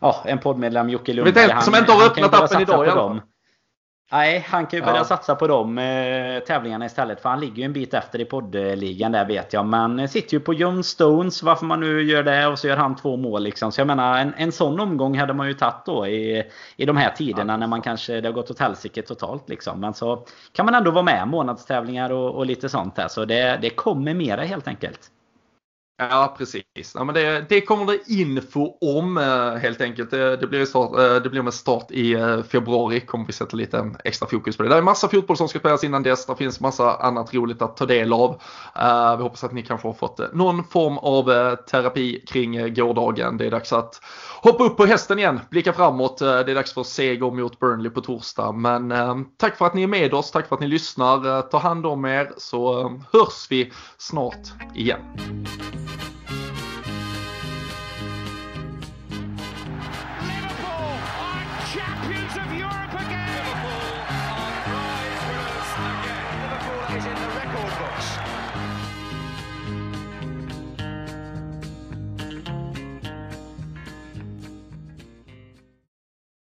ja, 0.00 0.22
en 0.24 0.38
poddmedlem, 0.38 0.90
Jocke 0.90 1.12
Lundberg. 1.12 1.46
Vet 1.46 1.56
en 1.56 1.62
som 1.62 1.74
inte 1.74 1.92
har 1.92 2.06
öppnat 2.06 2.34
appen 2.34 2.60
idag 2.60 2.86
i 2.86 2.90
alla 2.90 3.00
fall. 3.00 3.20
Nej, 4.12 4.46
han 4.48 4.66
kan 4.66 4.78
ju 4.78 4.84
börja 4.84 4.98
ja. 4.98 5.04
satsa 5.04 5.34
på 5.34 5.46
de 5.46 5.78
eh, 5.78 6.38
tävlingarna 6.38 6.86
istället. 6.86 7.20
För 7.20 7.28
han 7.28 7.40
ligger 7.40 7.56
ju 7.56 7.64
en 7.64 7.72
bit 7.72 7.94
efter 7.94 8.20
i 8.20 8.24
poddligan 8.24 9.12
där 9.12 9.24
vet 9.24 9.52
jag. 9.52 9.66
Men 9.66 10.08
sitter 10.08 10.34
ju 10.34 10.40
på 10.40 10.54
John 10.54 10.84
Stones, 10.84 11.42
varför 11.42 11.66
man 11.66 11.80
nu 11.80 12.02
gör 12.02 12.22
det. 12.22 12.46
Och 12.46 12.58
så 12.58 12.68
gör 12.68 12.76
han 12.76 12.96
två 12.96 13.16
mål 13.16 13.42
liksom. 13.42 13.72
Så 13.72 13.80
jag 13.80 13.86
menar, 13.86 14.18
en, 14.18 14.34
en 14.36 14.52
sån 14.52 14.80
omgång 14.80 15.18
hade 15.18 15.34
man 15.34 15.48
ju 15.48 15.54
tagit 15.54 15.84
då 15.86 16.06
i, 16.06 16.44
i 16.76 16.84
de 16.84 16.96
här 16.96 17.10
tiderna 17.10 17.52
ja. 17.52 17.56
när 17.56 17.66
man 17.66 17.82
kanske, 17.82 18.20
det 18.20 18.28
har 18.28 18.32
gått 18.32 18.50
åt 18.50 18.58
helsike 18.58 19.02
totalt 19.02 19.48
liksom. 19.48 19.80
Men 19.80 19.94
så 19.94 20.26
kan 20.52 20.66
man 20.66 20.74
ändå 20.74 20.90
vara 20.90 21.04
med 21.04 21.28
månadstävlingar 21.28 22.12
och, 22.12 22.34
och 22.34 22.46
lite 22.46 22.68
sånt 22.68 22.96
där. 22.96 23.08
Så 23.08 23.24
det, 23.24 23.58
det 23.62 23.70
kommer 23.70 24.14
mera 24.14 24.42
helt 24.42 24.68
enkelt. 24.68 25.00
Ja 25.96 26.34
precis. 26.38 26.92
Ja, 26.94 27.04
men 27.04 27.14
det, 27.14 27.46
det 27.48 27.60
kommer 27.60 27.86
det 27.86 28.12
info 28.12 28.78
om 28.80 29.16
eh, 29.18 29.54
helt 29.54 29.80
enkelt. 29.80 30.10
Det, 30.10 30.36
det, 30.36 30.46
blir 30.46 30.64
start, 30.64 30.98
eh, 30.98 31.22
det 31.22 31.30
blir 31.30 31.42
med 31.42 31.54
start 31.54 31.90
i 31.90 32.12
eh, 32.12 32.42
februari. 32.42 33.00
Kommer 33.00 33.26
vi 33.26 33.32
sätta 33.32 33.56
lite 33.56 33.90
extra 34.04 34.28
fokus 34.28 34.56
på 34.56 34.62
det. 34.62 34.68
Det 34.68 34.76
är 34.76 34.82
massa 34.82 35.08
fotboll 35.08 35.36
som 35.36 35.48
ska 35.48 35.58
spelas 35.58 35.84
innan 35.84 36.02
dess. 36.02 36.26
Det 36.26 36.36
finns 36.36 36.60
massa 36.60 36.96
annat 36.96 37.34
roligt 37.34 37.62
att 37.62 37.76
ta 37.76 37.86
del 37.86 38.12
av. 38.12 38.42
Vi 39.16 39.22
hoppas 39.22 39.44
att 39.44 39.52
ni 39.52 39.62
kanske 39.62 39.88
har 39.88 39.92
fått 39.92 40.34
någon 40.34 40.64
form 40.64 40.98
av 40.98 41.56
terapi 41.56 42.24
kring 42.26 42.74
gårdagen. 42.74 43.36
Det 43.36 43.46
är 43.46 43.50
dags 43.50 43.72
att 43.72 44.00
hoppa 44.42 44.64
upp 44.64 44.76
på 44.76 44.86
hästen 44.86 45.18
igen, 45.18 45.40
blicka 45.50 45.72
framåt. 45.72 46.18
Det 46.18 46.26
är 46.26 46.54
dags 46.54 46.72
för 46.74 46.82
seger 46.82 47.30
mot 47.30 47.58
Burnley 47.58 47.90
på 47.90 48.00
torsdag. 48.00 48.52
Men 48.52 48.92
tack 49.36 49.56
för 49.56 49.66
att 49.66 49.74
ni 49.74 49.82
är 49.82 49.86
med 49.86 50.14
oss. 50.14 50.30
Tack 50.30 50.48
för 50.48 50.56
att 50.56 50.60
ni 50.60 50.68
lyssnar. 50.68 51.42
Ta 51.42 51.58
hand 51.58 51.86
om 51.86 52.04
er 52.04 52.32
så 52.36 52.88
hörs 53.12 53.46
vi 53.50 53.72
snart 53.98 54.42
igen. 54.74 55.00